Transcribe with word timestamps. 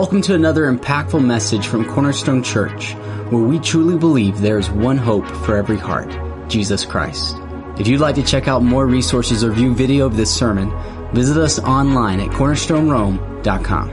Welcome 0.00 0.22
to 0.22 0.34
another 0.34 0.62
impactful 0.62 1.22
message 1.22 1.66
from 1.66 1.84
Cornerstone 1.84 2.42
Church, 2.42 2.94
where 3.28 3.42
we 3.42 3.58
truly 3.58 3.98
believe 3.98 4.40
there 4.40 4.58
is 4.58 4.70
one 4.70 4.96
hope 4.96 5.26
for 5.26 5.58
every 5.58 5.76
heart 5.76 6.10
Jesus 6.48 6.86
Christ. 6.86 7.36
If 7.78 7.86
you'd 7.86 8.00
like 8.00 8.14
to 8.14 8.22
check 8.22 8.48
out 8.48 8.62
more 8.62 8.86
resources 8.86 9.44
or 9.44 9.52
view 9.52 9.74
video 9.74 10.06
of 10.06 10.16
this 10.16 10.34
sermon, 10.34 10.72
visit 11.12 11.36
us 11.36 11.58
online 11.58 12.18
at 12.18 12.30
cornerstonerome.com. 12.30 13.90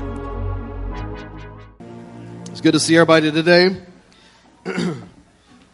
It's 2.52 2.62
good 2.62 2.72
to 2.72 2.80
see 2.80 2.96
everybody 2.96 3.30
today. 3.30 3.76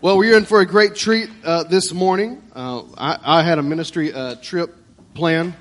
well, 0.01 0.17
we're 0.17 0.35
in 0.35 0.45
for 0.45 0.61
a 0.61 0.65
great 0.65 0.95
treat 0.95 1.29
uh, 1.43 1.61
this 1.65 1.93
morning. 1.93 2.41
Uh, 2.55 2.81
I, 2.97 3.19
I, 3.21 3.43
had 3.43 3.59
a 3.59 3.63
ministry 3.63 4.11
uh, 4.11 4.33
trip 4.41 4.75
planned, 5.13 5.53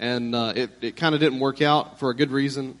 and 0.00 0.34
uh, 0.34 0.54
it, 0.56 0.70
it 0.80 0.96
kind 0.96 1.14
of 1.14 1.20
didn't 1.20 1.38
work 1.38 1.62
out 1.62 2.00
for 2.00 2.10
a 2.10 2.16
good 2.16 2.32
reason. 2.32 2.76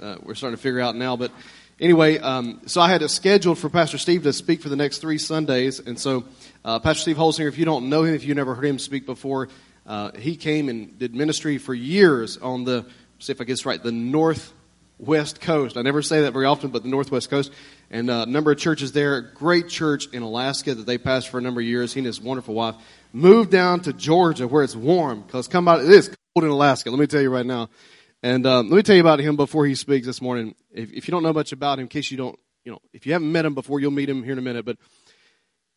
Uh, 0.00 0.04
uh, 0.04 0.16
we're 0.22 0.34
starting 0.34 0.56
to 0.56 0.62
figure 0.62 0.80
out 0.80 0.96
now. 0.96 1.16
But 1.16 1.32
anyway, 1.80 2.18
um, 2.18 2.60
so 2.66 2.80
I 2.80 2.88
had 2.88 3.02
it 3.02 3.08
scheduled 3.08 3.58
for 3.58 3.68
Pastor 3.68 3.98
Steve 3.98 4.22
to 4.24 4.32
speak 4.32 4.62
for 4.62 4.68
the 4.68 4.76
next 4.76 4.98
three 4.98 5.18
Sundays. 5.18 5.80
And 5.80 5.98
so 5.98 6.24
uh, 6.64 6.78
Pastor 6.78 7.02
Steve 7.02 7.16
Holsinger, 7.16 7.48
if 7.48 7.58
you 7.58 7.64
don't 7.64 7.88
know 7.88 8.04
him, 8.04 8.14
if 8.14 8.24
you 8.24 8.34
never 8.34 8.54
heard 8.54 8.64
him 8.64 8.78
speak 8.78 9.06
before, 9.06 9.48
uh, 9.86 10.12
he 10.12 10.36
came 10.36 10.68
and 10.68 10.98
did 10.98 11.14
ministry 11.14 11.58
for 11.58 11.74
years 11.74 12.36
on 12.36 12.64
the, 12.64 12.84
see 13.18 13.32
if 13.32 13.40
I 13.40 13.44
get 13.44 13.54
this 13.54 13.66
right, 13.66 13.82
the 13.82 13.92
northwest 13.92 15.40
coast. 15.40 15.76
I 15.76 15.82
never 15.82 16.02
say 16.02 16.22
that 16.22 16.32
very 16.32 16.46
often, 16.46 16.70
but 16.70 16.82
the 16.82 16.90
northwest 16.90 17.30
coast. 17.30 17.52
And 17.90 18.10
uh, 18.10 18.24
a 18.26 18.30
number 18.30 18.52
of 18.52 18.58
churches 18.58 18.92
there. 18.92 19.20
Great 19.20 19.68
church 19.68 20.08
in 20.12 20.22
Alaska 20.22 20.74
that 20.74 20.86
they 20.86 20.98
passed 20.98 21.28
for 21.30 21.38
a 21.38 21.40
number 21.40 21.60
of 21.60 21.66
years. 21.66 21.94
He 21.94 22.00
and 22.00 22.06
his 22.06 22.20
wonderful 22.20 22.54
wife 22.54 22.74
moved 23.12 23.50
down 23.50 23.80
to 23.80 23.92
Georgia 23.92 24.46
where 24.46 24.62
it's 24.62 24.76
warm 24.76 25.22
because 25.22 25.48
come 25.48 25.66
out, 25.66 25.80
it 25.80 25.90
is 25.90 26.08
cold 26.34 26.44
in 26.44 26.50
Alaska. 26.50 26.90
Let 26.90 27.00
me 27.00 27.06
tell 27.06 27.22
you 27.22 27.30
right 27.30 27.46
now. 27.46 27.70
And 28.22 28.46
um, 28.46 28.68
let 28.68 28.76
me 28.76 28.82
tell 28.82 28.96
you 28.96 29.00
about 29.00 29.20
him 29.20 29.36
before 29.36 29.66
he 29.66 29.74
speaks 29.74 30.06
this 30.06 30.20
morning. 30.20 30.54
If, 30.72 30.92
if 30.92 31.08
you 31.08 31.12
don't 31.12 31.22
know 31.22 31.32
much 31.32 31.52
about 31.52 31.78
him, 31.78 31.84
in 31.84 31.88
case 31.88 32.10
you 32.10 32.16
don't, 32.16 32.38
you 32.64 32.72
know, 32.72 32.80
if 32.92 33.06
you 33.06 33.12
haven't 33.12 33.30
met 33.30 33.44
him 33.44 33.54
before, 33.54 33.80
you'll 33.80 33.92
meet 33.92 34.08
him 34.08 34.24
here 34.24 34.32
in 34.32 34.38
a 34.38 34.42
minute. 34.42 34.64
But 34.64 34.76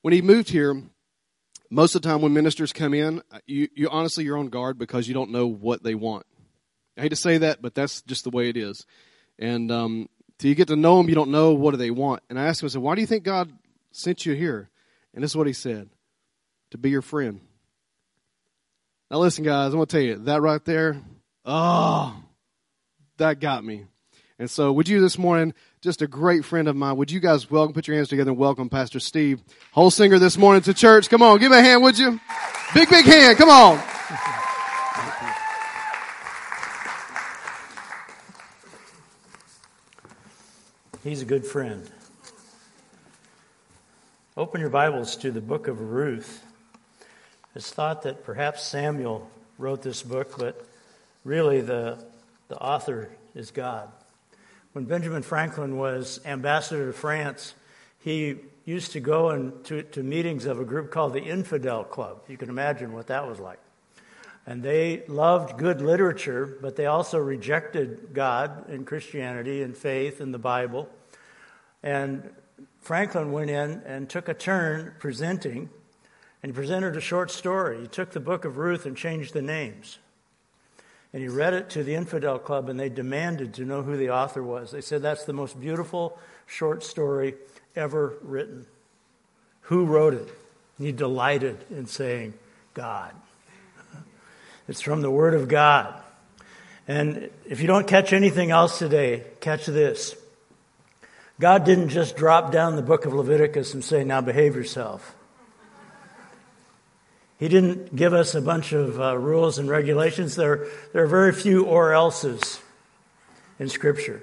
when 0.01 0.13
he 0.13 0.21
moved 0.21 0.49
here, 0.49 0.81
most 1.69 1.95
of 1.95 2.01
the 2.01 2.09
time 2.09 2.21
when 2.21 2.33
ministers 2.33 2.73
come 2.73 2.93
in, 2.93 3.21
uh, 3.31 3.39
you, 3.45 3.69
you 3.75 3.89
honestly 3.89 4.23
you're 4.23 4.37
on 4.37 4.49
guard 4.49 4.77
because 4.77 5.07
you 5.07 5.13
don't 5.13 5.31
know 5.31 5.47
what 5.47 5.83
they 5.83 5.95
want. 5.95 6.25
I 6.97 7.01
hate 7.01 7.09
to 7.09 7.15
say 7.15 7.37
that, 7.39 7.61
but 7.61 7.75
that's 7.75 8.01
just 8.01 8.23
the 8.23 8.29
way 8.29 8.49
it 8.49 8.57
is. 8.57 8.85
And 9.39 9.71
um, 9.71 10.09
till 10.37 10.49
you 10.49 10.55
get 10.55 10.67
to 10.67 10.75
know 10.75 10.97
them, 10.97 11.09
you 11.09 11.15
don't 11.15 11.31
know 11.31 11.53
what 11.53 11.71
do 11.71 11.77
they 11.77 11.91
want. 11.91 12.23
And 12.29 12.39
I 12.39 12.45
asked 12.45 12.61
him, 12.61 12.67
I 12.67 12.69
said, 12.69 12.81
"Why 12.81 12.95
do 12.95 13.01
you 13.01 13.07
think 13.07 13.23
God 13.23 13.51
sent 13.91 14.25
you 14.25 14.33
here?" 14.33 14.69
And 15.13 15.23
this 15.23 15.31
is 15.31 15.37
what 15.37 15.47
he 15.47 15.53
said: 15.53 15.89
"To 16.71 16.77
be 16.77 16.89
your 16.89 17.01
friend." 17.01 17.39
Now 19.09 19.19
listen, 19.19 19.43
guys, 19.45 19.67
I'm 19.67 19.73
gonna 19.73 19.85
tell 19.85 20.01
you 20.01 20.15
that 20.25 20.41
right 20.41 20.63
there. 20.65 21.01
Oh, 21.45 22.21
that 23.21 23.39
got 23.39 23.63
me. 23.63 23.85
And 24.39 24.49
so, 24.49 24.71
would 24.71 24.89
you 24.89 24.99
this 24.99 25.17
morning, 25.17 25.53
just 25.81 26.01
a 26.01 26.07
great 26.07 26.43
friend 26.43 26.67
of 26.67 26.75
mine, 26.75 26.97
would 26.97 27.11
you 27.11 27.19
guys 27.19 27.49
welcome, 27.51 27.73
put 27.73 27.87
your 27.87 27.95
hands 27.95 28.09
together 28.09 28.31
and 28.31 28.37
welcome 28.37 28.67
Pastor 28.67 28.99
Steve 28.99 29.43
Holsinger 29.75 30.19
this 30.19 30.37
morning 30.37 30.63
to 30.63 30.73
church? 30.73 31.07
Come 31.07 31.21
on, 31.21 31.37
give 31.37 31.51
me 31.51 31.59
a 31.59 31.61
hand, 31.61 31.83
would 31.83 31.99
you? 31.99 32.19
Big, 32.73 32.89
big 32.89 33.05
hand, 33.05 33.37
come 33.37 33.49
on. 33.49 33.79
He's 41.03 41.21
a 41.21 41.25
good 41.25 41.45
friend. 41.45 41.87
Open 44.35 44.61
your 44.61 44.69
Bibles 44.71 45.15
to 45.17 45.31
the 45.31 45.41
book 45.41 45.67
of 45.67 45.79
Ruth. 45.79 46.43
It's 47.53 47.69
thought 47.69 48.01
that 48.03 48.23
perhaps 48.23 48.63
Samuel 48.63 49.29
wrote 49.59 49.83
this 49.83 50.01
book, 50.01 50.39
but 50.39 50.65
really 51.23 51.61
the 51.61 52.03
the 52.51 52.57
author 52.57 53.09
is 53.33 53.49
God. 53.49 53.89
When 54.73 54.83
Benjamin 54.83 55.23
Franklin 55.23 55.77
was 55.77 56.19
ambassador 56.25 56.87
to 56.87 56.93
France, 56.93 57.55
he 57.99 58.39
used 58.65 58.91
to 58.91 58.99
go 58.99 59.51
to, 59.63 59.83
to 59.83 60.03
meetings 60.03 60.45
of 60.45 60.59
a 60.59 60.65
group 60.65 60.91
called 60.91 61.13
the 61.13 61.21
Infidel 61.21 61.85
Club. 61.85 62.23
You 62.27 62.35
can 62.35 62.49
imagine 62.49 62.91
what 62.91 63.07
that 63.07 63.25
was 63.25 63.39
like. 63.39 63.59
And 64.45 64.61
they 64.61 65.03
loved 65.07 65.57
good 65.57 65.81
literature, 65.81 66.57
but 66.61 66.75
they 66.75 66.87
also 66.87 67.19
rejected 67.19 68.09
God 68.13 68.67
and 68.67 68.85
Christianity 68.85 69.63
and 69.63 69.75
faith 69.75 70.19
and 70.19 70.33
the 70.33 70.39
Bible. 70.39 70.89
And 71.83 72.31
Franklin 72.81 73.31
went 73.31 73.49
in 73.49 73.81
and 73.85 74.09
took 74.09 74.27
a 74.27 74.33
turn 74.33 74.93
presenting, 74.99 75.69
and 76.43 76.51
he 76.51 76.53
presented 76.53 76.97
a 76.97 77.01
short 77.01 77.31
story. 77.31 77.79
He 77.79 77.87
took 77.87 78.11
the 78.11 78.19
book 78.19 78.43
of 78.43 78.57
Ruth 78.57 78.85
and 78.85 78.97
changed 78.97 79.33
the 79.33 79.41
names. 79.41 79.99
And 81.13 81.21
he 81.21 81.27
read 81.27 81.53
it 81.53 81.69
to 81.71 81.83
the 81.83 81.95
Infidel 81.95 82.39
Club, 82.39 82.69
and 82.69 82.79
they 82.79 82.89
demanded 82.89 83.53
to 83.55 83.65
know 83.65 83.81
who 83.81 83.97
the 83.97 84.11
author 84.11 84.41
was. 84.41 84.71
They 84.71 84.81
said, 84.81 85.01
That's 85.01 85.25
the 85.25 85.33
most 85.33 85.59
beautiful 85.59 86.17
short 86.45 86.83
story 86.83 87.35
ever 87.75 88.13
written. 88.21 88.65
Who 89.63 89.85
wrote 89.85 90.13
it? 90.13 90.29
And 90.77 90.87
he 90.87 90.91
delighted 90.91 91.57
in 91.69 91.85
saying, 91.85 92.33
God. 92.73 93.13
It's 94.67 94.81
from 94.81 95.01
the 95.01 95.11
Word 95.11 95.33
of 95.33 95.49
God. 95.49 95.93
And 96.87 97.29
if 97.45 97.61
you 97.61 97.67
don't 97.67 97.87
catch 97.87 98.13
anything 98.13 98.51
else 98.51 98.79
today, 98.79 99.23
catch 99.41 99.65
this. 99.65 100.15
God 101.39 101.65
didn't 101.65 101.89
just 101.89 102.15
drop 102.15 102.51
down 102.51 102.75
the 102.75 102.81
book 102.81 103.05
of 103.05 103.13
Leviticus 103.13 103.73
and 103.73 103.83
say, 103.83 104.03
Now 104.03 104.21
behave 104.21 104.55
yourself. 104.55 105.15
He 107.41 107.47
didn't 107.47 107.95
give 107.95 108.13
us 108.13 108.35
a 108.35 108.41
bunch 108.41 108.71
of 108.71 109.01
uh, 109.01 109.17
rules 109.17 109.57
and 109.57 109.67
regulations. 109.67 110.35
There, 110.35 110.67
there 110.93 111.05
are 111.05 111.07
very 111.07 111.33
few 111.33 111.65
or 111.65 111.91
else's 111.91 112.59
in 113.57 113.67
Scripture. 113.67 114.21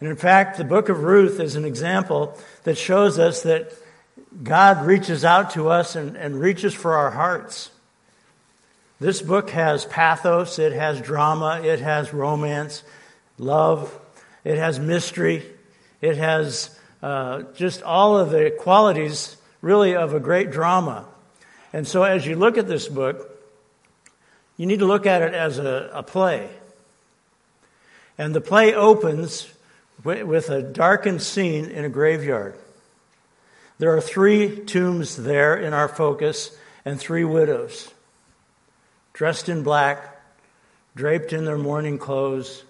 And 0.00 0.08
in 0.08 0.16
fact, 0.16 0.58
the 0.58 0.64
book 0.64 0.88
of 0.88 1.04
Ruth 1.04 1.38
is 1.38 1.54
an 1.54 1.64
example 1.64 2.36
that 2.64 2.76
shows 2.76 3.20
us 3.20 3.44
that 3.44 3.72
God 4.42 4.84
reaches 4.84 5.24
out 5.24 5.52
to 5.52 5.68
us 5.68 5.94
and, 5.94 6.16
and 6.16 6.40
reaches 6.40 6.74
for 6.74 6.94
our 6.94 7.12
hearts. 7.12 7.70
This 8.98 9.22
book 9.22 9.50
has 9.50 9.84
pathos, 9.84 10.58
it 10.58 10.72
has 10.72 11.00
drama, 11.00 11.60
it 11.62 11.78
has 11.78 12.12
romance, 12.12 12.82
love, 13.38 13.96
it 14.42 14.58
has 14.58 14.80
mystery, 14.80 15.44
it 16.00 16.16
has 16.16 16.76
uh, 17.00 17.42
just 17.54 17.80
all 17.84 18.18
of 18.18 18.30
the 18.30 18.50
qualities, 18.58 19.36
really, 19.60 19.94
of 19.94 20.14
a 20.14 20.20
great 20.20 20.50
drama. 20.50 21.06
And 21.72 21.86
so 21.86 22.02
as 22.02 22.26
you 22.26 22.36
look 22.36 22.58
at 22.58 22.68
this 22.68 22.88
book, 22.88 23.28
you 24.56 24.66
need 24.66 24.80
to 24.80 24.86
look 24.86 25.06
at 25.06 25.22
it 25.22 25.34
as 25.34 25.58
a, 25.58 25.90
a 25.92 26.02
play. 26.02 26.50
And 28.18 28.34
the 28.34 28.40
play 28.40 28.74
opens 28.74 29.48
with 30.04 30.50
a 30.50 30.62
darkened 30.62 31.22
scene 31.22 31.66
in 31.66 31.84
a 31.84 31.88
graveyard. 31.88 32.54
There 33.78 33.96
are 33.96 34.00
three 34.00 34.64
tombs 34.64 35.16
there 35.16 35.56
in 35.56 35.72
our 35.72 35.88
focus 35.88 36.56
and 36.84 37.00
three 37.00 37.24
widows, 37.24 37.92
dressed 39.12 39.48
in 39.48 39.62
black, 39.62 40.20
draped 40.94 41.32
in 41.32 41.44
their 41.44 41.58
mourning 41.58 41.98
clothes, 41.98 42.64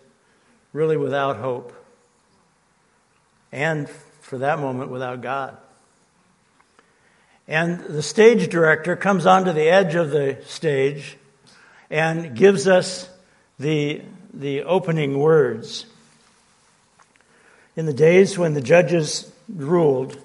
really 0.72 0.96
without 0.96 1.36
hope. 1.36 1.72
And 3.50 3.88
for 4.20 4.38
that 4.38 4.58
moment, 4.58 4.90
without 4.90 5.20
God. 5.20 5.56
And 7.48 7.80
the 7.80 8.02
stage 8.02 8.50
director 8.50 8.96
comes 8.96 9.26
onto 9.26 9.52
the 9.52 9.68
edge 9.68 9.94
of 9.94 10.10
the 10.10 10.38
stage 10.46 11.16
and 11.90 12.36
gives 12.36 12.68
us 12.68 13.08
the, 13.58 14.02
the 14.32 14.62
opening 14.62 15.18
words. 15.18 15.86
In 17.76 17.86
the 17.86 17.92
days 17.92 18.38
when 18.38 18.54
the 18.54 18.60
judges 18.60 19.30
ruled, 19.48 20.18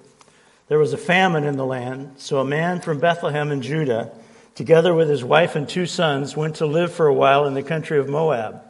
there 0.67 0.79
was 0.79 0.93
a 0.93 0.97
famine 0.97 1.45
in 1.45 1.57
the 1.57 1.65
land, 1.65 2.15
so 2.17 2.39
a 2.39 2.45
man 2.45 2.81
from 2.81 2.99
Bethlehem 2.99 3.51
in 3.51 3.61
Judah, 3.61 4.11
together 4.53 4.93
with 4.93 5.09
his 5.09 5.23
wife 5.23 5.55
and 5.55 5.67
two 5.67 5.85
sons, 5.85 6.35
went 6.35 6.57
to 6.57 6.65
live 6.65 6.91
for 6.91 7.07
a 7.07 7.13
while 7.13 7.45
in 7.45 7.53
the 7.53 7.63
country 7.63 7.99
of 7.99 8.09
Moab. 8.09 8.61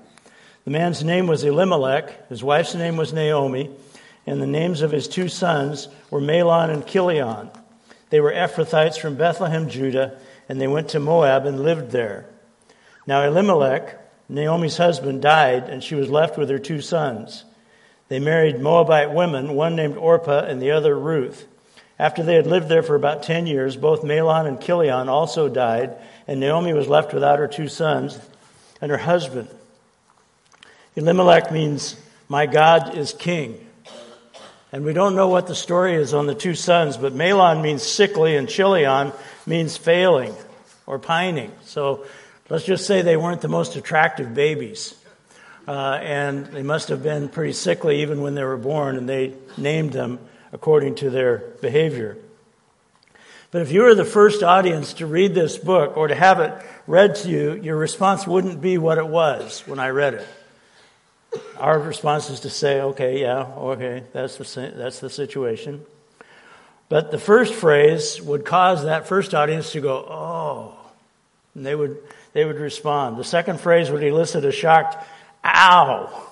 The 0.64 0.72
man's 0.72 1.04
name 1.04 1.28
was 1.28 1.44
Elimelech, 1.44 2.30
his 2.30 2.44
wife's 2.44 2.76
name 2.76 2.98
was 2.98 3.14
Naomi, 3.14 3.72
and 4.28 4.42
the 4.42 4.48
names 4.48 4.82
of 4.82 4.92
his 4.92 5.08
two 5.08 5.28
sons 5.28 5.88
were 6.12 6.22
Mahlon 6.22 6.70
and 6.70 6.86
Chilion. 6.86 7.50
They 8.10 8.20
were 8.20 8.32
Ephrathites 8.32 9.00
from 9.00 9.16
Bethlehem, 9.16 9.70
Judah, 9.70 10.18
and 10.48 10.62
they 10.62 10.68
went 10.68 10.90
to 10.90 11.00
Moab 11.00 11.46
and 11.46 11.62
lived 11.62 11.92
there. 11.92 12.26
Now 13.06 13.24
Elimelech, 13.24 14.00
Naomi's 14.30 14.78
husband, 14.78 15.22
died, 15.22 15.70
and 15.70 15.84
she 15.84 15.96
was 15.96 16.10
left 16.10 16.38
with 16.38 16.50
her 16.50 16.60
two 16.60 16.82
sons. 16.82 17.44
They 18.10 18.20
married 18.20 18.60
Moabite 18.62 19.12
women, 19.12 19.54
one 19.54 19.76
named 19.76 19.98
Orpah 19.98 20.46
and 20.46 20.62
the 20.62 20.72
other 20.72 20.98
Ruth. 20.98 21.46
After 22.00 22.24
they 22.24 22.36
had 22.36 22.48
lived 22.48 22.70
there 22.70 22.84
for 22.84 22.96
about 22.96 23.24
ten 23.24 23.48
years, 23.48 23.76
both 23.76 24.04
Mahlon 24.04 24.48
and 24.48 24.62
Chilion 24.62 25.10
also 25.10 25.50
died, 25.50 25.96
and 26.28 26.40
Naomi 26.40 26.74
was 26.74 26.88
left 26.88 27.14
without 27.14 27.40
her 27.40 27.48
two 27.48 27.68
sons 27.68 28.20
and 28.82 28.92
her 28.92 28.98
husband. 28.98 29.50
Elimelech 30.96 31.52
means, 31.52 31.96
My 32.30 32.46
God 32.46 32.96
is 32.96 33.14
king. 33.14 33.67
And 34.72 34.84
we 34.84 34.92
don't 34.94 35.16
know 35.16 35.30
what 35.30 35.48
the 35.48 35.56
story 35.56 35.96
is 35.96 36.14
on 36.14 36.28
the 36.28 36.36
two 36.36 36.54
sons, 36.54 36.98
but 36.98 37.14
Mahlon 37.14 37.62
means 37.62 37.84
sickly 37.84 38.36
and 38.36 38.50
Chilion 38.50 39.14
means 39.46 39.78
failing 39.78 40.36
or 40.86 41.00
pining. 41.00 41.52
So 41.64 42.06
let's 42.50 42.66
just 42.66 42.86
say 42.86 43.02
they 43.02 43.16
weren't 43.18 43.42
the 43.42 43.48
most 43.48 43.76
attractive 43.78 44.34
babies. 44.34 44.94
uh, 45.68 46.00
and 46.02 46.46
they 46.48 46.64
must 46.64 46.88
have 46.90 47.04
been 47.04 47.28
pretty 47.28 47.54
sickly 47.54 48.02
even 48.02 48.22
when 48.22 48.36
they 48.36 48.44
were 48.44 48.58
born, 48.58 48.96
and 48.96 49.08
they 49.08 49.34
named 49.58 49.92
them 49.92 50.20
according 50.54 50.96
to 50.96 51.10
their 51.10 51.40
behavior. 51.62 52.18
But 53.52 53.62
if 53.62 53.72
you 53.72 53.82
were 53.82 53.96
the 53.96 54.06
first 54.06 54.44
audience 54.44 54.94
to 54.96 55.06
read 55.06 55.36
this 55.36 55.58
book 55.58 55.98
or 55.98 56.08
to 56.08 56.16
have 56.16 56.40
it 56.40 56.54
read 56.86 57.16
to 57.16 57.30
you, 57.30 57.54
your 57.54 57.76
response 57.78 58.26
wouldn't 58.26 58.62
be 58.62 58.78
what 58.78 58.98
it 58.98 59.08
was 59.08 59.64
when 59.68 59.80
I 59.80 59.90
read 59.90 60.16
it. 60.16 60.28
Our 61.60 61.80
response 61.80 62.30
is 62.30 62.42
to 62.42 62.50
say, 62.50 62.82
okay, 62.82 63.22
yeah, 63.22 63.44
okay, 63.44 64.04
that's 64.14 64.38
the, 64.38 64.74
that's 64.76 65.00
the 65.00 65.10
situation. 65.10 65.86
But 66.90 67.12
the 67.12 67.18
first 67.18 67.54
phrase 67.54 68.22
would 68.22 68.46
cause 68.46 68.84
that 68.84 69.08
first 69.08 69.34
audience 69.34 69.72
to 69.74 69.82
go, 69.82 69.96
oh, 69.98 70.78
and 71.54 71.66
they 71.66 71.76
would, 71.76 71.98
they 72.34 72.46
would 72.46 72.60
respond. 72.60 73.18
The 73.18 73.24
second 73.24 73.60
phrase 73.60 73.90
would 73.90 74.04
elicit 74.04 74.46
a 74.46 74.52
shocked, 74.52 75.04
ow. 75.44 76.24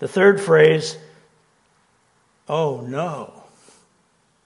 The 0.00 0.08
third 0.08 0.40
phrase, 0.40 0.96
oh 2.48 2.80
no. 2.80 3.32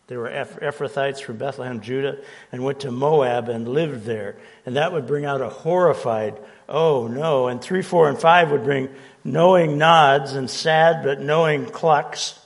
They 0.07 0.19
were 0.19 0.29
Ephrathites 0.29 1.23
from 1.23 1.39
Bethlehem, 1.39 1.81
Judah, 1.81 2.19
and 2.53 2.63
went 2.63 2.81
to 2.81 2.91
Moab 2.91 3.49
and 3.49 3.67
lived 3.67 4.05
there. 4.05 4.37
And 4.67 4.77
that 4.77 4.93
would 4.93 5.07
bring 5.07 5.25
out 5.25 5.41
a 5.41 5.49
horrified, 5.49 6.39
oh 6.69 7.09
no. 7.09 7.49
And 7.49 7.61
3, 7.61 7.81
4, 7.81 8.11
and 8.11 8.19
5 8.19 8.51
would 8.51 8.65
bring 8.65 8.91
knowing 9.25 9.79
nods 9.79 10.35
and 10.35 10.49
sad 10.49 11.03
but 11.03 11.21
knowing 11.21 11.67
clucks 11.67 12.39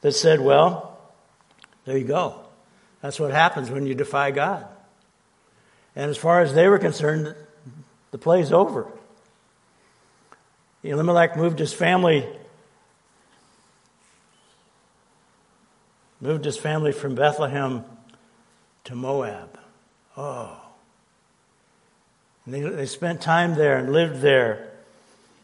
that 0.00 0.12
said, 0.12 0.40
well, 0.40 0.98
there 1.84 1.98
you 1.98 2.04
go. 2.04 2.40
That's 3.02 3.18
what 3.18 3.32
happens 3.32 3.70
when 3.70 3.86
you 3.86 3.94
defy 3.94 4.30
God. 4.30 4.66
And 5.96 6.08
as 6.10 6.16
far 6.16 6.40
as 6.40 6.54
they 6.54 6.68
were 6.68 6.78
concerned, 6.78 7.34
the 8.10 8.18
play's 8.18 8.52
over. 8.52 8.86
Elimelech 10.82 11.36
moved 11.36 11.58
his 11.58 11.72
family 11.72 12.26
moved 16.20 16.44
his 16.44 16.56
family 16.56 16.92
from 16.92 17.14
Bethlehem 17.14 17.84
to 18.84 18.94
Moab. 18.94 19.58
Oh. 20.16 20.60
And 22.44 22.54
they, 22.54 22.60
they 22.60 22.86
spent 22.86 23.20
time 23.20 23.54
there 23.54 23.78
and 23.78 23.92
lived 23.92 24.20
there. 24.20 24.69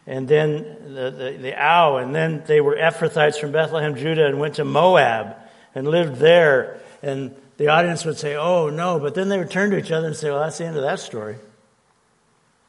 And 0.07 0.29
then 0.29 0.95
the, 0.95 1.11
the, 1.11 1.39
the 1.41 1.61
ow, 1.61 1.97
and 1.97 2.15
then 2.15 2.45
they 2.47 2.61
were 2.61 2.77
Ephrathites 2.77 3.41
from 3.41 3.51
Bethlehem, 3.51 3.97
Judah, 3.97 4.27
and 4.27 4.39
went 4.39 4.55
to 4.57 4.65
Moab 4.65 5.37
and 5.75 5.89
lived 5.89 6.17
there. 6.17 6.81
And 7.03 7.35
the 7.57 7.69
audience 7.69 8.05
would 8.05 8.17
say, 8.17 8.37
Oh, 8.37 8.71
no. 8.71 9.01
But 9.01 9.15
then 9.15 9.29
they 9.29 9.39
would 9.39 9.51
turn 9.51 9.71
to 9.71 9.79
each 9.79 9.91
other 9.91 10.07
and 10.07 10.17
say, 10.17 10.31
Well, 10.31 10.41
that's 10.41 10.59
the 10.59 10.67
end 10.67 10.77
of 10.77 10.83
that 10.83 11.01
story. 11.01 11.37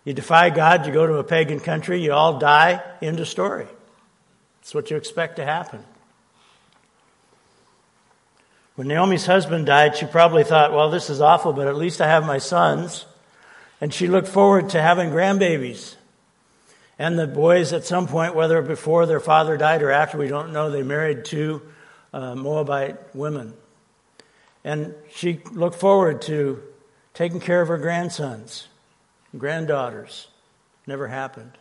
You 0.04 0.14
defy 0.14 0.50
God, 0.50 0.88
you 0.88 0.94
go 0.94 1.06
to 1.06 1.16
a 1.16 1.24
pagan 1.24 1.60
country, 1.60 2.02
you 2.02 2.14
all 2.14 2.40
die, 2.40 2.82
end 3.02 3.20
of 3.20 3.28
story. 3.28 3.68
That's 4.62 4.74
what 4.74 4.90
you 4.90 4.98
expect 4.98 5.36
to 5.36 5.46
happen. 5.46 5.84
When 8.76 8.88
Naomi's 8.88 9.26
husband 9.26 9.66
died, 9.66 9.98
she 9.98 10.06
probably 10.06 10.44
thought, 10.44 10.72
well, 10.72 10.90
this 10.90 11.10
is 11.10 11.20
awful, 11.20 11.52
but 11.52 11.68
at 11.68 11.76
least 11.76 12.00
I 12.00 12.08
have 12.08 12.26
my 12.26 12.38
sons. 12.38 13.06
And 13.82 13.94
she 13.94 14.08
looked 14.08 14.28
forward 14.28 14.70
to 14.70 14.82
having 14.82 15.10
grandbabies. 15.10 15.96
And 17.00 17.18
the 17.18 17.28
boys, 17.28 17.74
at 17.74 17.86
some 17.86 18.08
point, 18.08 18.34
whether 18.36 18.62
before 18.62 19.06
their 19.06 19.20
father 19.20 19.58
died 19.58 19.84
or 19.84 19.92
after, 19.92 20.18
we 20.18 20.28
don't 20.28 20.52
know, 20.52 20.72
they 20.72 20.84
married 20.84 21.26
two 21.26 21.62
uh, 22.14 22.36
Moabite 22.36 23.16
women. 23.16 23.54
And 24.64 24.96
she 25.14 25.42
looked 25.52 25.76
forward 25.76 26.22
to 26.24 26.62
taking 27.14 27.40
care 27.40 27.62
of 27.62 27.68
her 27.68 27.78
grandsons, 27.78 28.68
granddaughters. 29.38 30.28
Never 30.88 31.08
happened. 31.08 31.58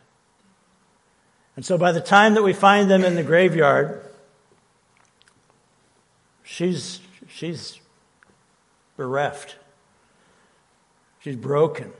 And 1.54 1.64
so 1.64 1.76
by 1.76 1.92
the 1.92 2.00
time 2.00 2.34
that 2.34 2.42
we 2.42 2.52
find 2.52 2.90
them 2.90 3.04
in 3.04 3.14
the 3.14 3.22
graveyard, 3.22 4.02
she's 6.44 7.00
She's 7.28 7.78
bereft. 8.96 9.56
She's 11.20 11.36
broken. 11.36 11.92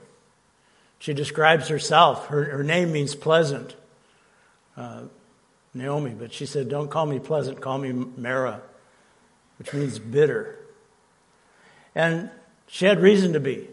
She 1.06 1.14
describes 1.14 1.68
herself. 1.68 2.26
Her, 2.26 2.42
her 2.42 2.64
name 2.64 2.90
means 2.90 3.14
pleasant, 3.14 3.76
uh, 4.76 5.02
Naomi, 5.72 6.10
but 6.10 6.32
she 6.32 6.46
said, 6.46 6.68
Don't 6.68 6.90
call 6.90 7.06
me 7.06 7.20
pleasant, 7.20 7.60
call 7.60 7.78
me 7.78 7.92
Mara, 7.92 8.60
which 9.60 9.72
means 9.72 10.00
bitter. 10.00 10.58
And 11.94 12.28
she 12.66 12.86
had 12.86 13.00
reason 13.00 13.34
to 13.34 13.38
be. 13.38 13.68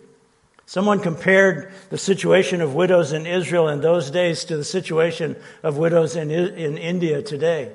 Someone 0.67 0.99
compared 0.99 1.73
the 1.89 1.97
situation 1.97 2.61
of 2.61 2.75
widows 2.75 3.13
in 3.13 3.25
Israel 3.25 3.67
in 3.67 3.81
those 3.81 4.11
days 4.11 4.45
to 4.45 4.55
the 4.55 4.63
situation 4.63 5.35
of 5.63 5.75
widows 5.75 6.15
in, 6.15 6.29
in 6.29 6.77
India 6.77 7.23
today. 7.23 7.71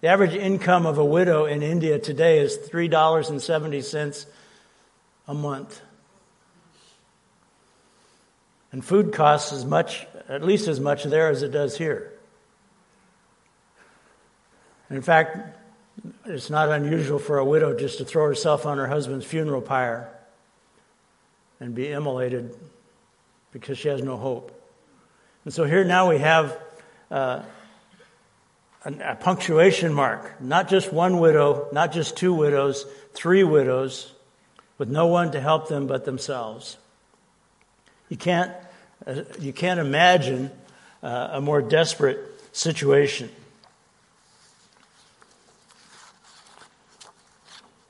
The 0.00 0.08
average 0.08 0.34
income 0.34 0.84
of 0.84 0.98
a 0.98 1.04
widow 1.04 1.44
in 1.44 1.62
India 1.62 2.00
today 2.00 2.40
is 2.40 2.58
$3.70 2.58 4.26
a 5.28 5.34
month. 5.34 5.80
And 8.72 8.84
food 8.84 9.12
costs 9.12 9.52
as 9.52 9.64
much, 9.64 10.06
at 10.28 10.42
least 10.42 10.68
as 10.68 10.78
much 10.78 11.04
there 11.04 11.28
as 11.28 11.42
it 11.42 11.50
does 11.50 11.76
here. 11.76 12.12
In 14.90 15.02
fact, 15.02 15.58
it's 16.24 16.50
not 16.50 16.68
unusual 16.68 17.18
for 17.18 17.38
a 17.38 17.44
widow 17.44 17.76
just 17.76 17.98
to 17.98 18.04
throw 18.04 18.26
herself 18.26 18.66
on 18.66 18.78
her 18.78 18.86
husband's 18.86 19.26
funeral 19.26 19.60
pyre 19.60 20.08
and 21.60 21.74
be 21.74 21.86
immolated 21.88 22.54
because 23.52 23.78
she 23.78 23.88
has 23.88 24.02
no 24.02 24.16
hope. 24.16 24.56
And 25.44 25.52
so 25.52 25.64
here 25.64 25.84
now 25.84 26.08
we 26.08 26.18
have 26.18 26.58
uh, 27.10 27.42
a, 28.84 29.16
punctuation 29.16 29.92
mark. 29.92 30.40
Not 30.40 30.68
just 30.68 30.92
one 30.92 31.18
widow, 31.18 31.68
not 31.72 31.92
just 31.92 32.16
two 32.16 32.32
widows, 32.32 32.86
three 33.14 33.44
widows, 33.44 34.12
with 34.78 34.88
no 34.88 35.06
one 35.06 35.32
to 35.32 35.40
help 35.40 35.68
them 35.68 35.86
but 35.86 36.04
themselves. 36.04 36.78
You 38.10 38.18
can't, 38.18 38.52
uh, 39.06 39.22
you 39.38 39.54
can't 39.54 39.80
imagine 39.80 40.50
uh, 41.02 41.30
a 41.32 41.40
more 41.40 41.62
desperate 41.62 42.18
situation. 42.52 43.30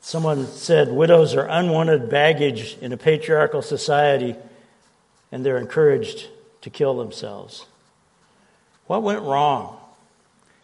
Someone 0.01 0.47
said 0.47 0.93
widows 0.93 1.35
are 1.35 1.47
unwanted 1.47 2.11
baggage 2.11 2.77
in 2.81 2.93
a 2.93 2.97
patriarchal 2.97 3.63
society, 3.63 4.37
and 5.33 5.45
they're 5.45 5.59
encouraged 5.59 6.29
to 6.61 6.71
kill 6.71 6.97
themselves. 6.99 7.67
What 8.87 9.03
went 9.03 9.23
wrong? 9.23 9.79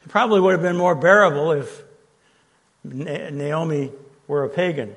It 0.04 0.10
probably 0.10 0.40
would 0.40 0.52
have 0.52 0.62
been 0.62 0.76
more 0.76 0.94
bearable 0.94 1.52
if 1.52 1.82
Naomi 2.84 3.92
were 4.26 4.44
a 4.44 4.48
pagan. 4.48 4.94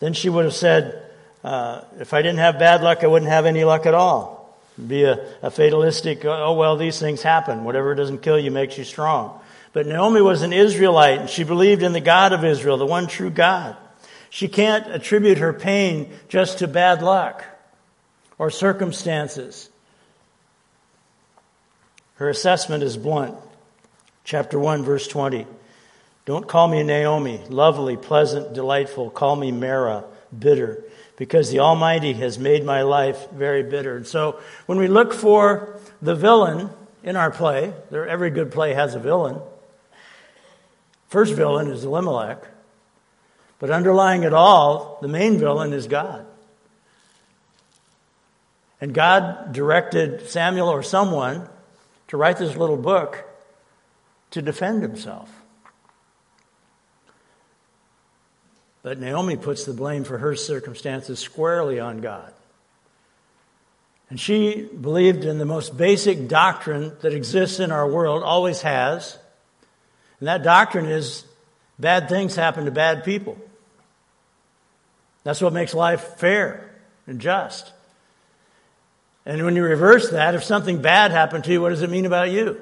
Then 0.00 0.12
she 0.12 0.28
would 0.28 0.44
have 0.44 0.54
said, 0.54 1.07
uh, 1.44 1.82
if 2.00 2.12
I 2.12 2.22
didn't 2.22 2.38
have 2.38 2.58
bad 2.58 2.82
luck, 2.82 3.04
I 3.04 3.06
wouldn't 3.06 3.30
have 3.30 3.46
any 3.46 3.64
luck 3.64 3.86
at 3.86 3.94
all. 3.94 4.58
Be 4.84 5.04
a, 5.04 5.26
a 5.42 5.50
fatalistic, 5.50 6.24
oh, 6.24 6.54
well, 6.54 6.76
these 6.76 6.98
things 6.98 7.22
happen. 7.22 7.64
Whatever 7.64 7.94
doesn't 7.94 8.22
kill 8.22 8.38
you 8.38 8.50
makes 8.50 8.78
you 8.78 8.84
strong. 8.84 9.40
But 9.72 9.86
Naomi 9.86 10.20
was 10.20 10.42
an 10.42 10.52
Israelite 10.52 11.20
and 11.20 11.30
she 11.30 11.44
believed 11.44 11.82
in 11.82 11.92
the 11.92 12.00
God 12.00 12.32
of 12.32 12.44
Israel, 12.44 12.76
the 12.76 12.86
one 12.86 13.06
true 13.06 13.30
God. 13.30 13.76
She 14.30 14.48
can't 14.48 14.86
attribute 14.90 15.38
her 15.38 15.52
pain 15.52 16.12
just 16.28 16.58
to 16.58 16.68
bad 16.68 17.02
luck 17.02 17.44
or 18.38 18.50
circumstances. 18.50 19.68
Her 22.16 22.28
assessment 22.28 22.82
is 22.82 22.96
blunt 22.96 23.36
chapter 24.24 24.58
1, 24.58 24.82
verse 24.82 25.08
20. 25.08 25.46
Don't 26.26 26.46
call 26.46 26.68
me 26.68 26.82
Naomi, 26.82 27.40
lovely, 27.48 27.96
pleasant, 27.96 28.52
delightful. 28.52 29.08
Call 29.08 29.34
me 29.36 29.50
Mara, 29.50 30.04
bitter, 30.36 30.84
because 31.18 31.50
the 31.50 31.58
Almighty 31.58 32.12
has 32.14 32.38
made 32.38 32.64
my 32.64 32.82
life 32.82 33.28
very 33.32 33.64
bitter. 33.64 33.96
And 33.96 34.06
so 34.06 34.40
when 34.66 34.78
we 34.78 34.86
look 34.86 35.12
for 35.12 35.78
the 36.00 36.14
villain 36.14 36.70
in 37.02 37.16
our 37.16 37.32
play, 37.32 37.74
every 37.92 38.30
good 38.30 38.52
play 38.52 38.72
has 38.72 38.94
a 38.94 39.00
villain. 39.00 39.40
First 41.08 41.34
villain 41.34 41.66
is 41.68 41.84
Elimelech. 41.84 42.46
But 43.58 43.70
underlying 43.70 44.22
it 44.22 44.32
all, 44.32 44.98
the 45.02 45.08
main 45.08 45.38
villain 45.38 45.72
is 45.72 45.88
God. 45.88 46.24
And 48.80 48.94
God 48.94 49.52
directed 49.52 50.30
Samuel 50.30 50.68
or 50.68 50.84
someone 50.84 51.48
to 52.06 52.16
write 52.16 52.36
this 52.36 52.56
little 52.56 52.76
book 52.76 53.24
to 54.30 54.40
defend 54.40 54.82
himself. 54.82 55.28
But 58.82 58.98
Naomi 58.98 59.36
puts 59.36 59.64
the 59.64 59.72
blame 59.72 60.04
for 60.04 60.18
her 60.18 60.34
circumstances 60.36 61.18
squarely 61.18 61.80
on 61.80 62.00
God. 62.00 62.32
And 64.10 64.18
she 64.18 64.62
believed 64.62 65.24
in 65.24 65.38
the 65.38 65.44
most 65.44 65.76
basic 65.76 66.28
doctrine 66.28 66.96
that 67.02 67.12
exists 67.12 67.60
in 67.60 67.70
our 67.70 67.86
world, 67.86 68.22
always 68.22 68.62
has. 68.62 69.18
And 70.20 70.28
that 70.28 70.42
doctrine 70.42 70.86
is 70.86 71.24
bad 71.78 72.08
things 72.08 72.34
happen 72.34 72.64
to 72.64 72.70
bad 72.70 73.04
people. 73.04 73.36
That's 75.24 75.42
what 75.42 75.52
makes 75.52 75.74
life 75.74 76.16
fair 76.16 76.70
and 77.06 77.20
just. 77.20 77.72
And 79.26 79.44
when 79.44 79.56
you 79.56 79.62
reverse 79.62 80.10
that, 80.10 80.34
if 80.34 80.42
something 80.42 80.80
bad 80.80 81.10
happened 81.10 81.44
to 81.44 81.52
you, 81.52 81.60
what 81.60 81.68
does 81.68 81.82
it 81.82 81.90
mean 81.90 82.06
about 82.06 82.30
you? 82.30 82.58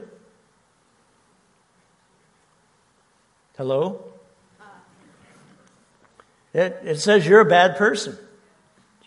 Hello? 3.56 4.05
It, 6.56 6.80
it 6.84 7.00
says 7.00 7.26
you're 7.26 7.40
a 7.40 7.44
bad 7.44 7.76
person. 7.76 8.14
Do 8.14 8.20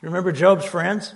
you 0.01 0.09
remember 0.09 0.31
Job's 0.31 0.65
friends? 0.65 1.15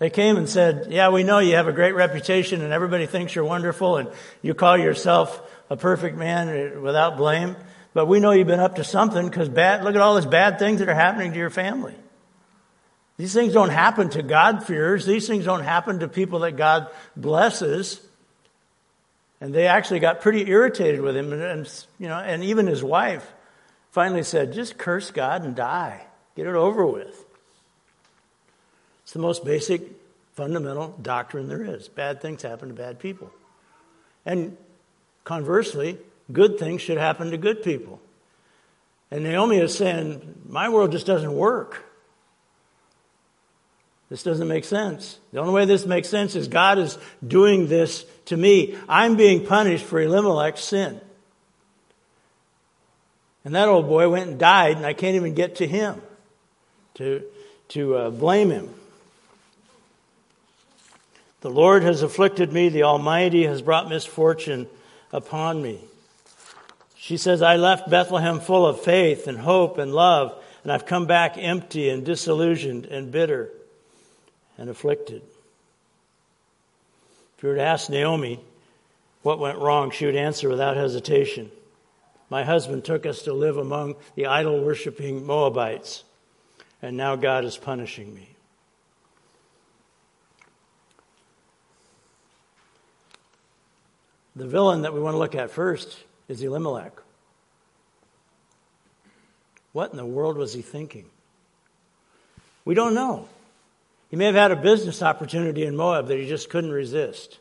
They 0.00 0.10
came 0.10 0.36
and 0.36 0.48
said, 0.48 0.88
Yeah, 0.90 1.10
we 1.10 1.22
know 1.22 1.38
you 1.38 1.54
have 1.54 1.68
a 1.68 1.72
great 1.72 1.94
reputation 1.94 2.60
and 2.60 2.72
everybody 2.72 3.06
thinks 3.06 3.36
you're 3.36 3.44
wonderful 3.44 3.96
and 3.96 4.08
you 4.42 4.52
call 4.52 4.76
yourself 4.76 5.40
a 5.70 5.76
perfect 5.76 6.16
man 6.16 6.48
uh, 6.48 6.80
without 6.80 7.16
blame. 7.16 7.54
But 7.94 8.06
we 8.06 8.18
know 8.18 8.32
you've 8.32 8.48
been 8.48 8.58
up 8.58 8.76
to 8.76 8.84
something 8.84 9.28
because 9.28 9.48
bad, 9.48 9.84
look 9.84 9.94
at 9.94 10.00
all 10.00 10.16
these 10.16 10.26
bad 10.26 10.58
things 10.58 10.80
that 10.80 10.88
are 10.88 10.94
happening 10.94 11.32
to 11.32 11.38
your 11.38 11.50
family. 11.50 11.94
These 13.16 13.32
things 13.32 13.52
don't 13.52 13.70
happen 13.70 14.10
to 14.10 14.22
God-fearers. 14.22 15.06
These 15.06 15.28
things 15.28 15.44
don't 15.44 15.62
happen 15.62 16.00
to 16.00 16.08
people 16.08 16.40
that 16.40 16.56
God 16.56 16.88
blesses. 17.16 18.00
And 19.40 19.54
they 19.54 19.68
actually 19.68 20.00
got 20.00 20.20
pretty 20.20 20.48
irritated 20.48 21.00
with 21.00 21.16
him. 21.16 21.32
And, 21.32 21.42
and, 21.42 21.84
you 22.00 22.08
know, 22.08 22.18
and 22.18 22.42
even 22.42 22.66
his 22.66 22.82
wife 22.82 23.30
finally 23.90 24.22
said, 24.22 24.52
just 24.52 24.78
curse 24.78 25.10
God 25.10 25.44
and 25.44 25.54
die. 25.54 26.06
Get 26.36 26.46
it 26.46 26.54
over 26.54 26.86
with. 26.86 27.24
It's 29.02 29.12
the 29.12 29.18
most 29.18 29.44
basic, 29.44 29.82
fundamental 30.34 30.96
doctrine 31.02 31.48
there 31.48 31.64
is. 31.64 31.88
Bad 31.88 32.20
things 32.20 32.42
happen 32.42 32.68
to 32.68 32.74
bad 32.74 32.98
people. 32.98 33.30
And 34.24 34.56
conversely, 35.24 35.98
good 36.32 36.58
things 36.58 36.80
should 36.80 36.98
happen 36.98 37.30
to 37.30 37.36
good 37.36 37.62
people. 37.62 38.00
And 39.10 39.24
Naomi 39.24 39.58
is 39.58 39.76
saying, 39.76 40.42
My 40.48 40.68
world 40.68 40.92
just 40.92 41.06
doesn't 41.06 41.34
work. 41.34 41.84
This 44.08 44.22
doesn't 44.22 44.48
make 44.48 44.64
sense. 44.64 45.18
The 45.32 45.40
only 45.40 45.52
way 45.52 45.64
this 45.64 45.86
makes 45.86 46.08
sense 46.08 46.34
is 46.34 46.48
God 46.48 46.78
is 46.78 46.98
doing 47.26 47.68
this 47.68 48.04
to 48.26 48.36
me. 48.36 48.76
I'm 48.88 49.16
being 49.16 49.46
punished 49.46 49.84
for 49.84 50.00
Elimelech's 50.00 50.62
sin. 50.62 51.00
And 53.44 53.54
that 53.54 53.68
old 53.68 53.86
boy 53.88 54.08
went 54.08 54.28
and 54.28 54.38
died, 54.38 54.76
and 54.76 54.84
I 54.84 54.92
can't 54.92 55.16
even 55.16 55.34
get 55.34 55.56
to 55.56 55.66
him 55.66 56.00
to, 56.94 57.22
to 57.68 57.96
uh, 57.96 58.10
blame 58.10 58.50
him. 58.50 58.68
The 61.40 61.50
Lord 61.50 61.82
has 61.82 62.02
afflicted 62.02 62.52
me, 62.52 62.68
the 62.68 62.82
Almighty 62.82 63.46
has 63.46 63.62
brought 63.62 63.88
misfortune 63.88 64.66
upon 65.10 65.62
me. 65.62 65.80
She 66.96 67.16
says, 67.16 67.40
I 67.40 67.56
left 67.56 67.88
Bethlehem 67.88 68.40
full 68.40 68.66
of 68.66 68.82
faith 68.82 69.26
and 69.26 69.38
hope 69.38 69.78
and 69.78 69.94
love, 69.94 70.34
and 70.62 70.70
I've 70.70 70.84
come 70.84 71.06
back 71.06 71.38
empty 71.38 71.88
and 71.88 72.04
disillusioned 72.04 72.84
and 72.84 73.10
bitter 73.10 73.50
and 74.58 74.68
afflicted. 74.68 75.22
If 77.38 77.42
you 77.42 77.48
were 77.48 77.54
to 77.54 77.62
ask 77.62 77.88
Naomi 77.88 78.38
what 79.22 79.38
went 79.38 79.56
wrong, 79.56 79.90
she 79.90 80.04
would 80.04 80.14
answer 80.14 80.50
without 80.50 80.76
hesitation 80.76 81.50
My 82.30 82.44
husband 82.44 82.84
took 82.84 83.04
us 83.04 83.22
to 83.22 83.32
live 83.32 83.56
among 83.56 83.96
the 84.14 84.26
idol 84.26 84.62
worshiping 84.64 85.26
Moabites, 85.26 86.04
and 86.80 86.96
now 86.96 87.16
God 87.16 87.44
is 87.44 87.58
punishing 87.58 88.14
me. 88.14 88.28
The 94.36 94.46
villain 94.46 94.82
that 94.82 94.94
we 94.94 95.00
want 95.00 95.14
to 95.14 95.18
look 95.18 95.34
at 95.34 95.50
first 95.50 95.98
is 96.28 96.40
Elimelech. 96.40 96.92
What 99.72 99.90
in 99.90 99.96
the 99.96 100.06
world 100.06 100.36
was 100.36 100.52
he 100.52 100.62
thinking? 100.62 101.06
We 102.64 102.74
don't 102.74 102.94
know. 102.94 103.28
He 104.08 104.16
may 104.16 104.26
have 104.26 104.34
had 104.34 104.50
a 104.50 104.56
business 104.56 105.02
opportunity 105.02 105.64
in 105.64 105.76
Moab 105.76 106.08
that 106.08 106.18
he 106.18 106.26
just 106.26 106.48
couldn't 106.48 106.70
resist. 106.72 107.38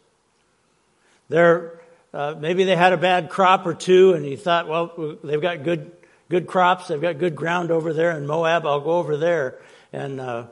There, 1.27 1.78
uh, 2.13 2.35
maybe 2.39 2.63
they 2.63 2.75
had 2.75 2.93
a 2.93 2.97
bad 2.97 3.29
crop 3.29 3.65
or 3.65 3.73
two, 3.73 4.13
and 4.13 4.25
he 4.25 4.35
thought, 4.35 4.67
well, 4.67 5.17
they've 5.23 5.41
got 5.41 5.63
good, 5.63 5.91
good 6.29 6.47
crops, 6.47 6.87
they've 6.87 7.01
got 7.01 7.19
good 7.19 7.35
ground 7.35 7.71
over 7.71 7.93
there 7.93 8.17
in 8.17 8.25
Moab. 8.25 8.65
I'll 8.65 8.81
go 8.81 8.93
over 8.93 9.17
there, 9.17 9.59
and 9.93 10.19
uh, 10.19 10.47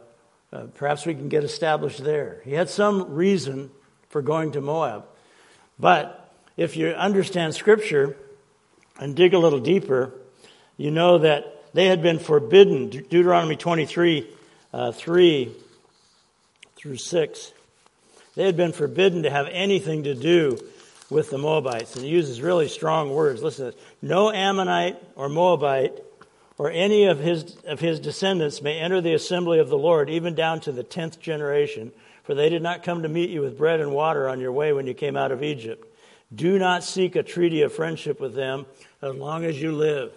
uh, 0.53 0.63
perhaps 0.75 1.05
we 1.05 1.15
can 1.15 1.29
get 1.29 1.43
established 1.43 2.03
there. 2.03 2.41
He 2.45 2.53
had 2.53 2.69
some 2.69 3.13
reason 3.13 3.71
for 4.09 4.21
going 4.21 4.51
to 4.51 4.61
Moab, 4.61 5.05
but 5.79 6.31
if 6.57 6.77
you 6.77 6.89
understand 6.89 7.55
Scripture 7.55 8.15
and 8.99 9.15
dig 9.15 9.33
a 9.33 9.39
little 9.39 9.59
deeper, 9.59 10.13
you 10.77 10.91
know 10.91 11.19
that 11.19 11.73
they 11.73 11.85
had 11.85 12.01
been 12.01 12.19
forbidden. 12.19 12.89
Deuteronomy 12.89 13.55
23 13.55 14.27
uh, 14.73 14.91
3 14.91 15.51
through 16.75 16.97
6. 16.97 17.53
They 18.35 18.45
had 18.45 18.57
been 18.57 18.71
forbidden 18.71 19.23
to 19.23 19.29
have 19.29 19.47
anything 19.51 20.03
to 20.03 20.13
do 20.13 20.57
with 21.09 21.29
the 21.29 21.37
Moabites. 21.37 21.95
And 21.95 22.03
he 22.03 22.11
uses 22.11 22.41
really 22.41 22.67
strong 22.67 23.11
words. 23.11 23.41
Listen 23.41 23.73
No 24.01 24.31
Ammonite 24.31 25.01
or 25.15 25.29
Moabite 25.29 26.03
or 26.57 26.71
any 26.71 27.05
of 27.05 27.19
his, 27.19 27.55
of 27.65 27.79
his 27.79 27.99
descendants 27.99 28.61
may 28.61 28.79
enter 28.79 28.99
the 28.99 29.13
assembly 29.13 29.59
of 29.59 29.69
the 29.69 29.77
Lord, 29.77 30.09
even 30.09 30.33
down 30.33 30.59
to 30.61 30.71
the 30.71 30.83
tenth 30.83 31.19
generation, 31.19 31.91
for 32.23 32.33
they 32.33 32.49
did 32.49 32.63
not 32.63 32.83
come 32.83 33.03
to 33.03 33.09
meet 33.09 33.29
you 33.29 33.41
with 33.41 33.57
bread 33.57 33.79
and 33.79 33.91
water 33.91 34.27
on 34.27 34.39
your 34.39 34.51
way 34.51 34.73
when 34.73 34.87
you 34.87 34.93
came 34.93 35.15
out 35.15 35.31
of 35.31 35.43
Egypt. 35.43 35.87
Do 36.33 36.57
not 36.57 36.83
seek 36.83 37.15
a 37.15 37.23
treaty 37.23 37.61
of 37.61 37.73
friendship 37.73 38.19
with 38.19 38.33
them 38.33 38.65
as 39.01 39.15
long 39.15 39.45
as 39.45 39.61
you 39.61 39.71
live. 39.71 40.11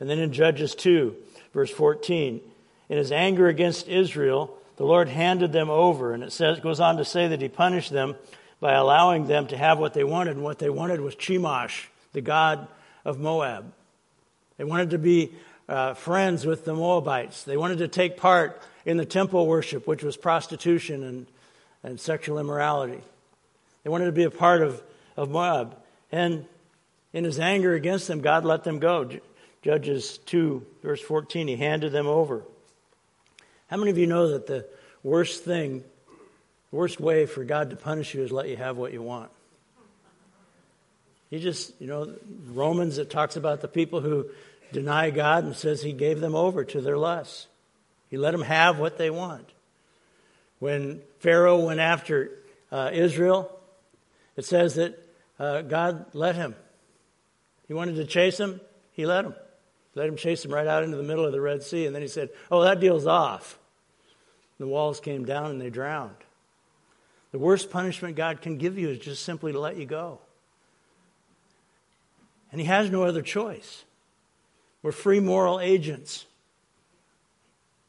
And 0.00 0.08
then 0.08 0.18
in 0.18 0.32
Judges 0.32 0.74
2, 0.74 1.14
verse 1.52 1.70
14, 1.70 2.40
in 2.88 2.98
his 2.98 3.12
anger 3.12 3.46
against 3.46 3.86
Israel, 3.86 4.56
the 4.76 4.84
Lord 4.84 5.08
handed 5.08 5.52
them 5.52 5.70
over. 5.70 6.14
And 6.14 6.24
it 6.24 6.32
says, 6.32 6.58
goes 6.58 6.80
on 6.80 6.96
to 6.96 7.04
say 7.04 7.28
that 7.28 7.40
he 7.40 7.48
punished 7.48 7.92
them 7.92 8.16
by 8.62 8.72
allowing 8.72 9.26
them 9.26 9.46
to 9.48 9.56
have 9.58 9.78
what 9.78 9.92
they 9.92 10.04
wanted. 10.04 10.36
And 10.36 10.42
what 10.42 10.58
they 10.58 10.70
wanted 10.70 11.02
was 11.02 11.14
Chemosh, 11.14 11.86
the 12.14 12.22
god 12.22 12.66
of 13.04 13.18
Moab. 13.18 13.70
They 14.56 14.64
wanted 14.64 14.90
to 14.90 14.98
be 14.98 15.32
uh, 15.68 15.92
friends 15.92 16.46
with 16.46 16.64
the 16.64 16.72
Moabites. 16.72 17.44
They 17.44 17.58
wanted 17.58 17.78
to 17.78 17.88
take 17.88 18.16
part 18.16 18.62
in 18.86 18.96
the 18.96 19.04
temple 19.04 19.46
worship, 19.46 19.86
which 19.86 20.02
was 20.02 20.16
prostitution 20.16 21.02
and, 21.02 21.26
and 21.82 22.00
sexual 22.00 22.38
immorality. 22.38 23.00
They 23.84 23.90
wanted 23.90 24.06
to 24.06 24.12
be 24.12 24.24
a 24.24 24.30
part 24.30 24.62
of 24.62 24.82
of 25.16 25.30
Moab. 25.30 25.76
And 26.10 26.46
in 27.12 27.24
his 27.24 27.38
anger 27.38 27.74
against 27.74 28.08
them, 28.08 28.20
God 28.20 28.44
let 28.44 28.64
them 28.64 28.78
go. 28.78 29.08
Judges 29.62 30.18
2, 30.26 30.64
verse 30.82 31.00
14, 31.00 31.48
he 31.48 31.56
handed 31.56 31.92
them 31.92 32.06
over. 32.06 32.42
How 33.68 33.76
many 33.76 33.90
of 33.90 33.98
you 33.98 34.06
know 34.06 34.28
that 34.28 34.46
the 34.46 34.66
worst 35.02 35.44
thing, 35.44 35.84
the 36.72 36.76
worst 36.76 36.98
way 36.98 37.26
for 37.26 37.44
God 37.44 37.70
to 37.70 37.76
punish 37.76 38.14
you 38.14 38.22
is 38.22 38.32
let 38.32 38.48
you 38.48 38.56
have 38.56 38.78
what 38.78 38.92
you 38.92 39.02
want? 39.02 39.30
He 41.30 41.38
just, 41.38 41.78
you 41.80 41.86
know, 41.86 42.14
Romans, 42.48 42.98
it 42.98 43.10
talks 43.10 43.36
about 43.36 43.60
the 43.60 43.68
people 43.68 44.00
who 44.00 44.26
deny 44.72 45.10
God 45.10 45.44
and 45.44 45.54
says 45.54 45.82
he 45.82 45.92
gave 45.92 46.20
them 46.20 46.34
over 46.34 46.64
to 46.64 46.80
their 46.80 46.96
lusts. 46.96 47.46
He 48.10 48.16
let 48.16 48.32
them 48.32 48.42
have 48.42 48.78
what 48.78 48.98
they 48.98 49.10
want. 49.10 49.48
When 50.58 51.02
Pharaoh 51.20 51.64
went 51.64 51.80
after 51.80 52.30
uh, 52.70 52.90
Israel, 52.92 53.50
it 54.36 54.44
says 54.44 54.74
that 54.74 54.98
uh, 55.38 55.62
God 55.62 56.06
let 56.14 56.36
him. 56.36 56.54
He 57.68 57.74
wanted 57.74 57.96
to 57.96 58.04
chase 58.04 58.38
him, 58.38 58.60
he 58.92 59.06
let 59.06 59.24
him. 59.24 59.34
Let 59.94 60.08
him 60.08 60.16
chase 60.16 60.42
him 60.42 60.54
right 60.54 60.66
out 60.66 60.84
into 60.84 60.96
the 60.96 61.02
middle 61.02 61.26
of 61.26 61.32
the 61.32 61.40
Red 61.40 61.62
Sea. 61.62 61.84
And 61.84 61.94
then 61.94 62.00
he 62.00 62.08
said, 62.08 62.30
Oh, 62.50 62.62
that 62.62 62.80
deal's 62.80 63.06
off. 63.06 63.58
The 64.58 64.66
walls 64.66 65.00
came 65.00 65.26
down 65.26 65.50
and 65.50 65.60
they 65.60 65.68
drowned. 65.68 66.16
The 67.32 67.38
worst 67.38 67.70
punishment 67.70 68.14
God 68.14 68.42
can 68.42 68.58
give 68.58 68.78
you 68.78 68.90
is 68.90 68.98
just 68.98 69.24
simply 69.24 69.52
to 69.52 69.58
let 69.58 69.76
you 69.76 69.86
go. 69.86 70.20
And 72.52 72.60
he 72.60 72.66
has 72.66 72.90
no 72.90 73.04
other 73.04 73.22
choice. 73.22 73.84
We're 74.82 74.92
free 74.92 75.20
moral 75.20 75.58
agents. 75.58 76.26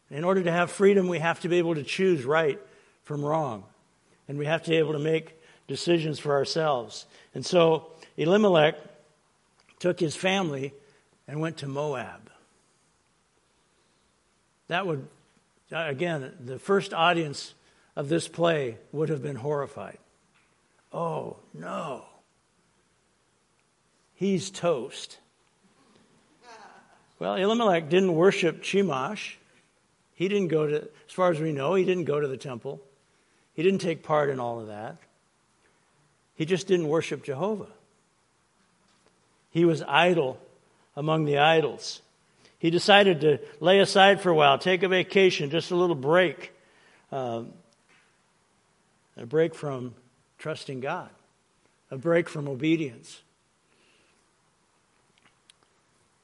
In 0.09 0.23
order 0.23 0.43
to 0.43 0.51
have 0.51 0.71
freedom, 0.71 1.07
we 1.07 1.19
have 1.19 1.41
to 1.41 1.49
be 1.49 1.57
able 1.57 1.75
to 1.75 1.83
choose 1.83 2.23
right 2.23 2.59
from 3.03 3.23
wrong. 3.23 3.65
And 4.27 4.37
we 4.37 4.45
have 4.45 4.63
to 4.63 4.69
be 4.69 4.77
able 4.77 4.93
to 4.93 4.99
make 4.99 5.37
decisions 5.67 6.19
for 6.19 6.33
ourselves. 6.33 7.05
And 7.35 7.45
so 7.45 7.91
Elimelech 8.15 8.75
took 9.79 9.99
his 9.99 10.15
family 10.15 10.73
and 11.27 11.41
went 11.41 11.57
to 11.57 11.67
Moab. 11.67 12.29
That 14.67 14.87
would, 14.87 15.05
again, 15.71 16.31
the 16.39 16.57
first 16.57 16.93
audience 16.93 17.53
of 17.95 18.09
this 18.09 18.27
play 18.27 18.77
would 18.91 19.09
have 19.09 19.21
been 19.21 19.35
horrified. 19.35 19.97
Oh, 20.91 21.37
no. 21.53 22.05
He's 24.13 24.49
toast. 24.49 25.17
Well, 27.19 27.35
Elimelech 27.35 27.89
didn't 27.89 28.15
worship 28.15 28.61
Chemosh. 28.61 29.35
He 30.13 30.27
didn't 30.27 30.49
go 30.49 30.67
to, 30.67 30.81
as 30.81 31.13
far 31.13 31.31
as 31.31 31.39
we 31.39 31.51
know, 31.51 31.73
he 31.73 31.85
didn't 31.85 32.03
go 32.05 32.19
to 32.19 32.27
the 32.27 32.37
temple. 32.37 32.81
He 33.53 33.63
didn't 33.63 33.81
take 33.81 34.03
part 34.03 34.29
in 34.29 34.39
all 34.39 34.59
of 34.59 34.67
that. 34.67 34.97
He 36.35 36.45
just 36.45 36.67
didn't 36.67 36.87
worship 36.87 37.23
Jehovah. 37.23 37.67
He 39.51 39.65
was 39.65 39.83
idle 39.87 40.39
among 40.95 41.25
the 41.25 41.37
idols. 41.37 42.01
He 42.57 42.69
decided 42.69 43.21
to 43.21 43.39
lay 43.59 43.79
aside 43.79 44.21
for 44.21 44.29
a 44.29 44.35
while, 44.35 44.57
take 44.57 44.83
a 44.83 44.87
vacation, 44.87 45.49
just 45.49 45.71
a 45.71 45.75
little 45.75 45.95
break, 45.95 46.51
uh, 47.11 47.43
a 49.17 49.25
break 49.25 49.55
from 49.55 49.93
trusting 50.37 50.79
God, 50.79 51.09
a 51.91 51.97
break 51.97 52.27
from 52.27 52.47
obedience. 52.47 53.21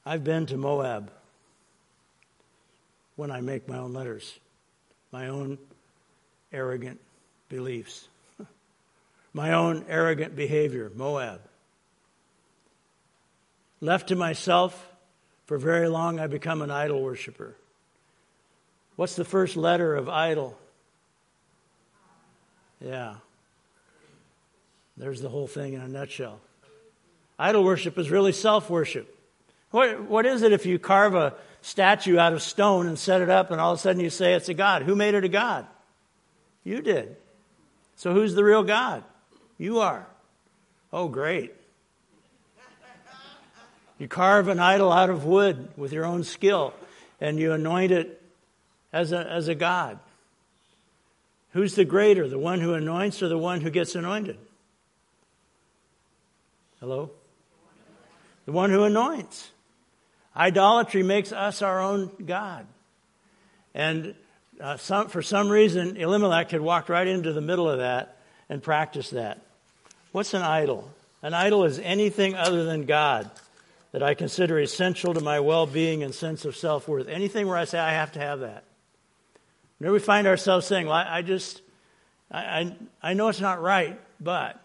I've 0.04 0.24
been 0.24 0.46
to 0.46 0.56
Moab 0.56 1.10
when 3.16 3.30
I 3.30 3.40
make 3.40 3.68
my 3.68 3.78
own 3.78 3.92
letters, 3.92 4.38
my 5.12 5.28
own 5.28 5.58
arrogant 6.52 7.00
beliefs, 7.48 8.08
my 9.32 9.52
own 9.52 9.84
arrogant 9.88 10.34
behavior, 10.34 10.90
Moab. 10.94 11.40
Left 13.80 14.08
to 14.08 14.16
myself, 14.16 14.88
for 15.46 15.58
very 15.58 15.88
long 15.88 16.20
I 16.20 16.26
become 16.26 16.62
an 16.62 16.70
idol 16.70 17.02
worshiper. 17.02 17.56
What's 18.96 19.16
the 19.16 19.24
first 19.24 19.56
letter 19.56 19.94
of 19.94 20.08
idol? 20.08 20.58
Yeah. 22.80 23.16
There's 24.96 25.20
the 25.20 25.28
whole 25.28 25.46
thing 25.46 25.74
in 25.74 25.80
a 25.80 25.88
nutshell. 25.88 26.40
Idol 27.38 27.64
worship 27.64 27.98
is 27.98 28.10
really 28.10 28.32
self 28.32 28.68
worship. 28.68 29.16
What, 29.70 30.02
what 30.02 30.26
is 30.26 30.42
it 30.42 30.52
if 30.52 30.66
you 30.66 30.78
carve 30.78 31.14
a 31.14 31.34
statue 31.62 32.18
out 32.18 32.32
of 32.32 32.42
stone 32.42 32.86
and 32.86 32.98
set 32.98 33.22
it 33.22 33.30
up 33.30 33.50
and 33.50 33.60
all 33.60 33.72
of 33.72 33.78
a 33.78 33.80
sudden 33.80 34.02
you 34.02 34.10
say 34.10 34.34
it's 34.34 34.48
a 34.48 34.54
God? 34.54 34.82
Who 34.82 34.94
made 34.94 35.14
it 35.14 35.24
a 35.24 35.28
God? 35.28 35.66
You 36.64 36.82
did. 36.82 37.16
So 37.96 38.12
who's 38.12 38.34
the 38.34 38.44
real 38.44 38.62
God? 38.62 39.04
You 39.58 39.80
are. 39.80 40.06
Oh, 40.92 41.08
great. 41.08 41.54
You 43.98 44.08
carve 44.08 44.48
an 44.48 44.58
idol 44.58 44.90
out 44.90 45.10
of 45.10 45.24
wood 45.24 45.68
with 45.76 45.92
your 45.92 46.06
own 46.06 46.24
skill 46.24 46.72
and 47.20 47.38
you 47.38 47.52
anoint 47.52 47.92
it 47.92 48.22
as 48.92 49.12
a, 49.12 49.18
as 49.18 49.48
a 49.48 49.54
God. 49.54 49.98
Who's 51.52 51.74
the 51.74 51.84
greater, 51.84 52.28
the 52.28 52.38
one 52.38 52.60
who 52.60 52.74
anoints 52.74 53.22
or 53.22 53.28
the 53.28 53.38
one 53.38 53.60
who 53.60 53.70
gets 53.70 53.94
anointed? 53.94 54.38
Hello? 56.78 57.10
The 58.46 58.52
one 58.52 58.70
who 58.70 58.84
anoints. 58.84 59.50
Idolatry 60.36 61.02
makes 61.02 61.32
us 61.32 61.60
our 61.60 61.80
own 61.80 62.10
God. 62.24 62.66
And 63.74 64.14
uh, 64.60 64.76
some, 64.76 65.08
for 65.08 65.22
some 65.22 65.48
reason, 65.48 65.96
Elimelech 65.96 66.50
had 66.50 66.60
walked 66.60 66.88
right 66.88 67.06
into 67.06 67.32
the 67.32 67.40
middle 67.40 67.68
of 67.68 67.78
that 67.78 68.16
and 68.48 68.62
practiced 68.62 69.12
that. 69.12 69.40
What's 70.12 70.34
an 70.34 70.42
idol? 70.42 70.90
An 71.22 71.34
idol 71.34 71.64
is 71.64 71.78
anything 71.78 72.34
other 72.34 72.64
than 72.64 72.86
God 72.86 73.30
that 73.92 74.02
I 74.02 74.14
consider 74.14 74.58
essential 74.58 75.14
to 75.14 75.20
my 75.20 75.40
well 75.40 75.66
being 75.66 76.02
and 76.02 76.14
sense 76.14 76.44
of 76.44 76.56
self 76.56 76.88
worth. 76.88 77.08
Anything 77.08 77.46
where 77.46 77.56
I 77.56 77.64
say, 77.64 77.78
I 77.78 77.92
have 77.92 78.12
to 78.12 78.20
have 78.20 78.40
that. 78.40 78.64
Whenever 79.80 79.94
we 79.94 79.98
find 79.98 80.26
ourselves 80.26 80.66
saying, 80.66 80.86
well, 80.86 80.94
I 80.94 81.22
just, 81.22 81.62
I, 82.30 82.38
I, 82.38 82.76
I 83.02 83.14
know 83.14 83.28
it's 83.28 83.40
not 83.40 83.62
right, 83.62 83.98
but 84.20 84.62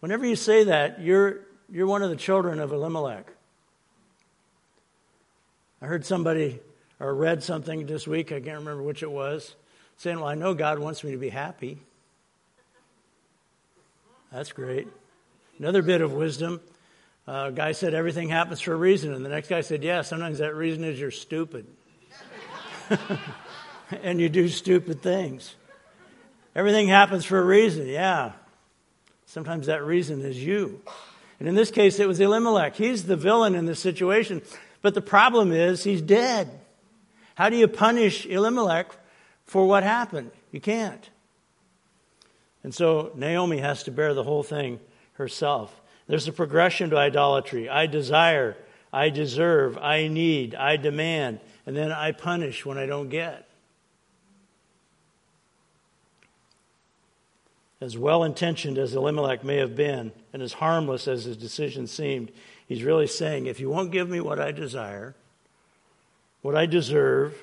whenever 0.00 0.26
you 0.26 0.34
say 0.34 0.64
that, 0.64 1.00
you're, 1.00 1.42
you're 1.70 1.86
one 1.86 2.02
of 2.02 2.10
the 2.10 2.16
children 2.16 2.58
of 2.58 2.72
Elimelech. 2.72 3.28
I 5.80 5.86
heard 5.86 6.04
somebody 6.04 6.58
or 6.98 7.14
read 7.14 7.44
something 7.44 7.86
this 7.86 8.08
week, 8.08 8.32
I 8.32 8.40
can't 8.40 8.58
remember 8.58 8.82
which 8.82 9.04
it 9.04 9.10
was, 9.10 9.54
saying, 9.96 10.18
Well, 10.18 10.28
I 10.28 10.34
know 10.34 10.54
God 10.54 10.80
wants 10.80 11.04
me 11.04 11.12
to 11.12 11.16
be 11.16 11.28
happy. 11.28 11.78
That's 14.32 14.50
great. 14.50 14.88
Another 15.60 15.82
bit 15.82 16.00
of 16.00 16.12
wisdom. 16.12 16.60
Uh, 17.28 17.46
a 17.48 17.52
guy 17.52 17.72
said 17.72 17.94
everything 17.94 18.28
happens 18.28 18.60
for 18.60 18.72
a 18.72 18.76
reason, 18.76 19.14
and 19.14 19.24
the 19.24 19.28
next 19.30 19.48
guy 19.48 19.60
said, 19.60 19.84
Yeah, 19.84 20.02
sometimes 20.02 20.38
that 20.38 20.56
reason 20.56 20.82
is 20.82 20.98
you're 20.98 21.12
stupid. 21.12 21.64
and 24.02 24.20
you 24.20 24.28
do 24.28 24.48
stupid 24.48 25.02
things. 25.02 25.54
Everything 26.54 26.88
happens 26.88 27.24
for 27.24 27.38
a 27.38 27.44
reason, 27.44 27.86
yeah. 27.86 28.32
Sometimes 29.26 29.66
that 29.66 29.84
reason 29.84 30.20
is 30.22 30.42
you. 30.42 30.80
And 31.38 31.48
in 31.48 31.54
this 31.54 31.70
case, 31.70 32.00
it 32.00 32.08
was 32.08 32.20
Elimelech. 32.20 32.74
He's 32.76 33.04
the 33.04 33.16
villain 33.16 33.54
in 33.54 33.66
this 33.66 33.80
situation. 33.80 34.42
But 34.82 34.94
the 34.94 35.00
problem 35.00 35.52
is, 35.52 35.84
he's 35.84 36.02
dead. 36.02 36.50
How 37.34 37.48
do 37.48 37.56
you 37.56 37.68
punish 37.68 38.26
Elimelech 38.26 38.90
for 39.44 39.66
what 39.66 39.82
happened? 39.82 40.32
You 40.50 40.60
can't. 40.60 41.08
And 42.62 42.74
so 42.74 43.12
Naomi 43.14 43.58
has 43.58 43.84
to 43.84 43.90
bear 43.90 44.12
the 44.12 44.24
whole 44.24 44.42
thing 44.42 44.80
herself. 45.12 45.80
There's 46.06 46.28
a 46.28 46.32
progression 46.32 46.90
to 46.90 46.98
idolatry. 46.98 47.68
I 47.68 47.86
desire, 47.86 48.56
I 48.92 49.10
deserve, 49.10 49.78
I 49.78 50.08
need, 50.08 50.54
I 50.54 50.76
demand, 50.76 51.40
and 51.64 51.76
then 51.76 51.92
I 51.92 52.12
punish 52.12 52.66
when 52.66 52.76
I 52.76 52.86
don't 52.86 53.08
get. 53.08 53.49
As 57.80 57.96
well 57.96 58.24
intentioned 58.24 58.76
as 58.76 58.94
Elimelech 58.94 59.42
may 59.42 59.56
have 59.56 59.74
been, 59.74 60.12
and 60.32 60.42
as 60.42 60.54
harmless 60.54 61.08
as 61.08 61.24
his 61.24 61.36
decision 61.36 61.86
seemed, 61.86 62.30
he's 62.66 62.84
really 62.84 63.06
saying, 63.06 63.46
if 63.46 63.58
you 63.58 63.70
won't 63.70 63.90
give 63.90 64.08
me 64.08 64.20
what 64.20 64.38
I 64.38 64.52
desire, 64.52 65.14
what 66.42 66.54
I 66.54 66.66
deserve, 66.66 67.34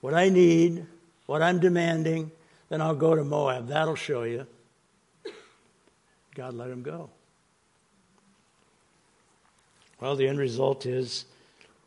what 0.00 0.14
I 0.14 0.28
need, 0.28 0.86
what 1.26 1.42
I'm 1.42 1.58
demanding, 1.58 2.30
then 2.68 2.80
I'll 2.80 2.94
go 2.94 3.14
to 3.14 3.24
Moab. 3.24 3.68
That'll 3.68 3.96
show 3.96 4.22
you. 4.22 4.46
God 6.34 6.54
let 6.54 6.70
him 6.70 6.82
go. 6.82 7.10
Well, 10.00 10.16
the 10.16 10.28
end 10.28 10.38
result 10.38 10.86
is 10.86 11.24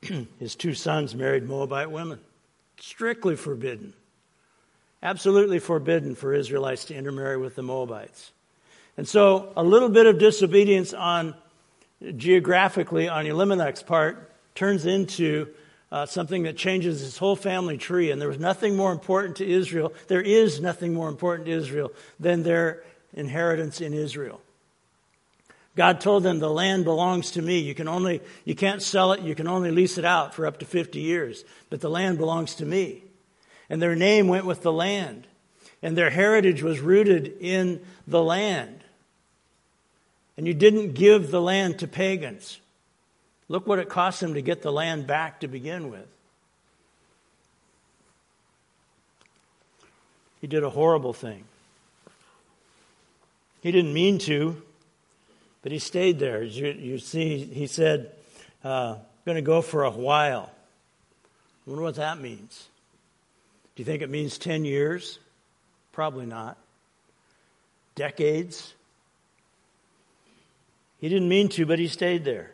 his 0.39 0.55
two 0.55 0.73
sons 0.73 1.15
married 1.15 1.43
Moabite 1.43 1.91
women. 1.91 2.19
Strictly 2.79 3.35
forbidden. 3.35 3.93
Absolutely 5.03 5.59
forbidden 5.59 6.15
for 6.15 6.33
Israelites 6.33 6.85
to 6.85 6.95
intermarry 6.95 7.37
with 7.37 7.55
the 7.55 7.61
Moabites. 7.61 8.31
And 8.97 9.07
so 9.07 9.53
a 9.55 9.63
little 9.63 9.89
bit 9.89 10.07
of 10.07 10.17
disobedience 10.17 10.93
on 10.93 11.35
geographically 12.15 13.07
on 13.07 13.25
Elimelech's 13.25 13.83
part 13.83 14.31
turns 14.55 14.85
into 14.85 15.47
uh, 15.91 16.05
something 16.05 16.43
that 16.43 16.57
changes 16.57 16.99
his 16.99 17.17
whole 17.17 17.35
family 17.35 17.77
tree. 17.77 18.11
And 18.11 18.19
there 18.19 18.27
was 18.27 18.39
nothing 18.39 18.75
more 18.75 18.91
important 18.91 19.37
to 19.37 19.47
Israel. 19.47 19.93
There 20.07 20.21
is 20.21 20.59
nothing 20.59 20.93
more 20.93 21.09
important 21.09 21.45
to 21.45 21.53
Israel 21.53 21.91
than 22.19 22.43
their 22.43 22.83
inheritance 23.13 23.81
in 23.81 23.93
Israel. 23.93 24.41
God 25.75 26.01
told 26.01 26.23
them 26.23 26.39
the 26.39 26.49
land 26.49 26.85
belongs 26.85 27.31
to 27.31 27.41
me. 27.41 27.59
You 27.59 27.75
can 27.75 27.87
only, 27.87 28.21
you 28.45 28.55
can't 28.55 28.81
sell 28.81 29.11
it. 29.11 29.21
You 29.21 29.35
can 29.35 29.47
only 29.47 29.69
lease 29.69 29.99
it 29.99 30.05
out 30.05 30.33
for 30.33 30.47
up 30.47 30.59
to 30.59 30.65
50 30.65 30.99
years. 30.99 31.45
But 31.69 31.81
the 31.81 31.89
land 31.89 32.17
belongs 32.17 32.55
to 32.55 32.65
me. 32.65 33.03
And 33.69 33.81
their 33.81 33.95
name 33.95 34.27
went 34.27 34.45
with 34.45 34.61
the 34.61 34.71
land. 34.71 35.27
And 35.81 35.97
their 35.97 36.09
heritage 36.09 36.63
was 36.63 36.79
rooted 36.79 37.37
in 37.39 37.81
the 38.07 38.23
land. 38.23 38.83
And 40.37 40.47
you 40.47 40.53
didn't 40.53 40.93
give 40.93 41.31
the 41.31 41.41
land 41.41 41.79
to 41.79 41.87
pagans. 41.87 42.59
Look 43.49 43.67
what 43.67 43.79
it 43.79 43.89
cost 43.89 44.19
them 44.19 44.33
to 44.33 44.41
get 44.41 44.61
the 44.61 44.71
land 44.71 45.07
back 45.07 45.39
to 45.41 45.47
begin 45.47 45.89
with. 45.89 46.07
He 50.41 50.47
did 50.47 50.63
a 50.63 50.69
horrible 50.69 51.13
thing. 51.13 51.43
He 53.61 53.71
didn't 53.71 53.93
mean 53.93 54.19
to, 54.19 54.61
but 55.63 55.71
he 55.71 55.79
stayed 55.79 56.19
there. 56.19 56.43
You, 56.43 56.67
you 56.67 56.99
see, 56.99 57.43
he 57.43 57.67
said, 57.67 58.11
uh, 58.63 58.97
going 59.25 59.35
to 59.35 59.41
go 59.41 59.61
for 59.61 59.83
a 59.83 59.91
while. 59.91 60.49
I 61.65 61.69
wonder 61.69 61.83
what 61.83 61.95
that 61.95 62.21
means. 62.21 62.67
Do 63.77 63.81
you 63.81 63.85
think 63.85 64.01
it 64.01 64.09
means 64.09 64.39
10 64.39 64.65
years? 64.65 65.19
Probably 65.91 66.25
not. 66.25 66.57
Decades? 67.93 68.73
He 70.97 71.07
didn't 71.09 71.29
mean 71.29 71.47
to, 71.49 71.67
but 71.67 71.77
he 71.77 71.87
stayed 71.87 72.25
there. 72.25 72.53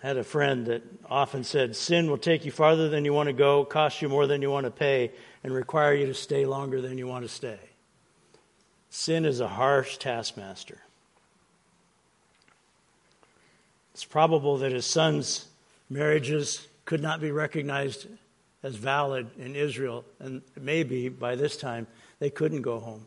I 0.00 0.06
had 0.06 0.16
a 0.16 0.22
friend 0.22 0.66
that 0.66 0.84
often 1.10 1.42
said, 1.42 1.74
Sin 1.74 2.08
will 2.08 2.18
take 2.18 2.44
you 2.44 2.52
farther 2.52 2.88
than 2.88 3.04
you 3.04 3.12
want 3.12 3.30
to 3.30 3.32
go, 3.32 3.64
cost 3.64 4.00
you 4.00 4.08
more 4.08 4.28
than 4.28 4.42
you 4.42 4.48
want 4.48 4.64
to 4.64 4.70
pay, 4.70 5.10
and 5.42 5.52
require 5.52 5.92
you 5.92 6.06
to 6.06 6.14
stay 6.14 6.46
longer 6.46 6.80
than 6.80 6.96
you 6.96 7.08
want 7.08 7.24
to 7.24 7.28
stay. 7.28 7.58
Sin 8.90 9.24
is 9.24 9.40
a 9.40 9.48
harsh 9.48 9.96
taskmaster. 9.96 10.78
It's 13.92 14.04
probable 14.04 14.58
that 14.58 14.70
his 14.70 14.86
son's 14.86 15.48
marriages 15.88 16.68
could 16.84 17.02
not 17.02 17.20
be 17.20 17.32
recognized 17.32 18.06
as 18.62 18.74
valid 18.74 19.28
in 19.38 19.56
Israel, 19.56 20.04
and 20.18 20.42
maybe 20.60 21.08
by 21.08 21.34
this 21.34 21.56
time 21.56 21.86
they 22.18 22.30
couldn't 22.30 22.62
go 22.62 22.78
home. 22.78 23.06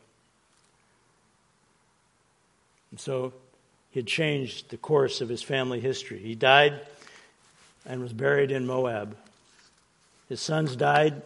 And 2.91 2.99
so 2.99 3.33
he 3.91 3.99
had 3.99 4.07
changed 4.07 4.69
the 4.69 4.77
course 4.77 5.21
of 5.21 5.29
his 5.29 5.43
family 5.43 5.79
history. 5.79 6.19
He 6.19 6.35
died 6.35 6.79
and 7.85 8.01
was 8.01 8.13
buried 8.13 8.51
in 8.51 8.65
Moab. 8.65 9.15
His 10.29 10.41
sons 10.41 10.75
died, 10.75 11.21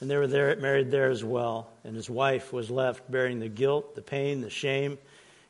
and 0.00 0.10
they 0.10 0.16
were 0.16 0.26
there, 0.26 0.54
married 0.56 0.90
there 0.90 1.10
as 1.10 1.22
well. 1.22 1.70
And 1.84 1.94
his 1.94 2.10
wife 2.10 2.52
was 2.52 2.70
left 2.70 3.08
bearing 3.10 3.38
the 3.38 3.48
guilt, 3.48 3.94
the 3.94 4.02
pain, 4.02 4.40
the 4.40 4.50
shame, 4.50 4.98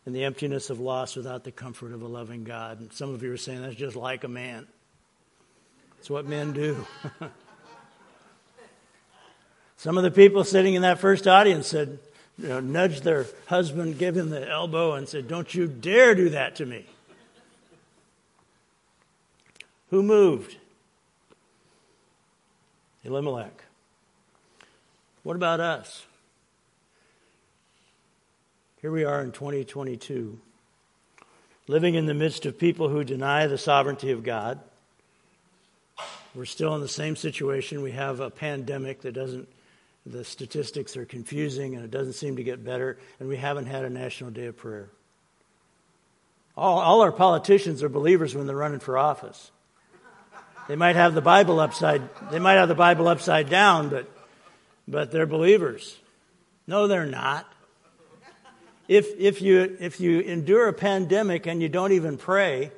and 0.04 0.14
the 0.14 0.24
emptiness 0.24 0.68
of 0.68 0.80
loss 0.80 1.16
without 1.16 1.44
the 1.44 1.52
comfort 1.52 1.92
of 1.92 2.02
a 2.02 2.08
loving 2.08 2.44
God. 2.44 2.80
And 2.80 2.92
some 2.92 3.14
of 3.14 3.22
you 3.22 3.32
are 3.32 3.36
saying 3.36 3.62
that's 3.62 3.74
just 3.74 3.96
like 3.96 4.24
a 4.24 4.28
man. 4.28 4.66
It's 5.98 6.10
what 6.10 6.26
men 6.26 6.52
do. 6.52 6.84
some 9.82 9.98
of 9.98 10.04
the 10.04 10.12
people 10.12 10.44
sitting 10.44 10.74
in 10.74 10.82
that 10.82 11.00
first 11.00 11.26
audience 11.26 11.66
said, 11.66 11.98
you 12.38 12.46
know, 12.46 12.60
nudged 12.60 13.02
their 13.02 13.26
husband, 13.46 13.98
gave 13.98 14.16
him 14.16 14.30
the 14.30 14.48
elbow, 14.48 14.92
and 14.92 15.08
said, 15.08 15.26
Don't 15.26 15.52
you 15.52 15.66
dare 15.66 16.14
do 16.14 16.28
that 16.28 16.54
to 16.56 16.66
me. 16.66 16.86
Who 19.90 20.04
moved? 20.04 20.56
Elimelech. 23.04 23.64
What 25.24 25.34
about 25.34 25.58
us? 25.58 26.06
Here 28.82 28.92
we 28.92 29.02
are 29.02 29.20
in 29.20 29.32
2022, 29.32 30.38
living 31.66 31.96
in 31.96 32.06
the 32.06 32.14
midst 32.14 32.46
of 32.46 32.56
people 32.56 32.88
who 32.88 33.02
deny 33.02 33.48
the 33.48 33.58
sovereignty 33.58 34.12
of 34.12 34.22
God. 34.22 34.60
We're 36.36 36.44
still 36.44 36.72
in 36.76 36.82
the 36.82 36.88
same 36.88 37.16
situation. 37.16 37.82
We 37.82 37.90
have 37.90 38.20
a 38.20 38.30
pandemic 38.30 39.00
that 39.00 39.14
doesn't, 39.14 39.48
the 40.04 40.24
statistics 40.24 40.96
are 40.96 41.04
confusing 41.04 41.74
and 41.76 41.84
it 41.84 41.90
doesn't 41.90 42.14
seem 42.14 42.36
to 42.36 42.42
get 42.42 42.64
better, 42.64 42.98
and 43.20 43.28
we 43.28 43.36
haven't 43.36 43.66
had 43.66 43.84
a 43.84 43.90
national 43.90 44.30
day 44.30 44.46
of 44.46 44.56
prayer. 44.56 44.90
All, 46.56 46.80
all 46.80 47.00
our 47.00 47.12
politicians 47.12 47.82
are 47.82 47.88
believers 47.88 48.34
when 48.34 48.46
they're 48.46 48.56
running 48.56 48.80
for 48.80 48.98
office. 48.98 49.50
They 50.68 50.76
might 50.76 50.96
have 50.96 51.14
the 51.14 51.22
Bible 51.22 51.60
upside, 51.60 52.02
they 52.30 52.38
might 52.38 52.54
have 52.54 52.68
the 52.68 52.74
Bible 52.74 53.08
upside 53.08 53.48
down, 53.48 53.88
but, 53.88 54.08
but 54.86 55.10
they're 55.10 55.26
believers. 55.26 55.96
No, 56.66 56.86
they're 56.86 57.06
not 57.06 57.52
if, 58.88 59.18
if, 59.18 59.40
you, 59.40 59.76
if 59.80 60.00
you 60.00 60.20
endure 60.20 60.68
a 60.68 60.72
pandemic 60.72 61.46
and 61.46 61.62
you 61.62 61.68
don't 61.68 61.92
even 61.92 62.16
pray, 62.16 62.72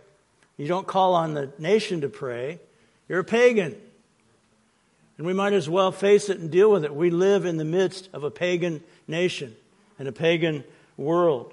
you 0.56 0.68
don't 0.68 0.86
call 0.86 1.14
on 1.14 1.34
the 1.34 1.52
nation 1.58 2.02
to 2.02 2.08
pray, 2.08 2.60
you're 3.08 3.20
a 3.20 3.24
pagan. 3.24 3.76
And 5.16 5.26
we 5.26 5.32
might 5.32 5.52
as 5.52 5.68
well 5.68 5.92
face 5.92 6.28
it 6.28 6.38
and 6.38 6.50
deal 6.50 6.70
with 6.70 6.84
it. 6.84 6.94
We 6.94 7.10
live 7.10 7.44
in 7.44 7.56
the 7.56 7.64
midst 7.64 8.08
of 8.12 8.24
a 8.24 8.30
pagan 8.30 8.82
nation 9.06 9.54
and 9.98 10.08
a 10.08 10.12
pagan 10.12 10.64
world. 10.96 11.52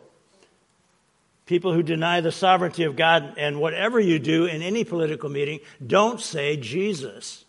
People 1.45 1.73
who 1.73 1.83
deny 1.83 2.21
the 2.21 2.31
sovereignty 2.31 2.83
of 2.83 2.95
God, 2.95 3.33
and 3.37 3.59
whatever 3.59 3.99
you 3.99 4.19
do 4.19 4.45
in 4.45 4.61
any 4.61 4.83
political 4.83 5.29
meeting, 5.29 5.59
don't 5.85 6.19
say 6.19 6.55
Jesus. 6.55 7.43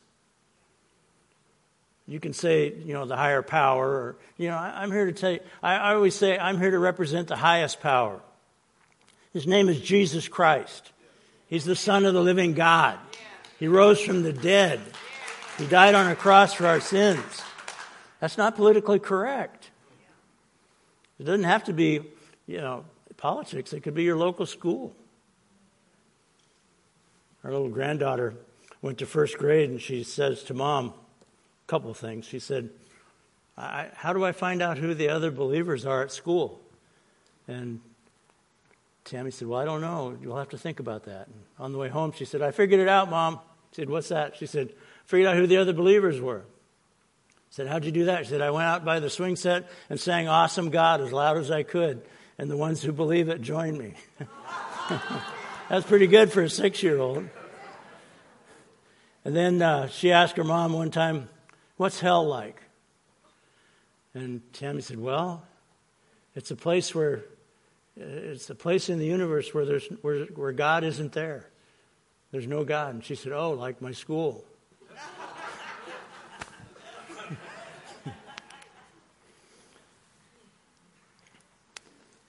You 2.07 2.19
can 2.19 2.33
say, 2.33 2.75
you 2.85 2.95
know, 2.95 3.07
the 3.07 3.17
higher 3.17 3.43
power, 3.43 3.87
or, 3.87 4.17
you 4.37 4.49
know, 4.49 4.57
I, 4.57 4.83
am 4.83 4.91
here 4.91 5.07
to 5.07 5.13
tell 5.13 5.33
you, 5.33 5.41
I, 5.63 5.77
I 5.77 5.95
always 5.95 6.15
say, 6.15 6.37
I'm 6.37 6.59
here 6.59 6.73
to 6.73 6.79
represent 6.79 7.29
the 7.29 7.37
highest 7.37 7.81
power. 7.81 8.21
His 9.33 9.47
name 9.47 9.69
is 9.69 9.81
Jesus 9.81 10.29
Christ. 10.29 10.91
He's 11.47 11.65
the 11.65 11.77
Son 11.77 12.05
of 12.05 12.13
the 12.13 12.21
living 12.21 12.55
God. 12.55 12.99
He 13.59 13.69
rose 13.69 14.01
from 14.01 14.23
the 14.25 14.33
dead. 14.33 14.81
He 15.59 15.67
died 15.67 15.95
on 15.95 16.11
a 16.11 16.17
cross 16.17 16.55
for 16.55 16.67
our 16.67 16.81
sins. 16.81 17.43
That's 18.21 18.39
not 18.39 18.57
politically 18.57 18.99
correct. 18.99 19.71
It 21.19 21.25
doesn't 21.25 21.45
have 21.45 21.65
to 21.65 21.73
be, 21.73 22.01
you 22.47 22.59
know, 22.59 22.85
politics. 23.17 23.73
It 23.73 23.83
could 23.83 23.95
be 23.95 24.03
your 24.03 24.17
local 24.17 24.47
school. 24.47 24.95
Our 27.45 27.53
little 27.53 27.69
granddaughter 27.69 28.35
went 28.81 28.99
to 28.99 29.07
first 29.07 29.39
grade 29.39 29.71
and 29.71 29.81
she 29.81 30.05
says 30.05 30.43
to 30.45 30.55
mom, 30.55 30.89
a 30.89 30.93
couple 31.67 31.93
things. 31.95 32.27
She 32.27 32.39
said, 32.39 32.71
How 33.57 34.13
do 34.13 34.25
I 34.25 34.33
find 34.33 34.63
out 34.63 34.79
who 34.79 34.95
the 34.95 35.09
other 35.09 35.31
believers 35.31 35.85
are 35.85 36.03
at 36.03 36.13
school? 36.13 36.61
And 37.47 37.81
Tammy 39.05 39.31
said, 39.31 39.49
Well, 39.49 39.61
I 39.61 39.65
don't 39.65 39.81
know. 39.81 40.17
You'll 40.21 40.39
have 40.39 40.51
to 40.51 40.59
think 40.59 40.81
about 40.81 41.05
that. 41.05 41.27
And 41.27 41.43
on 41.59 41.73
the 41.73 41.79
way 41.79 41.89
home, 41.89 42.13
she 42.13 42.25
said, 42.25 42.43
I 42.43 42.51
figured 42.51 42.81
it 42.81 42.89
out, 42.89 43.11
Mom. 43.11 43.41
She 43.73 43.83
said, 43.83 43.91
What's 43.91 44.09
that? 44.09 44.37
She 44.37 44.47
said, 44.47 44.73
Figured 45.05 45.29
out 45.29 45.37
who 45.37 45.47
the 45.47 45.59
other 45.59 45.73
believers 45.73 46.21
were. 46.21 46.41
I 46.41 47.51
said, 47.51 47.67
How'd 47.67 47.85
you 47.85 47.93
do 47.93 48.05
that? 48.07 48.25
She 48.25 48.31
said, 48.31 48.41
I 48.41 48.51
went 48.51 48.65
out 48.65 48.85
by 48.85 49.01
the 49.01 49.11
swing 49.11 49.37
set 49.37 49.71
and 49.91 50.01
sang 50.01 50.29
Awesome 50.29 50.71
God 50.71 51.01
as 51.01 51.13
loud 51.13 51.37
as 51.37 51.51
I 51.51 51.63
could. 51.63 52.03
And 52.39 52.51
the 52.51 52.57
ones 52.57 52.83
who 52.83 52.93
believe 52.93 53.29
it 53.29 53.43
joined 53.43 53.79
me. 53.79 53.95
That's 55.69 55.87
pretty 55.87 56.07
good 56.07 56.33
for 56.33 56.43
a 56.43 56.51
six 56.51 56.83
year 56.83 56.99
old. 56.99 57.29
And 59.25 59.37
then 59.37 59.63
uh, 59.63 59.89
she 59.89 60.13
asked 60.13 60.37
her 60.37 60.45
mom 60.45 60.73
one 60.73 60.91
time, 60.91 61.29
What's 61.77 62.01
hell 62.01 62.27
like? 62.27 62.61
And 64.15 64.41
Tammy 64.53 64.83
said, 64.83 64.99
Well, 64.99 65.43
it's 66.35 66.51
a 66.51 66.57
place 66.57 66.95
where 66.95 67.25
it's 67.97 68.49
a 68.51 68.55
place 68.55 68.89
in 68.89 68.99
the 68.99 69.07
universe 69.07 69.53
where 69.53 69.65
there's 69.65 69.87
where, 70.01 70.25
where 70.27 70.53
God 70.53 70.85
isn't 70.85 71.13
there. 71.13 71.49
There's 72.31 72.47
no 72.47 72.65
God. 72.65 72.95
And 72.95 73.05
she 73.05 73.15
said, 73.15 73.33
Oh, 73.33 73.53
like 73.53 73.83
my 73.83 73.93
school. 73.93 74.45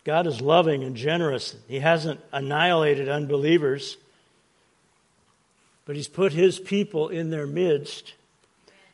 God 0.03 0.27
is 0.27 0.41
loving 0.41 0.83
and 0.83 0.95
generous. 0.95 1.55
He 1.67 1.79
hasn't 1.79 2.19
annihilated 2.31 3.07
unbelievers, 3.07 3.97
but 5.85 5.95
He's 5.95 6.07
put 6.07 6.33
His 6.33 6.59
people 6.59 7.09
in 7.09 7.29
their 7.29 7.47
midst 7.47 8.13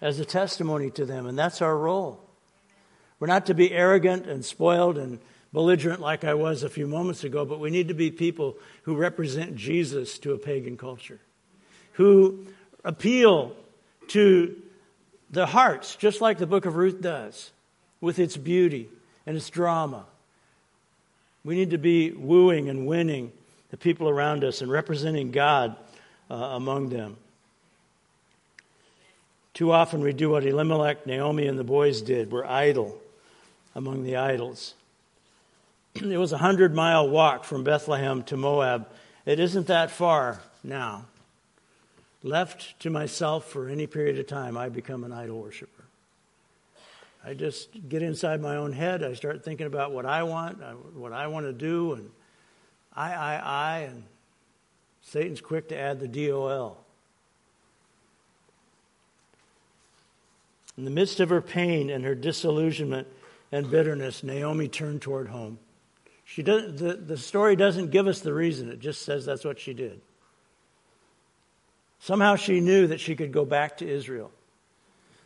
as 0.02 0.20
a 0.20 0.26
testimony 0.26 0.92
to 0.92 1.06
them, 1.06 1.26
and 1.26 1.38
that's 1.38 1.62
our 1.62 1.78
role. 1.78 2.22
We're 3.20 3.28
not 3.28 3.48
to 3.48 3.54
be 3.54 3.72
arrogant 3.72 4.28
and 4.28 4.46
spoiled 4.46 4.98
and 4.98 5.20
belligerent 5.52 6.00
like 6.00 6.24
I 6.24 6.36
was 6.36 6.64
a 6.64 6.70
few 6.70 6.88
moments 6.88 7.24
ago, 7.24 7.44
but 7.44 7.60
we 7.60 7.70
need 7.70 7.88
to 7.88 7.94
be 7.94 8.12
people 8.12 8.56
who 8.84 8.96
represent 8.96 9.56
Jesus 9.56 10.20
to 10.20 10.34
a 10.34 10.38
pagan 10.38 10.78
culture, 10.78 11.20
who 11.94 12.46
appeal 12.86 13.56
to 14.10 14.56
the 15.32 15.48
hearts, 15.48 15.96
just 15.96 16.22
like 16.22 16.38
the 16.38 16.48
book 16.48 16.66
of 16.66 16.76
Ruth 16.76 17.02
does, 17.02 17.52
with 18.00 18.20
its 18.20 18.38
beauty 18.38 18.90
and 19.26 19.36
its 19.36 19.50
drama. 19.50 20.06
We 21.44 21.56
need 21.56 21.72
to 21.72 21.78
be 21.78 22.12
wooing 22.12 22.70
and 22.70 22.86
winning 22.86 23.32
the 23.72 23.78
people 23.78 24.10
around 24.10 24.44
us 24.44 24.62
and 24.62 24.72
representing 24.72 25.32
God 25.32 25.76
uh, 26.30 26.36
among 26.36 26.90
them. 26.90 27.18
Too 29.54 29.72
often 29.72 30.02
we 30.02 30.14
do 30.14 30.30
what 30.30 30.46
Elimelech, 30.46 31.06
Naomi, 31.06 31.48
and 31.48 31.58
the 31.58 31.64
boys 31.64 32.02
did. 32.02 32.32
We're 32.32 32.46
idle 32.46 33.00
among 33.76 34.04
the 34.04 34.16
idols. 34.16 34.74
it 35.96 36.18
was 36.18 36.32
a 36.32 36.38
hundred 36.38 36.76
mile 36.76 37.10
walk 37.10 37.44
from 37.44 37.64
Bethlehem 37.64 38.24
to 38.24 38.38
Moab. 38.38 38.88
It 39.26 39.40
isn't 39.40 39.68
that 39.68 39.92
far 39.92 40.42
now. 40.64 41.06
Left 42.22 42.80
to 42.82 42.90
myself 42.90 43.46
for 43.46 43.70
any 43.70 43.88
period 43.88 44.20
of 44.20 44.28
time, 44.28 44.58
I 44.58 44.70
become 44.70 45.04
an 45.04 45.14
idol 45.14 45.42
worshiper. 45.42 45.79
I 47.30 47.36
just 47.36 47.70
get 47.88 48.02
inside 48.02 48.42
my 48.42 48.56
own 48.56 48.74
head. 48.74 49.04
I 49.04 49.14
start 49.14 49.46
thinking 49.46 49.68
about 49.68 49.92
what 49.92 50.08
I 50.08 50.24
want, 50.24 50.64
uh, 50.64 50.72
what 50.72 51.14
I 51.14 51.28
want 51.28 51.46
to 51.46 51.54
do, 51.54 51.94
and 51.94 52.10
I, 52.92 53.14
I, 53.14 53.36
I, 53.36 53.80
and 53.82 54.04
Satan's 55.04 55.40
quick 55.40 55.70
to 55.70 55.78
add 55.78 56.00
the 56.00 56.08
DOL. 56.08 56.84
In 60.76 60.86
the 60.86 60.90
midst 60.90 61.20
of 61.20 61.30
her 61.30 61.40
pain 61.40 61.92
and 61.92 62.04
her 62.04 62.16
disillusionment 62.16 63.08
and 63.52 63.70
bitterness, 63.70 64.24
Naomi 64.24 64.68
turned 64.68 65.04
toward 65.04 65.28
home. 65.28 65.60
She 66.26 66.42
does, 66.42 66.80
the, 66.80 66.96
the 66.96 67.18
story 67.18 67.56
doesn't 67.56 67.92
give 67.92 68.08
us 68.08 68.22
the 68.22 68.34
reason, 68.34 68.72
it 68.72 68.80
just 68.80 69.04
says 69.04 69.28
that's 69.28 69.46
what 69.46 69.60
she 69.60 69.76
did. 69.76 70.02
Somehow 72.00 72.38
she 72.38 72.60
knew 72.60 72.88
that 72.88 73.00
she 73.00 73.16
could 73.16 73.32
go 73.32 73.46
back 73.46 73.78
to 73.78 73.88
Israel. 73.88 74.32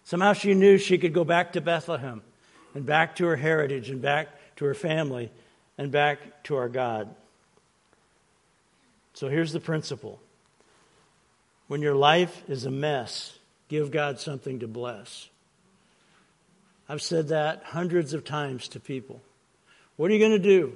Somehow 0.03 0.33
she 0.33 0.53
knew 0.53 0.77
she 0.77 0.97
could 0.97 1.13
go 1.13 1.23
back 1.23 1.53
to 1.53 1.61
Bethlehem 1.61 2.21
and 2.73 2.85
back 2.85 3.15
to 3.17 3.25
her 3.25 3.35
heritage 3.35 3.89
and 3.89 4.01
back 4.01 4.27
to 4.57 4.65
her 4.65 4.73
family 4.73 5.31
and 5.77 5.91
back 5.91 6.43
to 6.43 6.55
our 6.55 6.69
God. 6.69 7.13
So 9.13 9.29
here's 9.29 9.53
the 9.53 9.59
principle 9.59 10.19
when 11.67 11.81
your 11.81 11.95
life 11.95 12.43
is 12.49 12.65
a 12.65 12.71
mess, 12.71 13.37
give 13.69 13.91
God 13.91 14.19
something 14.19 14.59
to 14.59 14.67
bless. 14.67 15.29
I've 16.89 17.01
said 17.01 17.29
that 17.29 17.63
hundreds 17.63 18.13
of 18.13 18.25
times 18.25 18.67
to 18.69 18.79
people. 18.79 19.21
What 19.95 20.11
are 20.11 20.13
you 20.13 20.19
going 20.19 20.31
to 20.31 20.39
do? 20.39 20.73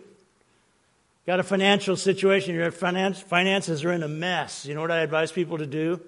Got 1.25 1.41
a 1.41 1.43
financial 1.43 1.97
situation, 1.97 2.55
your 2.55 2.71
finance, 2.71 3.19
finances 3.19 3.83
are 3.83 3.91
in 3.91 4.01
a 4.01 4.07
mess. 4.07 4.65
You 4.65 4.75
know 4.75 4.81
what 4.81 4.91
I 4.91 4.99
advise 4.99 5.31
people 5.31 5.57
to 5.57 5.65
do? 5.65 5.99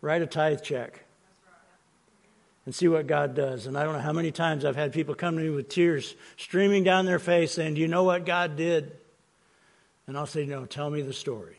Write 0.00 0.22
a 0.22 0.26
tithe 0.26 0.62
check 0.62 1.04
and 2.66 2.74
see 2.74 2.88
what 2.88 3.06
God 3.06 3.34
does. 3.34 3.66
And 3.66 3.76
I 3.76 3.84
don't 3.84 3.94
know 3.94 4.00
how 4.00 4.12
many 4.12 4.30
times 4.30 4.64
I've 4.64 4.76
had 4.76 4.92
people 4.92 5.14
come 5.14 5.36
to 5.36 5.42
me 5.42 5.50
with 5.50 5.68
tears 5.68 6.14
streaming 6.36 6.84
down 6.84 7.06
their 7.06 7.18
face 7.18 7.52
saying, 7.52 7.74
Do 7.74 7.80
you 7.80 7.88
know 7.88 8.04
what 8.04 8.26
God 8.26 8.56
did? 8.56 8.92
And 10.06 10.16
I'll 10.16 10.26
say, 10.26 10.46
No, 10.46 10.66
tell 10.66 10.90
me 10.90 11.02
the 11.02 11.12
story. 11.12 11.56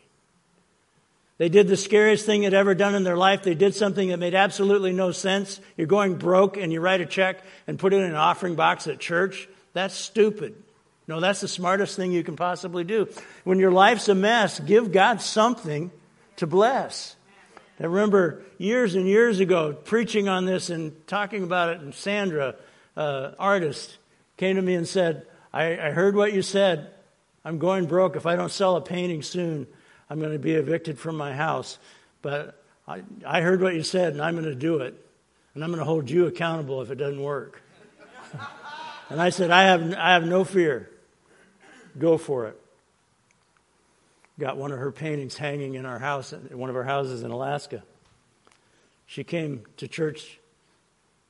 They 1.38 1.50
did 1.50 1.68
the 1.68 1.76
scariest 1.76 2.28
thing 2.28 2.42
they'd 2.42 2.54
ever 2.54 2.76
done 2.76 2.94
in 2.94 3.04
their 3.04 3.18
life. 3.18 3.42
They 3.42 3.56
did 3.56 3.74
something 3.74 4.10
that 4.10 4.18
made 4.18 4.36
absolutely 4.36 4.94
no 4.94 5.12
sense. 5.12 5.60
You're 5.76 5.88
going 5.88 6.18
broke 6.18 6.56
and 6.56 6.72
you 6.72 6.80
write 6.82 7.02
a 7.02 7.06
check 7.08 7.44
and 7.66 7.80
put 7.80 7.94
it 7.94 7.98
in 7.98 8.04
an 8.04 8.16
offering 8.16 8.54
box 8.54 8.86
at 8.86 9.00
church. 9.00 9.50
That's 9.74 9.96
stupid. 9.96 10.54
No, 11.08 11.20
that's 11.20 11.42
the 11.42 11.48
smartest 11.48 11.96
thing 11.96 12.12
you 12.12 12.24
can 12.24 12.36
possibly 12.36 12.84
do. 12.84 13.08
When 13.44 13.58
your 13.58 13.72
life's 13.72 14.08
a 14.08 14.14
mess, 14.14 14.60
give 14.60 14.92
God 14.92 15.20
something 15.20 15.90
to 16.36 16.46
bless. 16.46 17.16
I 17.82 17.86
remember 17.86 18.44
years 18.60 18.94
and 18.94 19.08
years 19.08 19.40
ago 19.40 19.74
preaching 19.74 20.30
on 20.30 20.46
this 20.46 20.70
and 20.70 21.08
talking 21.08 21.42
about 21.42 21.70
it, 21.70 21.82
and 21.82 21.96
Sandra, 21.96 22.54
uh, 22.96 23.32
artist, 23.40 23.98
came 24.38 24.58
to 24.58 24.62
me 24.62 24.76
and 24.76 24.88
said, 24.88 25.26
I, 25.52 25.88
I 25.88 25.90
heard 25.90 26.16
what 26.16 26.32
you 26.32 26.44
said. 26.44 26.92
I'm 27.44 27.58
going 27.58 27.88
broke. 27.88 28.16
If 28.16 28.28
I 28.28 28.36
don't 28.36 28.52
sell 28.52 28.76
a 28.76 28.82
painting 28.82 29.24
soon, 29.24 29.66
I'm 30.12 30.20
going 30.20 30.32
to 30.32 30.38
be 30.38 30.54
evicted 30.54 31.00
from 31.00 31.18
my 31.18 31.34
house, 31.34 31.80
but 32.22 32.64
I, 32.88 33.02
I 33.26 33.42
heard 33.42 33.62
what 33.62 33.74
you 33.74 33.82
said 33.82 34.14
and 34.14 34.22
I'm 34.22 34.36
going 34.36 34.46
to 34.46 34.54
do 34.54 34.82
it. 34.82 34.94
And 35.56 35.64
I'm 35.64 35.72
going 35.72 35.80
to 35.80 35.86
hold 35.86 36.08
you 36.08 36.28
accountable 36.28 36.84
if 36.84 36.92
it 36.92 36.96
doesn't 36.96 37.22
work. 37.22 37.64
and 39.10 39.20
I 39.20 39.32
said, 39.32 39.50
I 39.50 39.64
have, 39.64 39.94
I 39.96 40.14
have 40.14 40.26
no 40.26 40.44
fear. 40.44 40.92
Go 41.98 42.20
for 42.20 42.48
it. 42.48 42.61
Got 44.42 44.58
one 44.58 44.72
of 44.72 44.80
her 44.80 44.92
paintings 44.92 45.38
hanging 45.38 45.76
in 45.76 45.86
our 45.86 46.00
house, 46.00 46.34
in 46.34 46.58
one 46.58 46.72
of 46.72 46.76
our 46.76 46.84
houses 46.84 47.22
in 47.22 47.30
Alaska. 47.30 47.84
She 49.06 49.24
came 49.24 49.62
to 49.78 49.88
church 49.88 50.40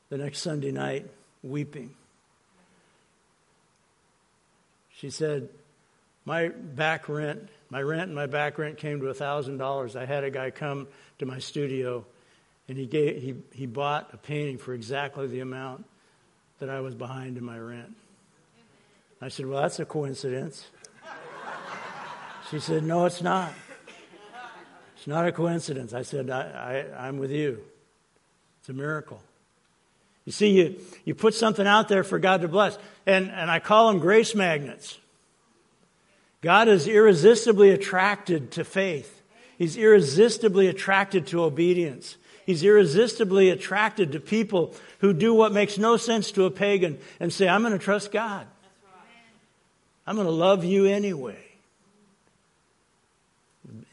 the 0.08 0.18
next 0.18 0.40
Sunday 0.40 0.72
night 0.72 1.12
weeping. 1.44 1.94
She 4.96 5.10
said, 5.10 5.50
My 6.24 6.48
back 6.48 7.10
rent, 7.10 7.50
my 7.70 7.82
rent 7.82 8.04
and 8.04 8.16
my 8.16 8.28
back 8.28 8.58
rent 8.58 8.78
came 8.78 9.02
to 9.02 9.08
$1,000. 9.08 9.96
I 9.98 10.06
had 10.06 10.24
a 10.24 10.32
guy 10.32 10.50
come 10.50 10.88
to 11.20 11.26
my 11.26 11.40
studio 11.40 12.06
and 12.70 12.78
he, 12.78 12.86
gave, 12.86 13.22
he, 13.22 13.36
he 13.52 13.66
bought 13.66 14.12
a 14.14 14.18
painting 14.18 14.58
for 14.58 14.74
exactly 14.74 15.28
the 15.28 15.42
amount 15.42 15.84
that 16.60 16.70
I 16.70 16.80
was 16.80 16.96
behind 16.96 17.36
in 17.36 17.44
my 17.44 17.60
rent. 17.60 17.94
I 19.20 19.28
said, 19.28 19.48
Well, 19.48 19.62
that's 19.62 19.82
a 19.82 19.86
coincidence. 19.86 20.66
She 22.52 22.60
said, 22.60 22.84
No, 22.84 23.06
it's 23.06 23.22
not. 23.22 23.54
It's 24.98 25.08
not 25.08 25.26
a 25.26 25.32
coincidence. 25.32 25.94
I 25.94 26.04
said, 26.04 26.30
I, 26.30 26.86
I, 26.94 27.08
I'm 27.08 27.18
with 27.18 27.32
you. 27.32 27.60
It's 28.60 28.70
a 28.70 28.74
miracle. 28.74 29.22
You 30.26 30.32
see, 30.32 30.50
you, 30.50 30.76
you 31.04 31.16
put 31.16 31.34
something 31.34 31.66
out 31.66 31.88
there 31.88 32.04
for 32.04 32.20
God 32.20 32.42
to 32.42 32.48
bless. 32.48 32.78
And, 33.08 33.32
and 33.32 33.50
I 33.50 33.60
call 33.60 33.88
them 33.88 34.00
grace 34.00 34.36
magnets. 34.36 35.00
God 36.42 36.68
is 36.68 36.88
irresistibly 36.88 37.72
attracted 37.72 38.52
to 38.52 38.64
faith. 38.64 39.24
He's 39.58 39.78
irresistibly 39.78 40.68
attracted 40.68 41.28
to 41.28 41.44
obedience. 41.44 42.18
He's 42.46 42.64
irresistibly 42.64 43.50
attracted 43.50 44.12
to 44.12 44.20
people 44.20 44.76
who 45.00 45.14
do 45.14 45.34
what 45.34 45.54
makes 45.54 45.78
no 45.78 45.98
sense 45.98 46.32
to 46.34 46.46
a 46.46 46.52
pagan 46.52 47.00
and 47.20 47.32
say, 47.32 47.48
I'm 47.48 47.62
going 47.62 47.74
to 47.74 47.80
trust 47.80 48.12
God. 48.12 48.46
I'm 50.06 50.16
going 50.16 50.28
to 50.28 50.32
love 50.32 50.66
you 50.66 50.86
anyway. 50.86 51.51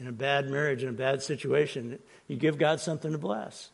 In 0.01 0.07
a 0.07 0.13
bad 0.13 0.49
marriage, 0.49 0.83
in 0.83 0.89
a 0.89 0.93
bad 0.93 1.23
situation, 1.23 1.99
you 2.29 2.37
give 2.37 2.59
God 2.59 2.81
something 2.81 3.13
to 3.13 3.19
bless. 3.19 3.71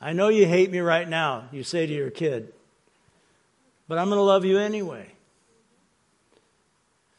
I 0.00 0.12
know 0.12 0.28
you 0.28 0.46
hate 0.46 0.70
me 0.72 0.80
right 0.80 1.08
now, 1.08 1.44
you 1.52 1.62
say 1.62 1.86
to 1.86 1.92
your 1.92 2.10
kid, 2.10 2.52
but 3.86 3.98
I'm 3.98 4.08
going 4.08 4.18
to 4.18 4.22
love 4.22 4.44
you 4.44 4.58
anyway. 4.58 5.06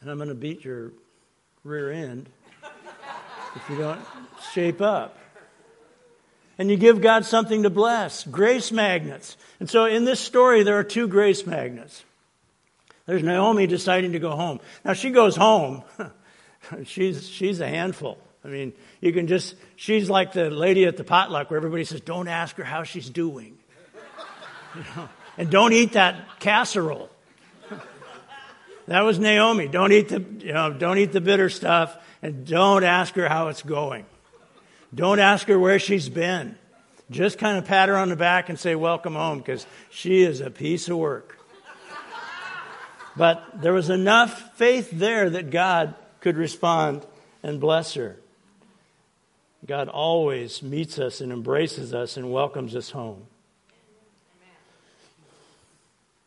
And 0.02 0.12
I'm 0.12 0.18
going 0.18 0.30
to 0.30 0.36
beat 0.36 0.66
your 0.66 0.92
rear 1.64 1.92
end 1.92 2.28
if 3.56 3.70
you 3.70 3.78
don't 3.78 4.02
shape 4.52 4.82
up. 4.82 5.18
And 6.58 6.70
you 6.70 6.76
give 6.76 7.02
God 7.02 7.26
something 7.26 7.64
to 7.64 7.70
bless 7.70 8.26
grace 8.26 8.72
magnets. 8.72 9.38
And 9.62 9.70
so 9.70 9.86
in 9.86 10.04
this 10.04 10.20
story, 10.20 10.64
there 10.64 10.78
are 10.78 10.84
two 10.84 11.08
grace 11.08 11.46
magnets. 11.48 12.04
There's 13.06 13.24
Naomi 13.24 13.66
deciding 13.66 14.12
to 14.12 14.20
go 14.20 14.32
home. 14.32 14.60
Now 14.84 14.94
she 14.94 15.10
goes 15.12 15.38
home. 15.38 15.84
she's, 16.86 17.28
she's 17.28 17.60
a 17.60 17.68
handful. 17.68 18.18
I 18.46 18.50
mean, 18.50 18.74
you 19.00 19.14
can 19.14 19.28
just, 19.28 19.56
she's 19.76 20.10
like 20.10 20.34
the 20.34 20.50
lady 20.50 20.86
at 20.86 20.98
the 20.98 21.04
potluck 21.04 21.50
where 21.50 21.58
everybody 21.58 21.86
says, 21.86 22.02
don't 22.02 22.28
ask 22.28 22.58
her 22.58 22.64
how 22.64 22.84
she's 22.84 23.10
doing. 23.10 23.58
You 24.76 24.82
know? 24.96 25.10
And 25.38 25.52
don't 25.52 25.72
eat 25.72 25.94
that 25.94 26.40
casserole. 26.40 27.12
that 28.88 29.02
was 29.02 29.20
Naomi. 29.20 29.68
Don't 29.68 29.92
eat 29.92 30.10
the, 30.10 30.26
you 30.40 30.52
know, 30.52 30.74
don't 30.74 30.98
eat 30.98 31.12
the 31.12 31.22
bitter 31.22 31.50
stuff 31.52 31.96
and 32.24 32.44
don't 32.44 32.84
ask 32.84 33.14
her 33.14 33.30
how 33.30 33.50
it's 33.50 33.62
going. 33.62 34.08
Don't 34.96 35.20
ask 35.20 35.48
her 35.48 35.60
where 35.60 35.78
she's 35.78 36.10
been. 36.10 36.58
Just 37.12 37.38
kind 37.38 37.60
of 37.60 37.66
pat 37.66 37.90
her 37.90 37.96
on 37.96 38.10
the 38.10 38.16
back 38.16 38.50
and 38.50 38.60
say, 38.60 38.74
welcome 38.74 39.14
home 39.14 39.38
because 39.38 39.68
she 39.92 40.24
is 40.24 40.42
a 40.42 40.50
piece 40.50 40.90
of 40.90 40.98
work. 40.98 41.38
But 43.16 43.62
there 43.62 43.74
was 43.74 43.92
enough 43.92 44.58
faith 44.58 44.90
there 44.92 45.30
that 45.30 45.52
God 45.52 45.94
could 46.24 46.38
respond 46.38 47.06
and 47.44 47.60
bless 47.60 47.96
her. 47.96 48.16
God 49.66 49.90
always 49.90 50.64
meets 50.64 50.98
us 50.98 51.20
and 51.20 51.34
embraces 51.34 51.94
us 51.94 52.16
and 52.16 52.32
welcomes 52.32 52.78
us 52.78 52.92
home. 52.92 53.24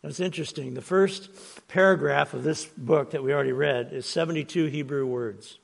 That's 0.03 0.21
interesting. 0.21 0.75
The 0.75 0.83
first 0.83 1.31
paragraph 1.67 2.35
of 2.35 2.45
this 2.45 2.67
book 2.67 3.13
that 3.13 3.25
we 3.25 3.33
already 3.33 3.53
read 3.53 3.95
is 3.95 4.05
72 4.05 4.67
Hebrew 4.67 5.07
words. 5.07 5.59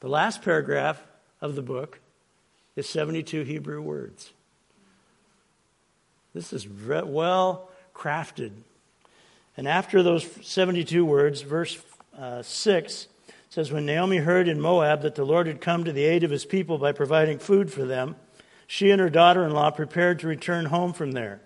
The 0.00 0.08
last 0.08 0.42
paragraph 0.42 1.02
of 1.40 1.54
the 1.54 1.62
book 1.62 2.00
is 2.76 2.86
72 2.86 3.44
Hebrew 3.44 3.80
words. 3.80 4.30
This 6.34 6.52
is 6.52 6.68
well 6.68 7.70
crafted. 7.94 8.52
And 9.56 9.66
after 9.66 10.02
those 10.02 10.28
72 10.42 11.02
words, 11.02 11.40
verse 11.40 11.78
uh, 12.16 12.42
6 12.42 13.08
says, 13.48 13.72
When 13.72 13.86
Naomi 13.86 14.18
heard 14.18 14.48
in 14.48 14.60
Moab 14.60 15.02
that 15.02 15.14
the 15.14 15.24
Lord 15.24 15.46
had 15.46 15.60
come 15.60 15.84
to 15.84 15.92
the 15.92 16.04
aid 16.04 16.24
of 16.24 16.30
his 16.30 16.44
people 16.44 16.78
by 16.78 16.92
providing 16.92 17.38
food 17.38 17.72
for 17.72 17.84
them, 17.84 18.16
she 18.66 18.90
and 18.90 19.00
her 19.00 19.10
daughter 19.10 19.44
in 19.44 19.52
law 19.52 19.70
prepared 19.70 20.18
to 20.20 20.28
return 20.28 20.66
home 20.66 20.92
from 20.92 21.12
there. 21.12 21.40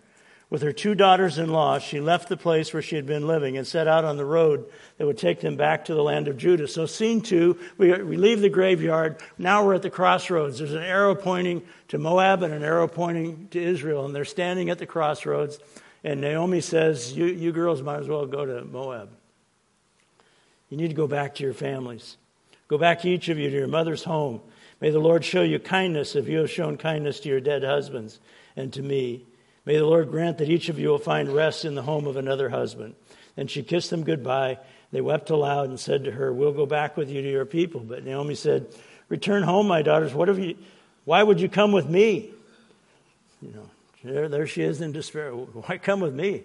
With 0.50 0.60
her 0.60 0.72
two 0.72 0.94
daughters 0.94 1.38
in 1.38 1.50
law, 1.50 1.78
she 1.78 1.98
left 1.98 2.28
the 2.28 2.36
place 2.36 2.74
where 2.74 2.82
she 2.82 2.96
had 2.96 3.06
been 3.06 3.26
living 3.26 3.56
and 3.56 3.66
set 3.66 3.88
out 3.88 4.04
on 4.04 4.18
the 4.18 4.24
road 4.26 4.66
that 4.98 5.06
would 5.06 5.16
take 5.16 5.40
them 5.40 5.56
back 5.56 5.86
to 5.86 5.94
the 5.94 6.02
land 6.02 6.28
of 6.28 6.36
Judah. 6.36 6.68
So, 6.68 6.84
scene 6.84 7.22
two, 7.22 7.58
we, 7.78 7.90
we 8.02 8.18
leave 8.18 8.42
the 8.42 8.50
graveyard. 8.50 9.22
Now 9.38 9.64
we're 9.64 9.76
at 9.76 9.82
the 9.82 9.88
crossroads. 9.88 10.58
There's 10.58 10.74
an 10.74 10.82
arrow 10.82 11.14
pointing 11.14 11.62
to 11.88 11.96
Moab 11.96 12.42
and 12.42 12.52
an 12.52 12.62
arrow 12.62 12.86
pointing 12.86 13.48
to 13.52 13.62
Israel, 13.62 14.04
and 14.04 14.14
they're 14.14 14.26
standing 14.26 14.68
at 14.68 14.78
the 14.78 14.84
crossroads. 14.84 15.58
And 16.04 16.20
Naomi 16.20 16.60
says, 16.60 17.14
You, 17.14 17.24
you 17.24 17.52
girls 17.52 17.80
might 17.80 18.00
as 18.00 18.08
well 18.08 18.26
go 18.26 18.44
to 18.44 18.62
Moab. 18.62 19.08
You 20.72 20.78
need 20.78 20.88
to 20.88 20.94
go 20.94 21.06
back 21.06 21.34
to 21.34 21.44
your 21.44 21.52
families. 21.52 22.16
Go 22.66 22.78
back, 22.78 23.04
each 23.04 23.28
of 23.28 23.36
you, 23.38 23.50
to 23.50 23.56
your 23.58 23.68
mother's 23.68 24.04
home. 24.04 24.40
May 24.80 24.88
the 24.88 25.00
Lord 25.00 25.22
show 25.22 25.42
you 25.42 25.58
kindness 25.58 26.16
if 26.16 26.28
you 26.28 26.38
have 26.38 26.50
shown 26.50 26.78
kindness 26.78 27.20
to 27.20 27.28
your 27.28 27.40
dead 27.40 27.62
husbands 27.62 28.18
and 28.56 28.72
to 28.72 28.80
me. 28.80 29.26
May 29.66 29.76
the 29.76 29.84
Lord 29.84 30.10
grant 30.10 30.38
that 30.38 30.48
each 30.48 30.70
of 30.70 30.78
you 30.78 30.88
will 30.88 30.96
find 30.96 31.28
rest 31.28 31.66
in 31.66 31.74
the 31.74 31.82
home 31.82 32.06
of 32.06 32.16
another 32.16 32.48
husband. 32.48 32.94
Then 33.36 33.48
she 33.48 33.62
kissed 33.62 33.90
them 33.90 34.02
goodbye. 34.02 34.60
They 34.92 35.02
wept 35.02 35.28
aloud 35.28 35.68
and 35.68 35.78
said 35.78 36.04
to 36.04 36.10
her, 36.10 36.32
We'll 36.32 36.54
go 36.54 36.64
back 36.64 36.96
with 36.96 37.10
you 37.10 37.20
to 37.20 37.30
your 37.30 37.44
people. 37.44 37.80
But 37.80 38.06
Naomi 38.06 38.34
said, 38.34 38.68
Return 39.10 39.42
home, 39.42 39.68
my 39.68 39.82
daughters. 39.82 40.14
What 40.14 40.28
have 40.28 40.38
you, 40.38 40.56
why 41.04 41.22
would 41.22 41.38
you 41.38 41.50
come 41.50 41.72
with 41.72 41.86
me? 41.86 42.30
You 43.42 43.52
know, 43.52 43.70
there, 44.02 44.30
there 44.30 44.46
she 44.46 44.62
is 44.62 44.80
in 44.80 44.92
despair. 44.92 45.32
Why 45.32 45.76
come 45.76 46.00
with 46.00 46.14
me? 46.14 46.44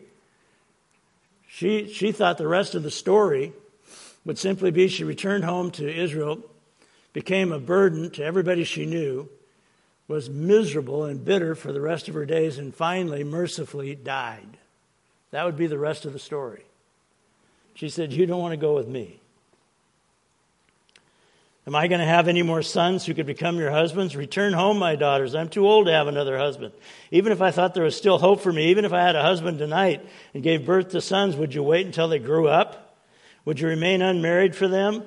She, 1.48 1.94
she 1.94 2.12
thought 2.12 2.38
the 2.38 2.46
rest 2.46 2.76
of 2.76 2.84
the 2.84 2.92
story 2.92 3.54
would 4.28 4.38
simply 4.38 4.72
be 4.72 4.90
she 4.90 5.06
returned 5.06 5.46
home 5.46 5.72
to 5.72 5.90
Israel, 5.90 6.44
became 7.14 7.54
a 7.54 7.60
burden 7.60 8.12
to 8.12 8.24
everybody 8.24 8.66
she 8.66 8.86
knew, 8.86 9.30
was 10.10 10.30
miserable 10.30 11.06
and 11.06 11.24
bitter 11.24 11.56
for 11.56 11.72
the 11.72 11.80
rest 11.80 12.10
of 12.10 12.14
her 12.14 12.26
days, 12.26 12.58
and 12.58 12.76
finally, 12.76 13.24
mercifully, 13.24 13.96
died. 13.96 14.58
That 15.32 15.46
would 15.46 15.56
be 15.56 15.68
the 15.68 15.80
rest 15.80 16.04
of 16.06 16.12
the 16.12 16.20
story. 16.20 16.64
She 17.74 17.88
said, 17.88 18.12
You 18.12 18.26
don't 18.26 18.42
want 18.42 18.52
to 18.52 18.58
go 18.58 18.76
with 18.76 18.88
me. 18.90 19.22
Am 21.66 21.76
I 21.76 21.88
going 21.88 22.00
to 22.00 22.06
have 22.06 22.28
any 22.28 22.44
more 22.44 22.62
sons 22.62 23.06
who 23.06 23.14
could 23.14 23.26
become 23.26 23.58
your 23.58 23.72
husbands? 23.72 24.16
Return 24.16 24.52
home, 24.52 24.78
my 24.78 24.98
daughters. 24.98 25.36
I'm 25.36 25.50
too 25.50 25.68
old 25.68 25.88
to 25.88 25.94
have 25.94 26.08
another 26.08 26.38
husband. 26.38 26.74
Even 27.12 27.32
if 27.32 27.42
I 27.42 27.52
thought 27.52 27.74
there 27.74 27.84
was 27.84 27.96
still 27.96 28.18
hope 28.18 28.42
for 28.42 28.52
me, 28.52 28.72
even 28.72 28.84
if 28.84 28.92
I 28.92 29.04
had 29.04 29.16
a 29.16 29.22
husband 29.22 29.58
tonight 29.58 30.06
and 30.34 30.44
gave 30.44 30.66
birth 30.66 30.90
to 30.90 31.02
sons, 31.02 31.38
would 31.38 31.54
you 31.54 31.64
wait 31.64 31.86
until 31.86 32.10
they 32.10 32.20
grew 32.20 32.50
up? 32.50 32.87
Would 33.48 33.62
you 33.62 33.70
remain 33.70 34.02
unmarried 34.02 34.58
for 34.58 34.68
them? 34.68 35.04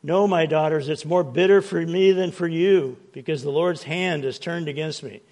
No, 0.00 0.28
my 0.28 0.46
daughters, 0.46 0.88
it's 0.88 1.04
more 1.04 1.24
bitter 1.24 1.60
for 1.60 1.84
me 1.84 2.12
than 2.12 2.30
for 2.30 2.46
you, 2.46 2.96
because 3.10 3.42
the 3.42 3.50
Lord's 3.50 3.82
hand 3.82 4.24
is 4.24 4.38
turned 4.38 4.68
against 4.68 5.02
me. 5.02 5.22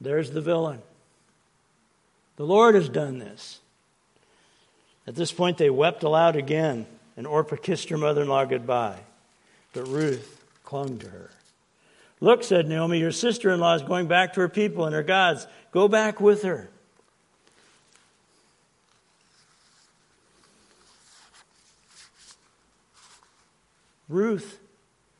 There's 0.00 0.30
the 0.30 0.40
villain. 0.40 0.80
The 2.36 2.46
Lord 2.46 2.74
has 2.74 2.88
done 2.88 3.18
this. 3.18 3.60
At 5.06 5.14
this 5.14 5.30
point, 5.30 5.58
they 5.58 5.68
wept 5.68 6.02
aloud 6.04 6.36
again, 6.36 6.86
and 7.18 7.26
Orpah 7.26 7.56
kissed 7.56 7.90
her 7.90 7.98
mother 7.98 8.22
in 8.22 8.28
law 8.28 8.46
goodbye. 8.46 9.00
But 9.74 9.86
Ruth 9.86 10.42
clung 10.64 10.96
to 11.00 11.10
her. 11.10 11.32
Look, 12.18 12.44
said 12.44 12.66
Naomi, 12.66 12.98
your 12.98 13.12
sister 13.12 13.50
in 13.50 13.60
law 13.60 13.74
is 13.74 13.82
going 13.82 14.06
back 14.06 14.32
to 14.32 14.40
her 14.40 14.48
people 14.48 14.86
and 14.86 14.94
her 14.94 15.02
gods. 15.02 15.46
Go 15.70 15.86
back 15.88 16.18
with 16.18 16.44
her. 16.44 16.70
Ruth 24.14 24.60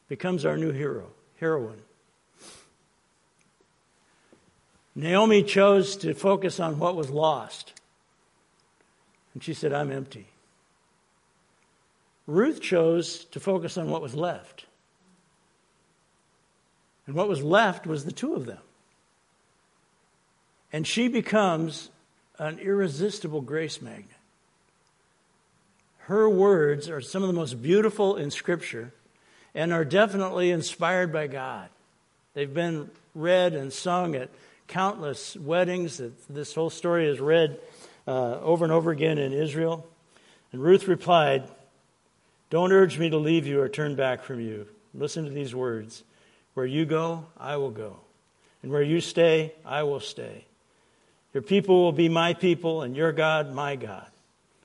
becomes 0.08 0.44
our 0.46 0.56
new 0.56 0.70
hero, 0.70 1.08
heroine. 1.40 1.82
Naomi 4.94 5.42
chose 5.42 5.96
to 5.96 6.14
focus 6.14 6.60
on 6.60 6.78
what 6.78 6.94
was 6.94 7.10
lost. 7.10 7.72
And 9.34 9.42
she 9.42 9.52
said, 9.52 9.72
I'm 9.72 9.90
empty. 9.90 10.28
Ruth 12.28 12.60
chose 12.60 13.24
to 13.26 13.40
focus 13.40 13.76
on 13.76 13.90
what 13.90 14.00
was 14.00 14.14
left. 14.14 14.64
And 17.08 17.16
what 17.16 17.28
was 17.28 17.42
left 17.42 17.88
was 17.88 18.04
the 18.04 18.12
two 18.12 18.34
of 18.34 18.46
them. 18.46 18.62
And 20.72 20.86
she 20.86 21.08
becomes 21.08 21.90
an 22.38 22.60
irresistible 22.60 23.40
grace 23.40 23.82
magnet. 23.82 24.13
Her 26.06 26.28
words 26.28 26.90
are 26.90 27.00
some 27.00 27.22
of 27.22 27.28
the 27.28 27.34
most 27.34 27.62
beautiful 27.62 28.16
in 28.16 28.30
Scripture 28.30 28.92
and 29.54 29.72
are 29.72 29.86
definitely 29.86 30.50
inspired 30.50 31.10
by 31.10 31.28
God. 31.28 31.70
They've 32.34 32.52
been 32.52 32.90
read 33.14 33.54
and 33.54 33.72
sung 33.72 34.14
at 34.14 34.28
countless 34.68 35.34
weddings. 35.34 36.02
This 36.28 36.54
whole 36.54 36.68
story 36.68 37.08
is 37.08 37.20
read 37.20 37.58
uh, 38.06 38.38
over 38.40 38.66
and 38.66 38.72
over 38.72 38.90
again 38.90 39.16
in 39.16 39.32
Israel. 39.32 39.86
And 40.52 40.62
Ruth 40.62 40.88
replied, 40.88 41.48
Don't 42.50 42.72
urge 42.72 42.98
me 42.98 43.08
to 43.08 43.16
leave 43.16 43.46
you 43.46 43.62
or 43.62 43.70
turn 43.70 43.94
back 43.94 44.24
from 44.24 44.40
you. 44.40 44.66
Listen 44.92 45.24
to 45.24 45.30
these 45.30 45.54
words 45.54 46.02
Where 46.52 46.66
you 46.66 46.84
go, 46.84 47.24
I 47.38 47.56
will 47.56 47.70
go. 47.70 47.96
And 48.62 48.70
where 48.70 48.82
you 48.82 49.00
stay, 49.00 49.54
I 49.64 49.84
will 49.84 50.00
stay. 50.00 50.44
Your 51.32 51.42
people 51.42 51.82
will 51.82 51.92
be 51.92 52.10
my 52.10 52.34
people, 52.34 52.82
and 52.82 52.94
your 52.94 53.10
God, 53.10 53.54
my 53.54 53.76
God. 53.76 54.06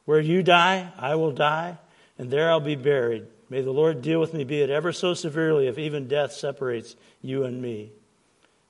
Where 0.09 0.19
you 0.19 0.41
die, 0.41 0.91
I 0.97 1.13
will 1.13 1.31
die, 1.31 1.77
and 2.17 2.31
there 2.31 2.49
I'll 2.49 2.59
be 2.59 2.75
buried. 2.75 3.27
May 3.47 3.61
the 3.61 3.69
Lord 3.69 4.01
deal 4.01 4.19
with 4.19 4.33
me, 4.33 4.43
be 4.43 4.59
it 4.59 4.71
ever 4.71 4.91
so 4.91 5.13
severely, 5.13 5.67
if 5.67 5.77
even 5.77 6.07
death 6.07 6.31
separates 6.31 6.95
you 7.21 7.43
and 7.43 7.61
me. 7.61 7.91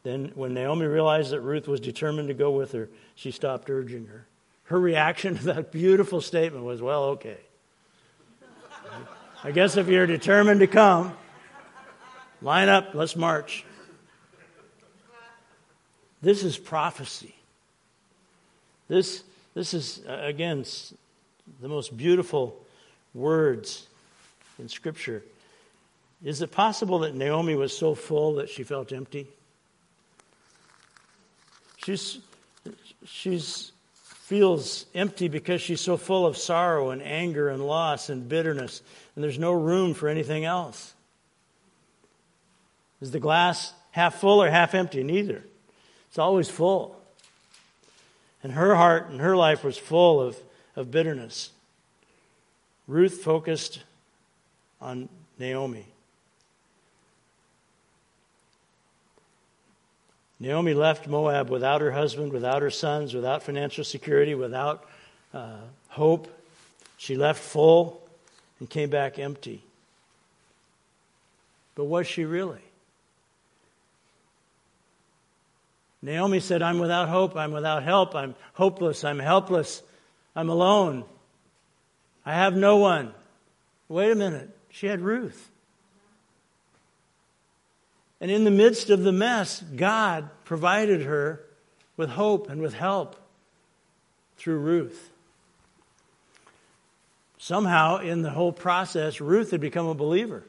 Then, 0.04 0.34
when 0.36 0.54
Naomi 0.54 0.86
realized 0.86 1.32
that 1.32 1.40
Ruth 1.40 1.66
was 1.66 1.80
determined 1.80 2.28
to 2.28 2.34
go 2.34 2.52
with 2.52 2.74
her, 2.74 2.90
she 3.16 3.32
stopped 3.32 3.70
urging 3.70 4.08
her. 4.08 4.28
Her 4.64 4.82
reaction 4.82 5.38
to 5.38 5.46
that 5.46 5.72
beautiful 5.72 6.20
statement 6.20 6.66
was, 6.66 6.82
Well, 6.82 7.06
okay. 7.06 7.38
I 9.42 9.52
guess 9.52 9.78
if 9.78 9.88
you're 9.88 10.08
determined 10.08 10.60
to 10.60 10.68
come, 10.68 11.14
line 12.42 12.68
up, 12.68 12.94
let's 12.94 13.16
march. 13.16 13.64
This 16.22 16.44
is 16.44 16.58
prophecy. 16.58 17.34
This, 18.90 19.24
this 19.54 19.74
is, 19.74 20.02
uh, 20.06 20.20
again, 20.22 20.66
the 21.62 21.68
most 21.68 21.96
beautiful 21.96 22.60
words 23.14 23.88
in 24.58 24.70
Scripture. 24.70 25.24
Is 26.24 26.42
it 26.42 26.52
possible 26.52 27.00
that 27.00 27.16
Naomi 27.16 27.56
was 27.56 27.76
so 27.76 27.96
full 27.96 28.36
that 28.36 28.50
she 28.50 28.64
felt 28.64 28.92
empty? 28.92 29.28
She's, 31.78 32.20
she's 33.06 33.72
feels 34.30 34.86
empty 34.94 35.28
because 35.28 35.60
she's 35.60 35.82
so 35.82 35.98
full 35.98 36.28
of 36.28 36.38
sorrow 36.38 36.92
and 36.92 37.02
anger 37.02 37.50
and 37.50 37.66
loss 37.66 38.10
and 38.10 38.30
bitterness, 38.30 38.84
and 39.16 39.24
there's 39.24 39.40
no 39.40 39.52
room 39.52 39.96
for 39.96 40.08
anything 40.08 40.46
else. 40.46 40.94
Is 43.02 43.10
the 43.10 43.20
glass 43.20 43.74
half 43.90 44.20
full 44.20 44.44
or 44.44 44.48
half 44.52 44.76
empty? 44.76 45.04
Neither. 45.04 45.44
It's 46.10 46.20
always 46.20 46.48
full. 46.48 46.96
And 48.44 48.54
her 48.54 48.76
heart 48.76 49.10
and 49.10 49.20
her 49.20 49.36
life 49.36 49.64
was 49.64 49.80
full 49.80 50.22
of, 50.22 50.38
of 50.80 50.90
bitterness. 50.90 51.52
Ruth 52.88 53.22
focused 53.22 53.84
on 54.82 55.10
Naomi. 55.38 55.86
Naomi 60.40 60.74
left 60.74 61.06
Moab 61.06 61.50
without 61.50 61.82
her 61.82 61.92
husband, 61.92 62.32
without 62.32 62.62
her 62.62 62.72
sons, 62.72 63.14
without 63.14 63.44
financial 63.44 63.84
security, 63.84 64.36
without 64.36 64.86
uh, 65.34 65.58
hope. 65.90 66.30
She 66.98 67.18
left 67.18 67.42
full 67.42 68.02
and 68.60 68.70
came 68.70 68.90
back 68.90 69.20
empty. 69.20 69.62
But 71.76 71.86
was 71.86 72.08
she 72.08 72.24
really? 72.24 72.62
Naomi 76.02 76.40
said, 76.40 76.62
I'm 76.62 76.80
without 76.80 77.10
hope, 77.10 77.36
I'm 77.36 77.52
without 77.52 77.84
help, 77.84 78.16
I'm 78.16 78.34
hopeless, 78.54 79.04
I'm 79.04 79.20
helpless, 79.20 79.84
I'm 80.40 80.48
alone, 80.48 81.04
I 82.26 82.34
have 82.34 82.56
no 82.56 82.78
one. 82.78 83.14
Wait 83.90 84.10
a 84.10 84.16
minute, 84.16 84.50
she 84.70 84.88
had 84.88 85.02
Ruth. 85.02 85.50
And 88.22 88.32
in 88.32 88.46
the 88.46 88.52
midst 88.52 88.90
of 88.90 89.04
the 89.04 89.12
mess, 89.12 89.62
God 89.76 90.30
provided 90.46 91.02
her 91.02 91.42
with 91.98 92.12
hope 92.12 92.50
and 92.50 92.62
with 92.62 92.74
help 92.74 93.18
through 94.38 94.60
Ruth. 94.60 95.12
Somehow, 97.38 97.98
in 97.98 98.22
the 98.22 98.30
whole 98.30 98.54
process, 98.54 99.20
Ruth 99.20 99.52
had 99.52 99.60
become 99.60 99.88
a 99.88 99.94
believer. 99.94 100.46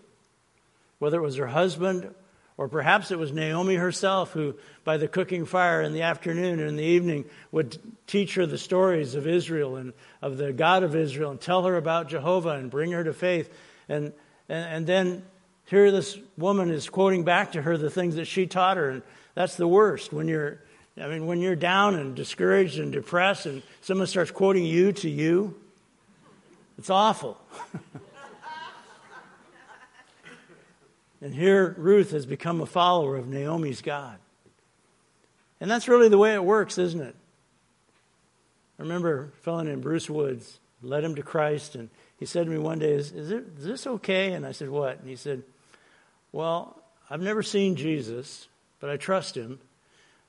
Whether 1.00 1.18
it 1.18 1.24
was 1.24 1.34
her 1.34 1.48
husband 1.48 2.14
or 2.60 2.68
perhaps 2.68 3.10
it 3.10 3.18
was 3.18 3.32
Naomi 3.32 3.76
herself 3.76 4.32
who, 4.32 4.54
by 4.84 4.98
the 4.98 5.08
cooking 5.08 5.46
fire 5.46 5.80
in 5.80 5.94
the 5.94 6.02
afternoon 6.02 6.60
and 6.60 6.68
in 6.68 6.76
the 6.76 6.82
evening, 6.82 7.24
would 7.52 7.78
teach 8.06 8.34
her 8.34 8.44
the 8.44 8.58
stories 8.58 9.14
of 9.14 9.26
Israel 9.26 9.76
and 9.76 9.94
of 10.20 10.36
the 10.36 10.52
God 10.52 10.82
of 10.82 10.94
Israel 10.94 11.30
and 11.30 11.40
tell 11.40 11.64
her 11.64 11.76
about 11.76 12.10
Jehovah 12.10 12.50
and 12.50 12.70
bring 12.70 12.92
her 12.92 13.02
to 13.02 13.14
faith. 13.14 13.50
And, 13.88 14.12
and, 14.46 14.74
and 14.74 14.86
then 14.86 15.22
here, 15.64 15.90
this 15.90 16.18
woman 16.36 16.70
is 16.70 16.90
quoting 16.90 17.24
back 17.24 17.52
to 17.52 17.62
her 17.62 17.78
the 17.78 17.88
things 17.88 18.16
that 18.16 18.26
she 18.26 18.46
taught 18.46 18.76
her, 18.76 18.90
and 18.90 19.02
that's 19.34 19.56
the 19.56 19.66
worst. 19.66 20.12
When 20.12 20.28
you're, 20.28 20.60
I 21.00 21.08
mean, 21.08 21.24
when 21.26 21.40
you're 21.40 21.56
down 21.56 21.94
and 21.94 22.14
discouraged 22.14 22.78
and 22.78 22.92
depressed, 22.92 23.46
and 23.46 23.62
someone 23.80 24.06
starts 24.06 24.32
quoting 24.32 24.66
you 24.66 24.92
to 24.92 25.08
you, 25.08 25.58
it's 26.76 26.90
awful. 26.90 27.40
and 31.20 31.34
here, 31.34 31.74
Ruth 31.76 32.12
has 32.12 32.26
become 32.26 32.60
a 32.60 32.66
follower 32.66 33.16
of 33.16 33.28
Naomi's 33.28 33.82
God. 33.82 34.18
And 35.60 35.70
that's 35.70 35.88
really 35.88 36.08
the 36.08 36.18
way 36.18 36.34
it 36.34 36.44
works, 36.44 36.78
isn't 36.78 37.00
it? 37.00 37.14
I 38.78 38.82
remember 38.82 39.30
a 39.34 39.42
fellow 39.42 39.62
named 39.62 39.82
Bruce 39.82 40.08
Woods 40.08 40.58
led 40.82 41.04
him 41.04 41.14
to 41.16 41.22
Christ, 41.22 41.74
and 41.74 41.90
he 42.18 42.24
said 42.24 42.46
to 42.46 42.50
me 42.50 42.56
one 42.56 42.78
day, 42.78 42.92
is, 42.92 43.12
is, 43.12 43.30
it, 43.30 43.44
is 43.58 43.64
this 43.64 43.86
okay? 43.86 44.32
And 44.32 44.46
I 44.46 44.52
said, 44.52 44.70
What? 44.70 45.00
And 45.00 45.08
he 45.08 45.16
said, 45.16 45.42
well, 46.32 46.80
I've 47.08 47.20
never 47.20 47.42
seen 47.42 47.76
Jesus, 47.76 48.48
but 48.78 48.90
I 48.90 48.96
trust 48.96 49.36
him. 49.36 49.58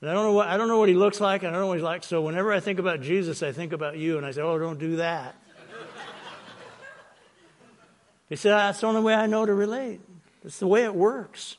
And 0.00 0.10
I 0.10 0.14
don't 0.14 0.24
know 0.24 0.32
what 0.32 0.48
I 0.48 0.56
don't 0.56 0.66
know 0.66 0.78
what 0.78 0.88
he 0.88 0.96
looks 0.96 1.20
like, 1.20 1.42
and 1.42 1.48
I 1.48 1.52
don't 1.52 1.60
know 1.60 1.68
what 1.68 1.78
he's 1.78 1.84
like. 1.84 2.02
So 2.02 2.22
whenever 2.22 2.52
I 2.52 2.58
think 2.58 2.80
about 2.80 3.02
Jesus, 3.02 3.42
I 3.42 3.52
think 3.52 3.72
about 3.72 3.96
you, 3.96 4.16
and 4.16 4.26
I 4.26 4.32
say, 4.32 4.42
"Oh, 4.42 4.58
don't 4.58 4.80
do 4.80 4.96
that." 4.96 5.36
he 8.28 8.34
said, 8.34 8.50
"That's 8.50 8.80
the 8.80 8.88
only 8.88 9.00
way 9.00 9.14
I 9.14 9.26
know 9.26 9.46
to 9.46 9.54
relate. 9.54 10.00
It's 10.44 10.58
the 10.58 10.66
way 10.66 10.84
it 10.84 10.94
works." 10.94 11.56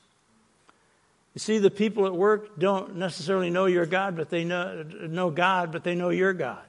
You 1.33 1.39
see, 1.39 1.57
the 1.57 1.71
people 1.71 2.05
at 2.05 2.13
work 2.13 2.59
don't 2.59 2.95
necessarily 2.95 3.49
know 3.49 3.65
your 3.65 3.87
God, 3.87 4.15
but 4.15 4.29
they 4.29 4.43
know, 4.43 4.83
know 4.83 5.31
God, 5.31 5.71
but 5.71 5.83
they 5.83 5.95
know 5.95 6.09
your 6.09 6.33
God. 6.33 6.63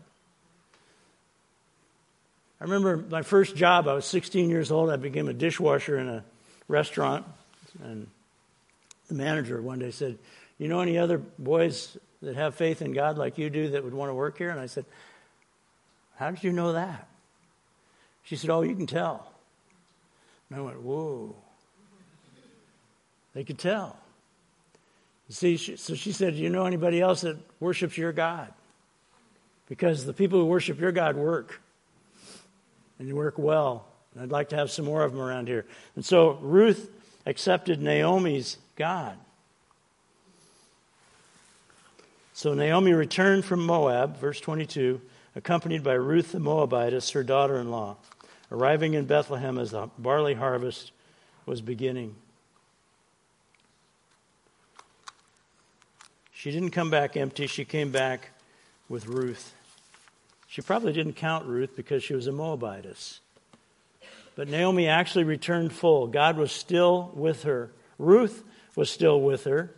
I 2.60 2.64
remember 2.64 2.96
my 2.96 3.20
first 3.20 3.56
job. 3.56 3.88
I 3.88 3.92
was 3.92 4.06
16 4.06 4.48
years 4.48 4.70
old. 4.70 4.88
I 4.88 4.96
became 4.96 5.28
a 5.28 5.34
dishwasher 5.34 5.98
in 5.98 6.08
a 6.08 6.24
restaurant. 6.66 7.26
And 7.82 8.06
the 9.08 9.14
manager 9.14 9.60
one 9.60 9.80
day 9.80 9.90
said, 9.90 10.18
You 10.56 10.68
know 10.68 10.80
any 10.80 10.96
other 10.96 11.18
boys 11.18 11.98
that 12.22 12.36
have 12.36 12.54
faith 12.54 12.80
in 12.80 12.92
God 12.92 13.18
like 13.18 13.36
you 13.36 13.50
do 13.50 13.70
that 13.70 13.84
would 13.84 13.92
want 13.92 14.08
to 14.08 14.14
work 14.14 14.38
here? 14.38 14.48
And 14.48 14.58
I 14.58 14.66
said, 14.66 14.86
How 16.16 16.30
did 16.30 16.42
you 16.42 16.52
know 16.52 16.72
that? 16.72 17.06
She 18.22 18.36
said, 18.36 18.48
Oh, 18.48 18.62
you 18.62 18.74
can 18.74 18.86
tell. 18.86 19.30
And 20.48 20.58
I 20.58 20.62
went, 20.62 20.80
Whoa. 20.80 21.36
They 23.34 23.44
could 23.44 23.58
tell. 23.58 23.96
You 25.28 25.34
see, 25.34 25.56
she, 25.56 25.76
so 25.76 25.94
she 25.94 26.12
said, 26.12 26.34
Do 26.34 26.40
you 26.40 26.50
know 26.50 26.66
anybody 26.66 27.00
else 27.00 27.22
that 27.22 27.36
worships 27.60 27.98
your 27.98 28.12
God? 28.12 28.52
Because 29.68 30.04
the 30.04 30.12
people 30.12 30.38
who 30.38 30.46
worship 30.46 30.78
your 30.78 30.92
God 30.92 31.16
work. 31.16 31.60
And 32.98 33.08
they 33.08 33.12
work 33.12 33.38
well. 33.38 33.86
And 34.12 34.22
I'd 34.22 34.30
like 34.30 34.50
to 34.50 34.56
have 34.56 34.70
some 34.70 34.84
more 34.84 35.02
of 35.02 35.12
them 35.12 35.20
around 35.20 35.48
here. 35.48 35.66
And 35.96 36.04
so 36.04 36.38
Ruth 36.40 36.90
accepted 37.26 37.82
Naomi's 37.82 38.58
God. 38.76 39.16
So 42.34 42.52
Naomi 42.52 42.92
returned 42.92 43.44
from 43.44 43.64
Moab, 43.64 44.18
verse 44.18 44.40
22, 44.40 45.00
accompanied 45.34 45.82
by 45.82 45.94
Ruth 45.94 46.32
the 46.32 46.40
Moabitess, 46.40 47.12
her 47.12 47.22
daughter 47.22 47.56
in 47.56 47.70
law, 47.70 47.96
arriving 48.50 48.94
in 48.94 49.06
Bethlehem 49.06 49.58
as 49.58 49.70
the 49.70 49.88
barley 49.98 50.34
harvest 50.34 50.92
was 51.46 51.60
beginning. 51.60 52.14
She 56.44 56.50
didn't 56.50 56.72
come 56.72 56.90
back 56.90 57.16
empty, 57.16 57.46
she 57.46 57.64
came 57.64 57.90
back 57.90 58.28
with 58.90 59.06
Ruth. 59.06 59.54
She 60.46 60.60
probably 60.60 60.92
didn't 60.92 61.14
count 61.14 61.46
Ruth 61.46 61.74
because 61.74 62.04
she 62.04 62.12
was 62.12 62.26
a 62.26 62.32
Moabitess. 62.32 63.20
But 64.36 64.48
Naomi 64.48 64.86
actually 64.86 65.24
returned 65.24 65.72
full. 65.72 66.06
God 66.06 66.36
was 66.36 66.52
still 66.52 67.10
with 67.14 67.44
her. 67.44 67.70
Ruth 67.98 68.44
was 68.76 68.90
still 68.90 69.22
with 69.22 69.44
her. 69.44 69.74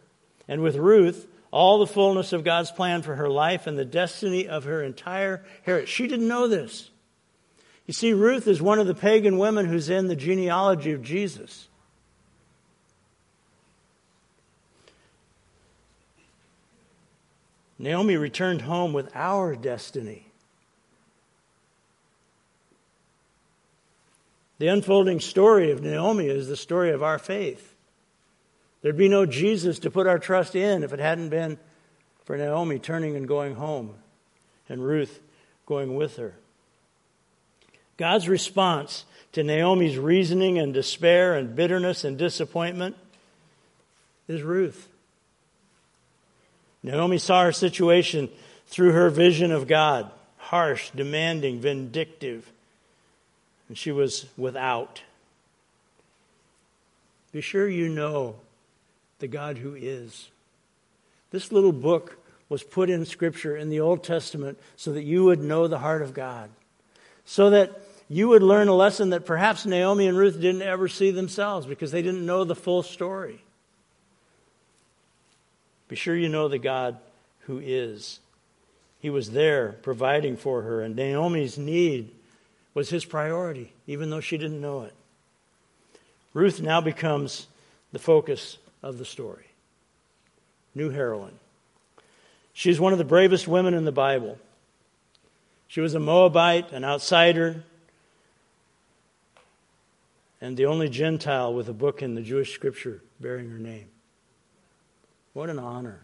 And 0.48 0.60
with 0.60 0.74
Ruth, 0.74 1.28
all 1.52 1.78
the 1.78 1.86
fullness 1.86 2.32
of 2.32 2.42
God's 2.42 2.72
plan 2.72 3.02
for 3.02 3.14
her 3.14 3.30
life 3.30 3.68
and 3.68 3.78
the 3.78 3.84
destiny 3.84 4.48
of 4.48 4.64
her 4.64 4.82
entire 4.82 5.44
heritage. 5.62 5.90
She 5.90 6.08
didn't 6.08 6.26
know 6.26 6.48
this. 6.48 6.90
You 7.86 7.94
see, 7.94 8.12
Ruth 8.12 8.48
is 8.48 8.60
one 8.60 8.80
of 8.80 8.88
the 8.88 8.94
pagan 8.96 9.38
women 9.38 9.66
who's 9.66 9.88
in 9.88 10.08
the 10.08 10.16
genealogy 10.16 10.90
of 10.90 11.02
Jesus. 11.04 11.68
Naomi 17.78 18.16
returned 18.16 18.62
home 18.62 18.92
with 18.92 19.14
our 19.14 19.54
destiny. 19.54 20.26
The 24.58 24.68
unfolding 24.68 25.20
story 25.20 25.70
of 25.70 25.82
Naomi 25.82 26.28
is 26.28 26.48
the 26.48 26.56
story 26.56 26.90
of 26.90 27.02
our 27.02 27.18
faith. 27.18 27.74
There'd 28.80 28.96
be 28.96 29.08
no 29.08 29.26
Jesus 29.26 29.78
to 29.80 29.90
put 29.90 30.06
our 30.06 30.18
trust 30.18 30.54
in 30.54 30.82
if 30.82 30.92
it 30.92 31.00
hadn't 31.00 31.28
been 31.28 31.58
for 32.24 32.36
Naomi 32.36 32.78
turning 32.78 33.16
and 33.16 33.28
going 33.28 33.56
home 33.56 33.94
and 34.68 34.82
Ruth 34.82 35.20
going 35.66 35.94
with 35.94 36.16
her. 36.16 36.34
God's 37.96 38.28
response 38.28 39.04
to 39.32 39.42
Naomi's 39.42 39.98
reasoning 39.98 40.58
and 40.58 40.72
despair 40.72 41.34
and 41.34 41.54
bitterness 41.54 42.04
and 42.04 42.16
disappointment 42.16 42.96
is 44.28 44.42
Ruth. 44.42 44.88
Naomi 46.86 47.18
saw 47.18 47.42
her 47.42 47.50
situation 47.50 48.28
through 48.68 48.92
her 48.92 49.10
vision 49.10 49.50
of 49.50 49.66
God 49.66 50.08
harsh, 50.36 50.90
demanding, 50.90 51.58
vindictive. 51.58 52.48
And 53.68 53.76
she 53.76 53.90
was 53.90 54.26
without. 54.36 55.02
Be 57.32 57.40
sure 57.40 57.68
you 57.68 57.88
know 57.88 58.36
the 59.18 59.26
God 59.26 59.58
who 59.58 59.74
is. 59.74 60.28
This 61.32 61.50
little 61.50 61.72
book 61.72 62.18
was 62.48 62.62
put 62.62 62.88
in 62.88 63.04
Scripture 63.04 63.56
in 63.56 63.68
the 63.68 63.80
Old 63.80 64.04
Testament 64.04 64.56
so 64.76 64.92
that 64.92 65.02
you 65.02 65.24
would 65.24 65.40
know 65.40 65.66
the 65.66 65.80
heart 65.80 66.02
of 66.02 66.14
God, 66.14 66.50
so 67.24 67.50
that 67.50 67.80
you 68.08 68.28
would 68.28 68.44
learn 68.44 68.68
a 68.68 68.74
lesson 68.74 69.10
that 69.10 69.26
perhaps 69.26 69.66
Naomi 69.66 70.06
and 70.06 70.16
Ruth 70.16 70.40
didn't 70.40 70.62
ever 70.62 70.86
see 70.86 71.10
themselves 71.10 71.66
because 71.66 71.90
they 71.90 72.02
didn't 72.02 72.24
know 72.24 72.44
the 72.44 72.54
full 72.54 72.84
story. 72.84 73.42
Be 75.88 75.96
sure 75.96 76.16
you 76.16 76.28
know 76.28 76.48
the 76.48 76.58
God 76.58 76.98
who 77.40 77.58
is. 77.58 78.20
He 79.00 79.10
was 79.10 79.30
there 79.30 79.76
providing 79.82 80.36
for 80.36 80.62
her, 80.62 80.80
and 80.82 80.96
Naomi's 80.96 81.56
need 81.56 82.10
was 82.74 82.90
his 82.90 83.04
priority, 83.04 83.72
even 83.86 84.10
though 84.10 84.20
she 84.20 84.36
didn't 84.36 84.60
know 84.60 84.82
it. 84.82 84.94
Ruth 86.34 86.60
now 86.60 86.80
becomes 86.80 87.46
the 87.92 87.98
focus 87.98 88.58
of 88.82 88.98
the 88.98 89.04
story. 89.04 89.46
New 90.74 90.90
heroine. 90.90 91.38
She's 92.52 92.80
one 92.80 92.92
of 92.92 92.98
the 92.98 93.04
bravest 93.04 93.46
women 93.46 93.74
in 93.74 93.84
the 93.84 93.92
Bible. 93.92 94.38
She 95.68 95.80
was 95.80 95.94
a 95.94 96.00
Moabite, 96.00 96.72
an 96.72 96.84
outsider, 96.84 97.64
and 100.40 100.56
the 100.56 100.66
only 100.66 100.88
Gentile 100.88 101.54
with 101.54 101.68
a 101.68 101.72
book 101.72 102.02
in 102.02 102.14
the 102.14 102.22
Jewish 102.22 102.54
scripture 102.54 103.02
bearing 103.20 103.50
her 103.50 103.58
name. 103.58 103.88
What 105.36 105.50
an 105.50 105.58
honor. 105.58 106.00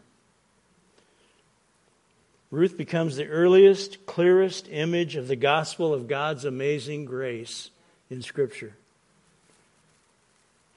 Ruth 2.51 2.76
becomes 2.76 3.16
the 3.16 3.28
earliest, 3.28 4.05
clearest 4.05 4.68
image 4.70 5.16
of 5.16 5.26
the 5.26 5.37
gospel 5.37 5.95
of 5.95 6.07
God's 6.07 6.45
amazing 6.45 7.07
grace 7.07 7.70
in 8.11 8.20
Scripture. 8.20 8.74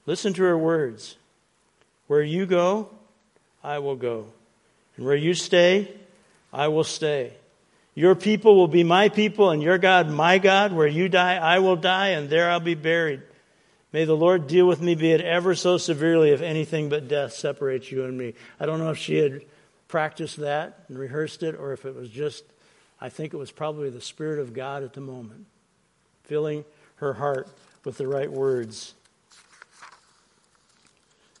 Listen 0.06 0.32
to 0.32 0.42
her 0.42 0.56
words 0.56 1.16
Where 2.06 2.22
you 2.22 2.46
go, 2.46 2.88
I 3.62 3.80
will 3.80 3.94
go. 3.94 4.24
And 4.96 5.04
where 5.04 5.16
you 5.16 5.34
stay, 5.34 5.92
I 6.50 6.68
will 6.68 6.82
stay. 6.82 7.34
Your 7.94 8.14
people 8.14 8.56
will 8.56 8.68
be 8.68 8.84
my 8.84 9.10
people, 9.10 9.50
and 9.50 9.62
your 9.62 9.76
God 9.76 10.08
my 10.08 10.38
God. 10.38 10.72
Where 10.72 10.86
you 10.86 11.10
die, 11.10 11.36
I 11.36 11.58
will 11.58 11.76
die, 11.76 12.12
and 12.12 12.30
there 12.30 12.50
I'll 12.50 12.58
be 12.58 12.74
buried. 12.74 13.20
May 13.96 14.04
the 14.04 14.14
Lord 14.14 14.46
deal 14.46 14.66
with 14.66 14.82
me, 14.82 14.94
be 14.94 15.12
it 15.12 15.22
ever 15.22 15.54
so 15.54 15.78
severely, 15.78 16.28
if 16.28 16.42
anything 16.42 16.90
but 16.90 17.08
death 17.08 17.32
separates 17.32 17.90
you 17.90 18.04
and 18.04 18.18
me. 18.18 18.34
I 18.60 18.66
don't 18.66 18.78
know 18.78 18.90
if 18.90 18.98
she 18.98 19.16
had 19.16 19.40
practiced 19.88 20.36
that 20.36 20.84
and 20.88 20.98
rehearsed 20.98 21.42
it, 21.42 21.54
or 21.54 21.72
if 21.72 21.86
it 21.86 21.94
was 21.94 22.10
just, 22.10 22.44
I 23.00 23.08
think 23.08 23.32
it 23.32 23.38
was 23.38 23.50
probably 23.50 23.88
the 23.88 24.02
Spirit 24.02 24.38
of 24.38 24.52
God 24.52 24.82
at 24.82 24.92
the 24.92 25.00
moment, 25.00 25.46
filling 26.24 26.66
her 26.96 27.14
heart 27.14 27.48
with 27.86 27.96
the 27.96 28.06
right 28.06 28.30
words. 28.30 28.92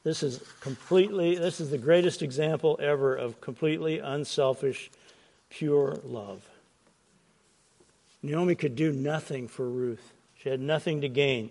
This 0.02 0.22
is 0.22 0.42
completely, 0.62 1.34
this 1.36 1.60
is 1.60 1.68
the 1.68 1.76
greatest 1.76 2.22
example 2.22 2.78
ever 2.80 3.14
of 3.14 3.38
completely 3.42 3.98
unselfish, 3.98 4.90
pure 5.50 5.98
love. 6.04 6.48
Naomi 8.22 8.54
could 8.54 8.76
do 8.76 8.92
nothing 8.92 9.46
for 9.46 9.68
Ruth, 9.68 10.14
she 10.38 10.48
had 10.48 10.60
nothing 10.60 11.02
to 11.02 11.08
gain. 11.10 11.50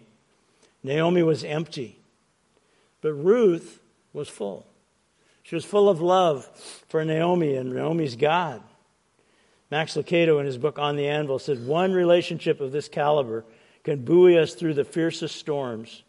Naomi 0.86 1.24
was 1.24 1.44
empty, 1.44 1.98
but 3.02 3.14
Ruth 3.14 3.80
was 4.14 4.30
full. 4.30 4.68
She 5.42 5.56
was 5.56 5.66
full 5.66 5.90
of 5.90 6.00
love 6.00 6.46
for 6.88 7.04
Naomi 7.04 7.56
and 7.56 7.74
Naomi's 7.74 8.16
God. 8.16 8.62
Max 9.72 9.96
Lucado, 9.96 10.40
in 10.40 10.46
his 10.46 10.60
book 10.60 10.78
On 10.78 10.96
the 10.96 11.08
Anvil, 11.08 11.40
said 11.40 11.66
one 11.66 11.92
relationship 11.92 12.62
of 12.62 12.72
this 12.72 12.88
caliber 12.88 13.44
can 13.84 14.06
buoy 14.06 14.38
us 14.38 14.54
through 14.54 14.76
the 14.76 14.86
fiercest 14.86 15.36
storms. 15.38 16.04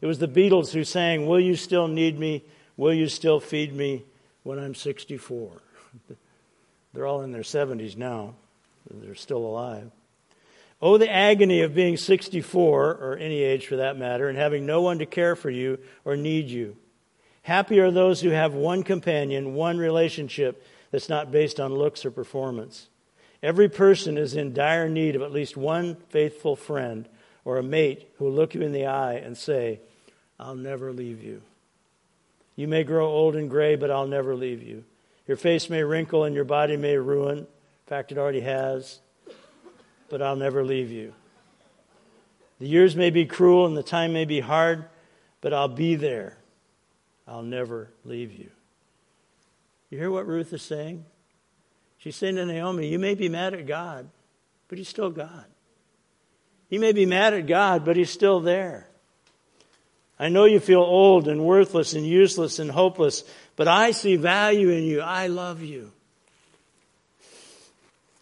It 0.00 0.06
was 0.06 0.18
the 0.18 0.28
Beatles 0.28 0.72
who 0.72 0.82
sang, 0.82 1.26
Will 1.26 1.40
you 1.40 1.54
still 1.54 1.86
need 1.86 2.18
me? 2.18 2.42
Will 2.78 2.94
you 2.94 3.08
still 3.08 3.38
feed 3.38 3.74
me 3.74 4.02
when 4.44 4.58
I'm 4.58 4.74
64? 4.74 5.50
They're 6.94 7.06
all 7.06 7.20
in 7.20 7.32
their 7.32 7.42
70s 7.42 7.98
now. 7.98 8.34
They're 8.90 9.14
still 9.14 9.44
alive. 9.44 9.90
Oh, 10.84 10.98
the 10.98 11.10
agony 11.10 11.60
of 11.60 11.76
being 11.76 11.96
64, 11.96 12.94
or 12.96 13.16
any 13.16 13.40
age 13.40 13.68
for 13.68 13.76
that 13.76 13.96
matter, 13.96 14.28
and 14.28 14.36
having 14.36 14.66
no 14.66 14.82
one 14.82 14.98
to 14.98 15.06
care 15.06 15.36
for 15.36 15.48
you 15.48 15.78
or 16.04 16.16
need 16.16 16.48
you. 16.48 16.76
Happy 17.42 17.78
are 17.78 17.92
those 17.92 18.20
who 18.20 18.30
have 18.30 18.52
one 18.52 18.82
companion, 18.82 19.54
one 19.54 19.78
relationship 19.78 20.66
that's 20.90 21.08
not 21.08 21.30
based 21.30 21.60
on 21.60 21.72
looks 21.72 22.04
or 22.04 22.10
performance. 22.10 22.88
Every 23.44 23.68
person 23.68 24.18
is 24.18 24.34
in 24.34 24.54
dire 24.54 24.88
need 24.88 25.14
of 25.14 25.22
at 25.22 25.32
least 25.32 25.56
one 25.56 25.96
faithful 26.10 26.56
friend 26.56 27.08
or 27.44 27.58
a 27.58 27.62
mate 27.62 28.08
who 28.16 28.24
will 28.24 28.32
look 28.32 28.54
you 28.54 28.62
in 28.62 28.72
the 28.72 28.86
eye 28.86 29.14
and 29.14 29.38
say, 29.38 29.80
I'll 30.38 30.54
never 30.56 30.92
leave 30.92 31.22
you. 31.22 31.42
You 32.56 32.68
may 32.68 32.82
grow 32.82 33.06
old 33.06 33.36
and 33.36 33.48
gray, 33.48 33.76
but 33.76 33.90
I'll 33.90 34.06
never 34.06 34.34
leave 34.34 34.62
you. 34.62 34.84
Your 35.26 35.36
face 35.36 35.70
may 35.70 35.82
wrinkle 35.82 36.24
and 36.24 36.34
your 36.34 36.44
body 36.44 36.76
may 36.76 36.96
ruin. 36.96 37.38
In 37.38 37.46
fact, 37.86 38.12
it 38.12 38.18
already 38.18 38.40
has 38.40 39.00
but 40.12 40.20
I'll 40.20 40.36
never 40.36 40.62
leave 40.62 40.90
you. 40.90 41.14
The 42.60 42.68
years 42.68 42.94
may 42.94 43.08
be 43.08 43.24
cruel 43.24 43.64
and 43.64 43.74
the 43.74 43.82
time 43.82 44.12
may 44.12 44.26
be 44.26 44.40
hard, 44.40 44.84
but 45.40 45.54
I'll 45.54 45.68
be 45.68 45.94
there. 45.94 46.36
I'll 47.26 47.42
never 47.42 47.88
leave 48.04 48.30
you. 48.30 48.50
You 49.88 49.96
hear 49.96 50.10
what 50.10 50.26
Ruth 50.26 50.52
is 50.52 50.60
saying? 50.60 51.06
She's 51.96 52.14
saying 52.14 52.36
to 52.36 52.44
Naomi, 52.44 52.88
You 52.88 52.98
may 52.98 53.14
be 53.14 53.30
mad 53.30 53.54
at 53.54 53.66
God, 53.66 54.06
but 54.68 54.76
He's 54.76 54.90
still 54.90 55.08
God. 55.08 55.46
You 56.68 56.78
may 56.78 56.92
be 56.92 57.06
mad 57.06 57.32
at 57.32 57.46
God, 57.46 57.86
but 57.86 57.96
He's 57.96 58.10
still 58.10 58.40
there. 58.40 58.86
I 60.18 60.28
know 60.28 60.44
you 60.44 60.60
feel 60.60 60.82
old 60.82 61.26
and 61.26 61.42
worthless 61.42 61.94
and 61.94 62.06
useless 62.06 62.58
and 62.58 62.70
hopeless, 62.70 63.24
but 63.56 63.66
I 63.66 63.92
see 63.92 64.16
value 64.16 64.68
in 64.68 64.84
you. 64.84 65.00
I 65.00 65.28
love 65.28 65.62
you. 65.62 65.90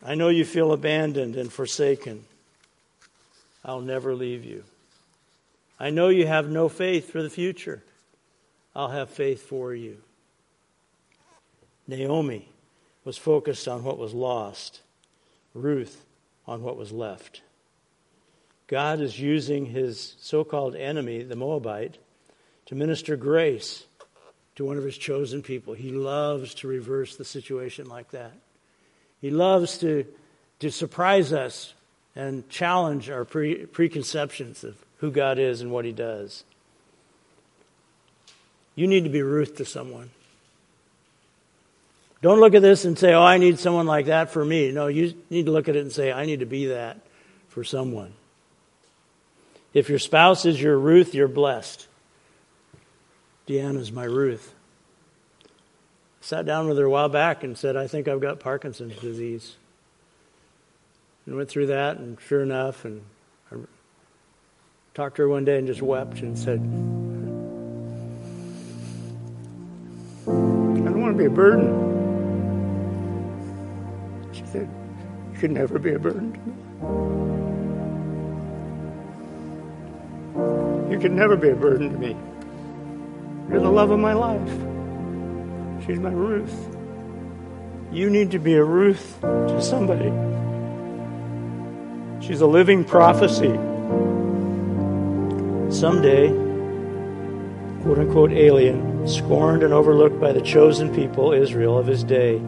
I 0.02 0.14
know 0.14 0.28
you 0.28 0.44
feel 0.44 0.72
abandoned 0.72 1.36
and 1.36 1.52
forsaken. 1.52 2.24
I'll 3.64 3.80
never 3.80 4.14
leave 4.14 4.44
you. 4.44 4.64
I 5.78 5.90
know 5.90 6.08
you 6.08 6.26
have 6.26 6.48
no 6.48 6.68
faith 6.68 7.10
for 7.10 7.22
the 7.22 7.30
future. 7.30 7.82
I'll 8.74 8.88
have 8.88 9.10
faith 9.10 9.42
for 9.42 9.74
you. 9.74 9.98
Naomi 11.86 12.48
was 13.04 13.18
focused 13.18 13.66
on 13.66 13.82
what 13.82 13.98
was 13.98 14.14
lost, 14.14 14.80
Ruth 15.54 16.04
on 16.46 16.62
what 16.62 16.76
was 16.76 16.92
left. 16.92 17.42
God 18.68 19.00
is 19.00 19.18
using 19.18 19.66
his 19.66 20.14
so 20.20 20.44
called 20.44 20.76
enemy, 20.76 21.22
the 21.22 21.34
Moabite, 21.34 21.98
to 22.66 22.74
minister 22.74 23.16
grace 23.16 23.84
to 24.54 24.64
one 24.64 24.78
of 24.78 24.84
his 24.84 24.96
chosen 24.96 25.42
people. 25.42 25.74
He 25.74 25.90
loves 25.90 26.54
to 26.56 26.68
reverse 26.68 27.16
the 27.16 27.24
situation 27.24 27.88
like 27.88 28.10
that. 28.12 28.32
He 29.20 29.30
loves 29.30 29.78
to, 29.78 30.06
to 30.60 30.70
surprise 30.70 31.32
us 31.32 31.74
and 32.16 32.48
challenge 32.48 33.10
our 33.10 33.24
pre, 33.24 33.66
preconceptions 33.66 34.64
of 34.64 34.76
who 34.98 35.10
God 35.10 35.38
is 35.38 35.60
and 35.60 35.70
what 35.70 35.84
He 35.84 35.92
does. 35.92 36.44
You 38.74 38.86
need 38.86 39.04
to 39.04 39.10
be 39.10 39.22
Ruth 39.22 39.56
to 39.56 39.64
someone. 39.64 40.10
Don't 42.22 42.40
look 42.40 42.54
at 42.54 42.62
this 42.62 42.84
and 42.84 42.98
say, 42.98 43.14
oh, 43.14 43.22
I 43.22 43.38
need 43.38 43.58
someone 43.58 43.86
like 43.86 44.06
that 44.06 44.30
for 44.30 44.44
me. 44.44 44.72
No, 44.72 44.88
you 44.88 45.14
need 45.30 45.46
to 45.46 45.52
look 45.52 45.68
at 45.68 45.76
it 45.76 45.80
and 45.80 45.92
say, 45.92 46.12
I 46.12 46.26
need 46.26 46.40
to 46.40 46.46
be 46.46 46.66
that 46.66 46.98
for 47.48 47.64
someone. 47.64 48.12
If 49.72 49.88
your 49.88 49.98
spouse 49.98 50.44
is 50.44 50.60
your 50.60 50.78
Ruth, 50.78 51.14
you're 51.14 51.28
blessed. 51.28 51.86
Deanna's 53.46 53.90
my 53.90 54.04
Ruth 54.04 54.54
sat 56.30 56.46
down 56.46 56.68
with 56.68 56.78
her 56.78 56.84
a 56.84 56.90
while 56.90 57.08
back 57.08 57.42
and 57.42 57.58
said, 57.58 57.76
I 57.76 57.88
think 57.88 58.06
I've 58.06 58.20
got 58.20 58.38
Parkinson's 58.38 58.96
disease. 58.98 59.56
And 61.26 61.34
went 61.34 61.48
through 61.48 61.66
that, 61.66 61.96
and 61.96 62.20
sure 62.20 62.40
enough, 62.40 62.84
and 62.84 63.02
I 63.50 63.56
talked 64.94 65.16
to 65.16 65.22
her 65.22 65.28
one 65.28 65.44
day 65.44 65.58
and 65.58 65.66
just 65.66 65.82
wept 65.82 66.20
and 66.20 66.38
said, 66.38 66.60
I 70.28 70.30
don't 70.84 71.00
want 71.00 71.14
to 71.14 71.18
be 71.18 71.24
a 71.24 71.30
burden. 71.30 71.88
She 74.32 74.46
said, 74.46 74.68
You 75.32 75.38
could 75.40 75.50
never 75.50 75.80
be 75.80 75.94
a 75.94 75.98
burden 75.98 76.32
to 76.32 76.38
me. 76.38 76.54
You 80.92 81.00
could 81.00 81.10
never 81.10 81.34
be 81.34 81.48
a 81.48 81.56
burden 81.56 81.90
to 81.90 81.98
me. 81.98 82.16
You're 83.50 83.58
the 83.58 83.68
love 83.68 83.90
of 83.90 83.98
my 83.98 84.12
life. 84.12 84.79
She's 85.90 85.98
my 85.98 86.10
Ruth. 86.10 86.76
You 87.90 88.10
need 88.10 88.30
to 88.30 88.38
be 88.38 88.54
a 88.54 88.62
Ruth 88.62 89.18
to 89.22 89.60
somebody. 89.60 90.12
She's 92.24 92.42
a 92.42 92.46
living 92.46 92.84
prophecy. 92.84 93.50
Someday, 95.76 96.28
quote 97.82 97.98
unquote 97.98 98.30
alien, 98.30 99.08
scorned 99.08 99.64
and 99.64 99.74
overlooked 99.74 100.20
by 100.20 100.30
the 100.30 100.40
chosen 100.40 100.94
people, 100.94 101.32
Israel, 101.32 101.76
of 101.76 101.88
his 101.88 102.04
day, 102.04 102.38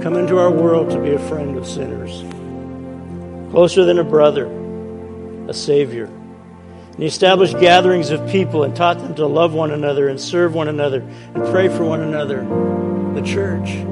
come 0.00 0.16
into 0.16 0.38
our 0.38 0.50
world 0.50 0.88
to 0.92 0.98
be 0.98 1.10
a 1.10 1.28
friend 1.28 1.58
of 1.58 1.66
sinners, 1.66 2.22
closer 3.50 3.84
than 3.84 3.98
a 3.98 4.04
brother, 4.04 4.46
a 5.48 5.52
savior. 5.52 6.08
And 6.92 7.00
he 7.00 7.06
established 7.06 7.58
gatherings 7.58 8.10
of 8.10 8.28
people 8.28 8.64
and 8.64 8.76
taught 8.76 8.98
them 8.98 9.14
to 9.14 9.26
love 9.26 9.54
one 9.54 9.70
another 9.70 10.08
and 10.08 10.20
serve 10.20 10.54
one 10.54 10.68
another 10.68 11.00
and 11.00 11.44
pray 11.46 11.68
for 11.68 11.84
one 11.84 12.00
another. 12.00 12.42
The 13.14 13.22
church. 13.22 13.82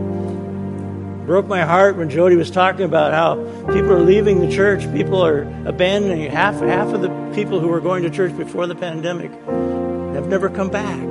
Broke 1.26 1.46
my 1.46 1.62
heart 1.62 1.96
when 1.96 2.10
Jody 2.10 2.36
was 2.36 2.50
talking 2.50 2.84
about 2.84 3.12
how 3.12 3.36
people 3.72 3.92
are 3.92 4.02
leaving 4.02 4.40
the 4.40 4.50
church. 4.50 4.80
People 4.92 5.24
are 5.24 5.42
abandoning. 5.64 6.30
Half, 6.30 6.60
half 6.60 6.88
of 6.88 7.00
the 7.00 7.08
people 7.34 7.60
who 7.60 7.68
were 7.68 7.80
going 7.80 8.02
to 8.02 8.10
church 8.10 8.36
before 8.36 8.66
the 8.66 8.74
pandemic 8.74 9.30
have 9.30 10.26
never 10.26 10.50
come 10.50 10.68
back. 10.70 11.08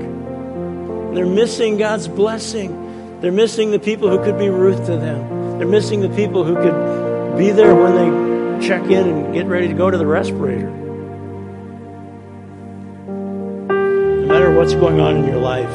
They're 1.16 1.26
missing 1.26 1.78
God's 1.78 2.08
blessing. 2.08 3.20
They're 3.22 3.32
missing 3.32 3.72
the 3.72 3.80
people 3.80 4.10
who 4.10 4.24
could 4.24 4.38
be 4.38 4.50
Ruth 4.50 4.86
to 4.86 4.98
them. 4.98 5.58
They're 5.58 5.68
missing 5.68 6.02
the 6.02 6.10
people 6.10 6.44
who 6.44 6.56
could 6.56 7.38
be 7.38 7.52
there 7.52 7.74
when 7.74 7.96
they 7.96 8.68
check 8.68 8.84
in 8.84 9.08
and 9.08 9.34
get 9.34 9.48
ready 9.48 9.70
to 9.70 9.74
go 9.74 9.90
to 9.90 9.98
the 9.98 10.06
respirator. 10.06 10.89
What's 14.60 14.76
going 14.76 15.00
on 15.00 15.16
in 15.16 15.26
your 15.26 15.38
life, 15.38 15.72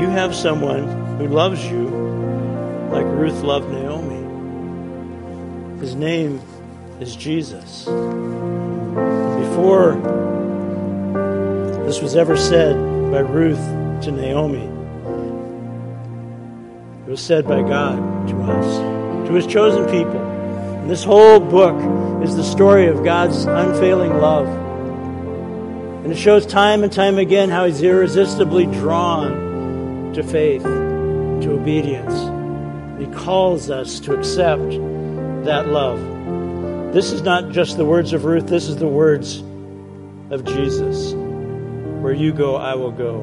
you 0.00 0.08
have 0.08 0.32
someone 0.32 0.86
who 1.18 1.26
loves 1.26 1.66
you 1.66 1.88
like 2.92 3.04
Ruth 3.04 3.42
loved 3.42 3.68
Naomi. 3.68 4.20
His 5.80 5.96
name 5.96 6.40
is 7.00 7.16
Jesus. 7.16 7.86
Before 9.40 9.96
this 11.84 12.00
was 12.00 12.14
ever 12.14 12.36
said 12.36 12.76
by 13.10 13.18
Ruth 13.18 13.58
to 14.04 14.12
Naomi, 14.12 14.68
it 17.08 17.10
was 17.10 17.20
said 17.20 17.44
by 17.44 17.60
God 17.62 18.28
to 18.28 18.40
us, 18.42 19.26
to 19.26 19.34
his 19.34 19.48
chosen 19.48 19.86
people. 19.86 20.20
And 20.20 20.88
this 20.88 21.02
whole 21.02 21.40
book 21.40 21.74
is 22.22 22.36
the 22.36 22.44
story 22.44 22.86
of 22.86 23.02
God's 23.02 23.46
unfailing 23.46 24.16
love. 24.20 24.63
And 26.04 26.12
it 26.12 26.18
shows 26.18 26.44
time 26.44 26.82
and 26.82 26.92
time 26.92 27.16
again 27.16 27.48
how 27.48 27.64
he's 27.64 27.80
irresistibly 27.80 28.66
drawn 28.66 30.12
to 30.12 30.22
faith, 30.22 30.62
to 30.62 31.52
obedience. 31.52 32.12
He 33.00 33.06
calls 33.24 33.70
us 33.70 34.00
to 34.00 34.12
accept 34.12 34.68
that 35.46 35.68
love. 35.68 36.92
This 36.92 37.10
is 37.10 37.22
not 37.22 37.52
just 37.52 37.78
the 37.78 37.86
words 37.86 38.12
of 38.12 38.26
Ruth, 38.26 38.46
this 38.46 38.68
is 38.68 38.76
the 38.76 38.86
words 38.86 39.42
of 40.30 40.44
Jesus. 40.44 41.14
Where 41.14 42.12
you 42.12 42.34
go, 42.34 42.56
I 42.56 42.74
will 42.74 42.92
go. 42.92 43.20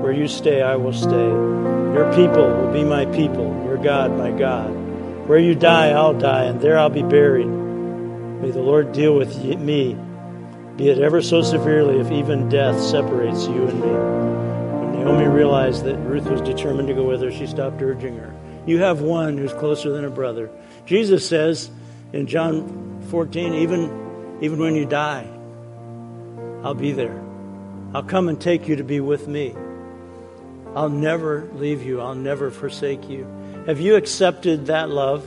Where 0.00 0.12
you 0.12 0.26
stay, 0.26 0.62
I 0.62 0.76
will 0.76 0.94
stay. 0.94 1.10
Your 1.10 2.10
people 2.14 2.48
will 2.48 2.72
be 2.72 2.82
my 2.82 3.04
people, 3.04 3.62
your 3.66 3.76
God, 3.76 4.10
my 4.16 4.30
God. 4.30 4.70
Where 5.28 5.38
you 5.38 5.54
die, 5.54 5.90
I'll 5.90 6.18
die, 6.18 6.44
and 6.44 6.62
there 6.62 6.78
I'll 6.78 6.88
be 6.88 7.02
buried. 7.02 7.46
May 7.46 8.50
the 8.50 8.62
Lord 8.62 8.92
deal 8.92 9.14
with 9.14 9.36
me, 9.44 9.98
be 10.76 10.88
it 10.88 10.98
ever 10.98 11.20
so 11.20 11.42
severely, 11.42 11.98
if 11.98 12.10
even 12.10 12.48
death 12.48 12.80
separates 12.80 13.46
you 13.46 13.66
and 13.66 13.80
me. 13.80 13.88
When 13.88 15.04
Naomi 15.04 15.26
realized 15.26 15.84
that 15.84 15.98
Ruth 15.98 16.26
was 16.26 16.40
determined 16.40 16.88
to 16.88 16.94
go 16.94 17.04
with 17.04 17.20
her, 17.22 17.30
she 17.30 17.46
stopped 17.46 17.80
urging 17.82 18.16
her. 18.16 18.34
You 18.66 18.78
have 18.78 19.00
one 19.00 19.36
who's 19.36 19.52
closer 19.52 19.90
than 19.90 20.04
a 20.04 20.10
brother. 20.10 20.50
Jesus 20.86 21.28
says 21.28 21.70
in 22.12 22.26
John 22.26 23.02
14, 23.10 23.54
even, 23.54 24.38
even 24.40 24.58
when 24.58 24.74
you 24.74 24.86
die, 24.86 25.26
I'll 26.62 26.74
be 26.74 26.92
there. 26.92 27.22
I'll 27.94 28.02
come 28.02 28.28
and 28.28 28.40
take 28.40 28.68
you 28.68 28.76
to 28.76 28.84
be 28.84 29.00
with 29.00 29.28
me. 29.28 29.54
I'll 30.74 30.88
never 30.88 31.48
leave 31.54 31.82
you. 31.82 32.00
I'll 32.00 32.14
never 32.14 32.50
forsake 32.50 33.10
you. 33.10 33.26
Have 33.66 33.78
you 33.78 33.96
accepted 33.96 34.66
that 34.66 34.88
love? 34.88 35.26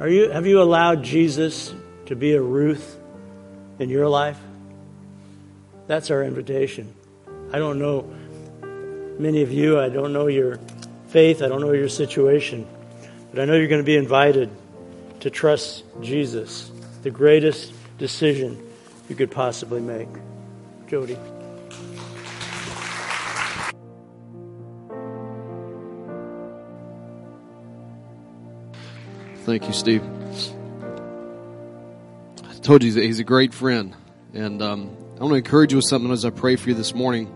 Are 0.00 0.08
you, 0.08 0.30
have 0.30 0.46
you 0.46 0.62
allowed 0.62 1.02
Jesus 1.02 1.74
to 2.06 2.16
be 2.16 2.32
a 2.32 2.40
Ruth 2.40 2.98
in 3.78 3.88
your 3.88 4.08
life? 4.08 4.38
That's 5.86 6.10
our 6.10 6.22
invitation. 6.22 6.94
I 7.52 7.58
don't 7.58 7.78
know 7.78 8.10
many 9.18 9.42
of 9.42 9.52
you, 9.52 9.78
I 9.78 9.88
don't 9.88 10.12
know 10.12 10.26
your 10.26 10.58
faith, 11.08 11.42
I 11.42 11.48
don't 11.48 11.60
know 11.60 11.72
your 11.72 11.88
situation, 11.88 12.66
but 13.30 13.40
I 13.40 13.44
know 13.44 13.54
you're 13.54 13.68
going 13.68 13.80
to 13.80 13.86
be 13.86 13.96
invited 13.96 14.50
to 15.20 15.30
trust 15.30 15.84
Jesus, 16.00 16.70
the 17.02 17.10
greatest 17.10 17.72
decision 17.98 18.60
you 19.08 19.14
could 19.14 19.30
possibly 19.30 19.80
make. 19.80 20.08
Jody. 20.88 21.18
Thank 29.44 29.66
you, 29.66 29.72
Steve. 29.72 30.21
Told 32.62 32.84
you 32.84 32.92
that 32.92 33.02
he's 33.02 33.18
a 33.18 33.24
great 33.24 33.52
friend, 33.52 33.92
and 34.34 34.62
um, 34.62 34.96
I 35.16 35.20
want 35.20 35.32
to 35.32 35.36
encourage 35.36 35.72
you 35.72 35.78
with 35.78 35.84
something 35.84 36.12
as 36.12 36.24
I 36.24 36.30
pray 36.30 36.54
for 36.54 36.68
you 36.68 36.76
this 36.76 36.94
morning. 36.94 37.26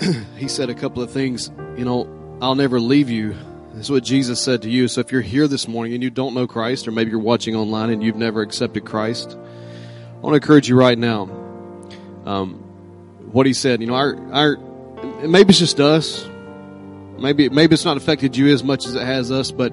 he 0.36 0.46
said 0.46 0.70
a 0.70 0.74
couple 0.74 1.02
of 1.02 1.10
things. 1.10 1.50
You 1.76 1.84
know, 1.84 2.38
I'll 2.40 2.54
never 2.54 2.78
leave 2.78 3.10
you. 3.10 3.34
That's 3.74 3.90
what 3.90 4.04
Jesus 4.04 4.40
said 4.40 4.62
to 4.62 4.70
you. 4.70 4.86
So 4.86 5.00
if 5.00 5.10
you're 5.10 5.22
here 5.22 5.48
this 5.48 5.66
morning 5.66 5.92
and 5.92 6.04
you 6.04 6.10
don't 6.10 6.34
know 6.34 6.46
Christ, 6.46 6.86
or 6.86 6.92
maybe 6.92 7.10
you're 7.10 7.18
watching 7.18 7.56
online 7.56 7.90
and 7.90 8.00
you've 8.00 8.14
never 8.14 8.42
accepted 8.42 8.84
Christ, 8.84 9.36
I 9.36 10.20
want 10.20 10.34
to 10.34 10.34
encourage 10.34 10.68
you 10.68 10.78
right 10.78 10.96
now. 10.96 11.22
Um, 12.26 12.54
what 13.32 13.44
he 13.44 13.54
said, 13.54 13.80
you 13.80 13.88
know, 13.88 13.94
our 13.94 14.16
our 14.32 14.56
maybe 15.26 15.48
it's 15.48 15.58
just 15.58 15.80
us. 15.80 16.24
Maybe 17.18 17.48
maybe 17.48 17.74
it's 17.74 17.84
not 17.84 17.96
affected 17.96 18.36
you 18.36 18.54
as 18.54 18.62
much 18.62 18.86
as 18.86 18.94
it 18.94 19.04
has 19.04 19.32
us, 19.32 19.50
but 19.50 19.72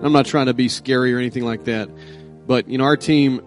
I'm 0.00 0.12
not 0.12 0.26
trying 0.26 0.46
to 0.46 0.54
be 0.54 0.68
scary 0.68 1.12
or 1.12 1.18
anything 1.18 1.44
like 1.44 1.64
that. 1.64 1.88
But 2.46 2.68
you 2.68 2.78
know, 2.78 2.84
our 2.84 2.96
team, 2.96 3.42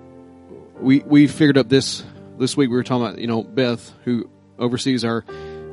we 0.79 0.99
we 0.99 1.27
figured 1.27 1.57
up 1.57 1.69
this 1.69 2.03
this 2.37 2.55
week. 2.55 2.69
We 2.69 2.75
were 2.75 2.83
talking 2.83 3.05
about 3.05 3.19
you 3.19 3.27
know 3.27 3.43
Beth, 3.43 3.91
who 4.03 4.29
oversees 4.59 5.03
our 5.03 5.23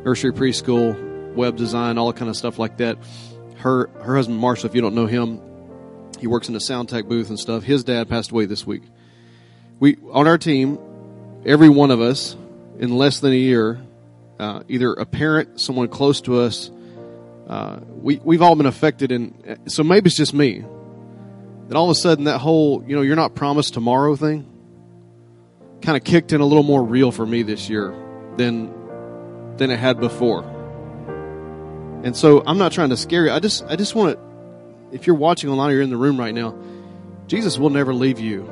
nursery, 0.05 0.32
preschool, 0.32 1.34
web 1.34 1.57
design, 1.57 1.98
all 1.98 2.12
kind 2.12 2.28
of 2.28 2.36
stuff 2.36 2.59
like 2.59 2.78
that. 2.78 2.98
Her 3.57 3.88
her 4.00 4.16
husband 4.16 4.38
Marshall, 4.38 4.68
if 4.68 4.74
you 4.74 4.80
don't 4.80 4.94
know 4.94 5.07
him, 5.07 5.40
he 6.20 6.26
works 6.26 6.48
in 6.48 6.57
a 6.57 6.61
sound 6.61 6.88
tech 6.88 7.07
booth 7.07 7.28
and 7.28 7.38
stuff. 7.38 7.62
His 7.62 7.84
dad 7.84 8.09
passed 8.09 8.30
away 8.30 8.46
this 8.46 8.66
week. 8.66 8.82
We 9.80 9.96
on 10.11 10.26
our 10.26 10.38
team, 10.38 10.78
every 11.44 11.68
one 11.68 11.90
of 11.90 12.00
us, 12.00 12.36
in 12.78 12.96
less 12.96 13.20
than 13.20 13.32
a 13.32 13.36
year, 13.36 13.80
uh, 14.38 14.62
either 14.68 14.92
a 14.92 15.07
parent, 15.07 15.61
someone 15.61 15.88
close 15.88 16.20
to 16.22 16.40
us, 16.40 16.70
uh, 17.48 17.80
we 17.88 18.20
we've 18.24 18.42
all 18.42 18.57
been 18.57 18.66
affected, 18.66 19.12
and 19.12 19.59
so 19.66 19.82
maybe 19.82 20.09
it's 20.09 20.16
just 20.16 20.34
me. 20.34 20.64
That 21.68 21.76
all 21.76 21.84
of 21.84 21.90
a 21.90 21.94
sudden 21.94 22.24
that 22.24 22.38
whole 22.38 22.84
you 22.86 22.94
know 22.96 23.02
you're 23.02 23.16
not 23.16 23.34
promised 23.34 23.74
tomorrow 23.74 24.16
thing 24.16 24.53
kind 25.85 25.97
of 25.97 26.05
kicked 26.05 26.32
in 26.32 26.41
a 26.41 26.47
little 26.47 26.62
more 26.62 26.82
real 26.82 27.12
for 27.12 27.26
me 27.26 27.43
this 27.43 27.68
year 27.68 27.95
than 28.37 28.72
than 29.57 29.70
it 29.70 29.78
had 29.78 30.01
before. 30.01 30.43
And 32.03 32.16
so 32.16 32.43
I'm 32.47 32.59
not 32.59 32.72
trying 32.72 32.91
to 32.91 32.97
scare 32.97 33.26
you. 33.26 33.30
I 33.30 33.41
just 33.41 33.64
I 33.64 33.76
just 33.76 33.95
want 33.95 34.16
to 34.16 34.24
if 34.97 35.07
you're 35.07 35.16
watching 35.16 35.51
online 35.51 35.70
or 35.70 35.74
you're 35.74 35.82
in 35.82 35.91
the 35.91 35.97
room 35.97 36.18
right 36.18 36.35
now, 36.35 36.55
Jesus 37.26 37.59
will 37.59 37.70
never 37.70 37.93
leave 37.93 38.20
you. 38.20 38.49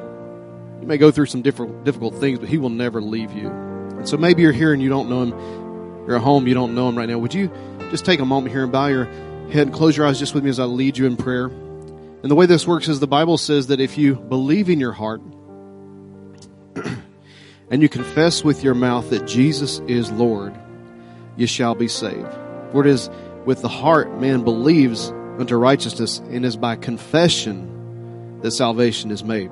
You 0.80 0.87
may 0.87 0.99
go 0.99 1.11
through 1.11 1.26
some 1.26 1.43
different 1.43 1.85
difficult 1.85 2.16
things, 2.16 2.39
but 2.39 2.49
he 2.49 2.59
will 2.59 2.70
never 2.70 3.01
leave 3.01 3.33
you. 3.33 3.49
And 3.49 4.09
so 4.09 4.16
maybe 4.16 4.43
you're 4.43 4.53
here 4.53 4.72
and 4.72 4.83
you 4.83 4.89
don't 4.89 5.09
know 5.09 5.22
him. 5.22 6.07
You're 6.07 6.16
at 6.16 6.22
home, 6.22 6.49
you 6.49 6.55
don't 6.55 6.74
know 6.74 6.89
him 6.89 6.99
right 6.99 7.09
now. 7.09 7.18
Would 7.18 7.35
you 7.35 7.51
just 7.91 8.05
take 8.05 8.18
a 8.18 8.24
moment 8.24 8.53
here 8.53 8.64
and 8.64 8.72
bow 8.72 8.89
your 8.89 9.05
head 9.51 9.68
and 9.68 9.72
close 9.72 9.97
your 9.97 10.07
eyes 10.07 10.18
just 10.18 10.35
with 10.35 10.43
me 10.43 10.51
as 10.51 10.59
I 10.59 10.64
lead 10.64 10.99
you 10.99 11.07
in 11.07 11.16
prayer? 11.16 11.47
And 11.47 12.30
the 12.30 12.35
way 12.35 12.47
this 12.47 12.66
works 12.66 12.89
is 12.89 12.99
the 12.99 13.07
Bible 13.07 13.39
says 13.39 13.68
that 13.68 13.78
if 13.78 13.97
you 13.97 14.16
believe 14.16 14.68
in 14.68 14.80
your 14.80 14.93
heart 14.93 15.20
and 17.73 17.81
you 17.81 17.89
confess 17.89 18.45
with 18.45 18.62
your 18.62 18.75
mouth 18.75 19.09
that 19.11 19.27
Jesus 19.27 19.81
is 19.89 20.12
Lord, 20.12 20.55
you 21.37 21.47
shall 21.47 21.75
be 21.75 21.89
saved. 21.89 22.31
For 22.70 22.83
it 22.83 22.87
is 22.87 23.09
with 23.47 23.62
the 23.62 23.68
heart 23.68 24.20
man 24.20 24.45
believes 24.45 25.11
unto 25.39 25.57
righteousness, 25.57 26.18
and 26.18 26.45
is 26.45 26.57
by 26.57 26.77
confession 26.77 28.41
that 28.43 28.51
salvation 28.51 29.11
is 29.11 29.25
made. 29.25 29.51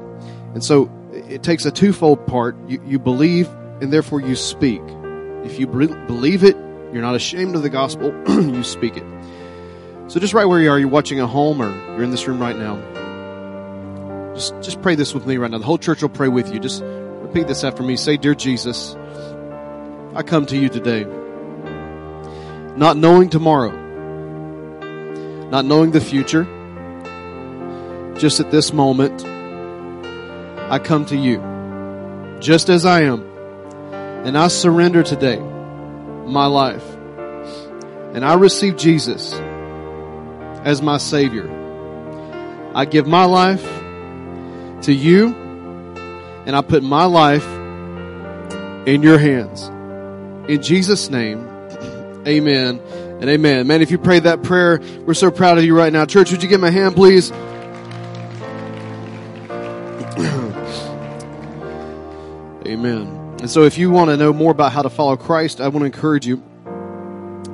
And 0.53 0.63
so 0.63 0.91
it 1.13 1.43
takes 1.43 1.65
a 1.65 1.71
twofold 1.71 2.27
part. 2.27 2.55
You, 2.69 2.83
you 2.85 2.99
believe, 2.99 3.49
and 3.81 3.91
therefore 3.91 4.21
you 4.21 4.37
speak. 4.37 4.83
If 5.43 5.59
you 5.59 5.67
believe 5.67 6.45
it, 6.45 6.55
you're 6.93 7.01
not 7.01 7.15
ashamed 7.15 7.57
of 7.57 7.63
the 7.63 7.71
gospel, 7.71 8.13
you 8.29 8.63
speak 8.63 8.99
it. 8.99 9.05
So 10.09 10.21
just 10.21 10.35
right 10.35 10.45
where 10.45 10.61
you 10.61 10.71
are, 10.71 10.79
you're 10.79 10.89
watching 10.89 11.21
at 11.21 11.29
home 11.29 11.63
or 11.63 11.71
you're 11.93 12.03
in 12.03 12.11
this 12.11 12.29
room 12.29 12.39
right 12.39 12.57
now. 12.57 12.77
Just, 14.35 14.55
just 14.61 14.83
pray 14.83 14.95
this 14.95 15.15
with 15.15 15.27
me 15.27 15.39
right 15.39 15.51
now. 15.51 15.59
The 15.59 15.65
whole 15.65 15.79
church 15.79 16.03
will 16.03 16.11
pray 16.11 16.29
with 16.29 16.53
you. 16.53 16.61
Just 16.61 16.83
repeat 17.33 17.47
this 17.47 17.63
after 17.63 17.85
me. 17.85 17.95
Say, 17.95 18.17
Dear 18.17 18.35
Jesus, 18.35 18.97
I 20.17 20.25
come 20.25 20.47
to 20.47 20.57
you 20.57 20.69
today, 20.69 21.05
not 22.77 22.97
knowing 22.97 23.31
tomorrow, 23.31 23.71
not 25.49 25.65
knowing 25.65 25.93
the 25.93 26.01
future. 26.01 26.43
Just 28.19 28.41
at 28.41 28.51
this 28.51 28.73
moment, 28.73 29.25
I 29.25 30.81
come 30.81 31.07
to 31.07 31.17
you, 31.17 31.39
just 32.41 32.69
as 32.69 32.85
I 32.85 33.03
am, 33.03 33.23
and 34.27 34.37
I 34.37 34.49
surrender 34.49 35.05
today 35.05 35.39
my 35.39 36.47
life, 36.47 36.85
and 38.13 38.25
I 38.25 38.35
receive 38.35 38.77
Jesus 38.77 39.35
as 40.65 40.83
my 40.83 40.99
Savior. 40.99 41.49
I 42.75 42.87
give 42.87 43.07
my 43.07 43.25
life 43.25 43.63
to 44.83 44.93
you, 44.93 45.40
and 46.51 46.57
I 46.57 46.63
put 46.63 46.83
my 46.83 47.05
life 47.05 47.47
in 48.85 49.05
your 49.05 49.19
hands. 49.19 49.69
In 50.51 50.61
Jesus' 50.61 51.09
name, 51.09 51.47
amen 52.27 52.81
and 53.21 53.31
amen. 53.31 53.69
Man, 53.69 53.83
if 53.83 53.93
you 53.93 53.99
prayed 53.99 54.25
that 54.25 54.43
prayer, 54.43 54.81
we're 55.07 55.15
so 55.15 55.31
proud 55.31 55.59
of 55.59 55.65
you 55.65 55.79
right 55.79 55.93
now. 55.93 56.07
Church, 56.07 56.33
would 56.33 56.43
you 56.43 56.49
give 56.49 56.61
my 56.61 56.71
hand, 56.71 56.97
please? 56.97 57.31
amen. 62.67 63.37
And 63.39 63.49
so 63.49 63.63
if 63.63 63.79
you 63.79 63.93
want 63.93 64.11
to 64.11 64.17
know 64.17 64.33
more 64.33 64.51
about 64.51 64.73
how 64.73 64.83
to 64.83 64.91
follow 64.91 65.17
Christ, 65.17 65.61
I 65.61 65.69
want 65.69 65.83
to 65.83 65.85
encourage 65.85 66.27
you 66.27 66.43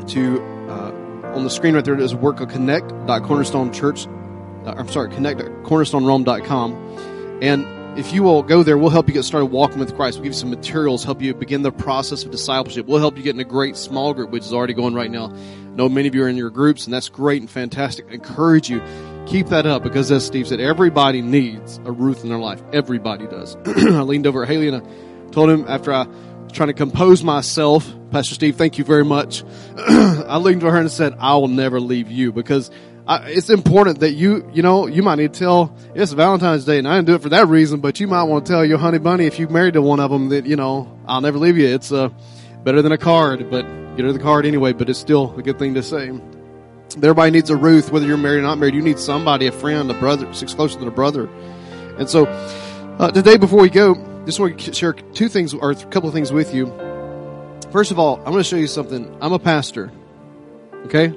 to, 0.08 0.40
uh, 0.70 1.34
on 1.34 1.44
the 1.44 1.50
screen 1.50 1.74
right 1.74 1.84
there, 1.84 1.96
there's 1.96 2.14
a 2.14 2.16
work 2.16 2.40
of 2.40 2.48
connect.cornerstonechurch. 2.48 4.66
Uh, 4.66 4.74
I'm 4.74 4.88
sorry, 4.88 5.10
connect 5.10 5.42
at 5.42 5.48
cornerstonerome.com. 5.64 6.72
And 7.42 7.75
if 7.96 8.12
you 8.12 8.22
will 8.22 8.42
go 8.42 8.62
there, 8.62 8.76
we'll 8.76 8.90
help 8.90 9.08
you 9.08 9.14
get 9.14 9.24
started 9.24 9.46
walking 9.46 9.78
with 9.78 9.94
Christ. 9.96 10.18
We'll 10.18 10.24
give 10.24 10.34
you 10.34 10.38
some 10.38 10.50
materials, 10.50 11.02
help 11.02 11.22
you 11.22 11.32
begin 11.34 11.62
the 11.62 11.72
process 11.72 12.24
of 12.24 12.30
discipleship. 12.30 12.86
We'll 12.86 12.98
help 12.98 13.16
you 13.16 13.22
get 13.22 13.34
in 13.34 13.40
a 13.40 13.44
great 13.44 13.76
small 13.76 14.12
group, 14.12 14.30
which 14.30 14.44
is 14.44 14.52
already 14.52 14.74
going 14.74 14.94
right 14.94 15.10
now. 15.10 15.32
I 15.32 15.70
know 15.70 15.88
many 15.88 16.06
of 16.06 16.14
you 16.14 16.22
are 16.24 16.28
in 16.28 16.36
your 16.36 16.50
groups, 16.50 16.84
and 16.84 16.92
that's 16.92 17.08
great 17.08 17.40
and 17.40 17.50
fantastic. 17.50 18.06
I 18.10 18.14
encourage 18.14 18.68
you, 18.68 18.82
keep 19.26 19.48
that 19.48 19.66
up 19.66 19.82
because 19.82 20.12
as 20.12 20.26
Steve 20.26 20.46
said, 20.46 20.60
everybody 20.60 21.22
needs 21.22 21.78
a 21.84 21.92
Ruth 21.92 22.22
in 22.22 22.28
their 22.28 22.38
life. 22.38 22.62
Everybody 22.72 23.26
does. 23.26 23.56
I 23.66 24.02
leaned 24.02 24.26
over 24.26 24.42
at 24.42 24.48
Haley 24.48 24.68
and 24.68 24.76
I 24.76 25.30
told 25.30 25.48
him 25.48 25.64
after 25.66 25.92
I 25.92 26.04
was 26.04 26.52
trying 26.52 26.68
to 26.68 26.74
compose 26.74 27.24
myself, 27.24 27.90
Pastor 28.10 28.34
Steve, 28.34 28.56
thank 28.56 28.76
you 28.76 28.84
very 28.84 29.04
much. 29.04 29.42
I 29.76 30.36
leaned 30.36 30.62
over 30.62 30.72
her 30.72 30.80
and 30.80 30.90
said, 30.90 31.16
I 31.18 31.34
will 31.36 31.48
never 31.48 31.80
leave 31.80 32.10
you 32.10 32.32
because 32.32 32.70
It's 33.08 33.50
important 33.50 34.00
that 34.00 34.12
you, 34.12 34.50
you 34.52 34.62
know, 34.62 34.86
you 34.86 35.02
might 35.02 35.16
need 35.16 35.32
to 35.32 35.38
tell, 35.38 35.76
it's 35.94 36.12
Valentine's 36.12 36.64
Day 36.64 36.78
and 36.78 36.88
I 36.88 36.96
didn't 36.96 37.06
do 37.06 37.14
it 37.14 37.22
for 37.22 37.28
that 37.28 37.46
reason, 37.46 37.80
but 37.80 38.00
you 38.00 38.08
might 38.08 38.24
want 38.24 38.46
to 38.46 38.52
tell 38.52 38.64
your 38.64 38.78
honey 38.78 38.98
bunny 38.98 39.26
if 39.26 39.38
you 39.38 39.48
married 39.48 39.74
to 39.74 39.82
one 39.82 40.00
of 40.00 40.10
them 40.10 40.30
that, 40.30 40.44
you 40.44 40.56
know, 40.56 40.98
I'll 41.06 41.20
never 41.20 41.38
leave 41.38 41.56
you. 41.56 41.68
It's, 41.68 41.92
uh, 41.92 42.08
better 42.64 42.82
than 42.82 42.90
a 42.90 42.98
card, 42.98 43.48
but 43.48 43.62
get 43.96 44.04
her 44.04 44.12
the 44.12 44.18
card 44.18 44.44
anyway, 44.44 44.72
but 44.72 44.90
it's 44.90 44.98
still 44.98 45.32
a 45.38 45.42
good 45.42 45.56
thing 45.56 45.74
to 45.74 45.84
say. 45.84 46.10
Everybody 46.96 47.30
needs 47.30 47.48
a 47.48 47.56
Ruth, 47.56 47.92
whether 47.92 48.06
you're 48.06 48.16
married 48.16 48.38
or 48.38 48.42
not 48.42 48.58
married. 48.58 48.74
You 48.74 48.82
need 48.82 48.98
somebody, 48.98 49.46
a 49.46 49.52
friend, 49.52 49.88
a 49.88 49.94
brother, 49.94 50.32
six 50.34 50.52
closer 50.52 50.76
than 50.78 50.88
a 50.88 50.92
brother. 50.92 51.28
And 51.98 52.10
so, 52.10 52.26
uh, 52.26 53.12
today 53.12 53.36
before 53.36 53.60
we 53.60 53.70
go, 53.70 53.94
just 54.24 54.40
want 54.40 54.58
to 54.58 54.72
share 54.72 54.94
two 54.94 55.28
things 55.28 55.54
or 55.54 55.70
a 55.70 55.74
couple 55.76 56.08
of 56.08 56.14
things 56.14 56.32
with 56.32 56.52
you. 56.52 56.66
First 57.70 57.92
of 57.92 58.00
all, 58.00 58.16
I'm 58.18 58.32
going 58.32 58.38
to 58.38 58.44
show 58.44 58.56
you 58.56 58.66
something. 58.66 59.16
I'm 59.20 59.32
a 59.32 59.38
pastor. 59.38 59.92
Okay? 60.86 61.12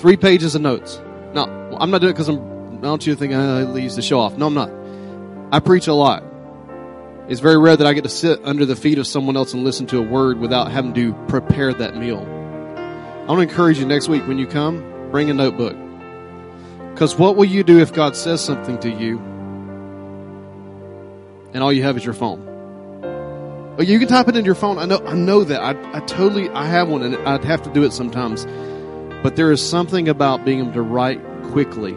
Three 0.00 0.16
pages 0.16 0.54
of 0.54 0.62
notes. 0.62 0.98
Now, 1.34 1.44
I'm 1.78 1.90
not 1.90 2.00
doing 2.00 2.12
it 2.12 2.14
because 2.14 2.28
I'm, 2.28 2.78
I 2.78 2.80
don't 2.80 3.06
you 3.06 3.14
think 3.14 3.34
I 3.34 3.64
leaves 3.64 3.96
the 3.96 4.02
show 4.02 4.18
off. 4.18 4.34
No, 4.34 4.46
I'm 4.46 4.54
not. 4.54 4.72
I 5.52 5.60
preach 5.60 5.88
a 5.88 5.92
lot. 5.92 6.24
It's 7.28 7.40
very 7.40 7.58
rare 7.58 7.76
that 7.76 7.86
I 7.86 7.92
get 7.92 8.04
to 8.04 8.08
sit 8.08 8.40
under 8.42 8.64
the 8.64 8.76
feet 8.76 8.96
of 8.96 9.06
someone 9.06 9.36
else 9.36 9.52
and 9.52 9.62
listen 9.62 9.86
to 9.88 9.98
a 9.98 10.02
word 10.02 10.38
without 10.38 10.72
having 10.72 10.94
to 10.94 11.12
prepare 11.28 11.74
that 11.74 11.96
meal. 11.96 12.20
I 12.20 13.26
want 13.26 13.40
to 13.40 13.42
encourage 13.42 13.78
you 13.78 13.84
next 13.84 14.08
week 14.08 14.26
when 14.26 14.38
you 14.38 14.46
come, 14.46 15.10
bring 15.10 15.28
a 15.28 15.34
notebook. 15.34 15.76
Because 16.94 17.16
what 17.16 17.36
will 17.36 17.44
you 17.44 17.62
do 17.62 17.78
if 17.78 17.92
God 17.92 18.16
says 18.16 18.42
something 18.42 18.78
to 18.80 18.88
you 18.88 19.18
and 21.52 21.62
all 21.62 21.74
you 21.74 21.82
have 21.82 21.98
is 21.98 22.04
your 22.06 22.14
phone? 22.14 22.46
Well, 23.76 23.86
you 23.86 23.98
can 23.98 24.08
type 24.08 24.28
it 24.28 24.34
into 24.34 24.46
your 24.46 24.54
phone. 24.54 24.78
I 24.78 24.86
know, 24.86 25.04
I 25.06 25.12
know 25.12 25.44
that. 25.44 25.60
I, 25.60 25.98
I 25.98 26.00
totally, 26.00 26.48
I 26.48 26.64
have 26.64 26.88
one 26.88 27.02
and 27.02 27.16
I'd 27.28 27.44
have 27.44 27.62
to 27.64 27.70
do 27.70 27.84
it 27.84 27.92
sometimes. 27.92 28.46
But 29.22 29.36
there 29.36 29.52
is 29.52 29.66
something 29.66 30.08
about 30.08 30.44
being 30.44 30.60
able 30.60 30.72
to 30.72 30.82
write 30.82 31.20
quickly 31.44 31.96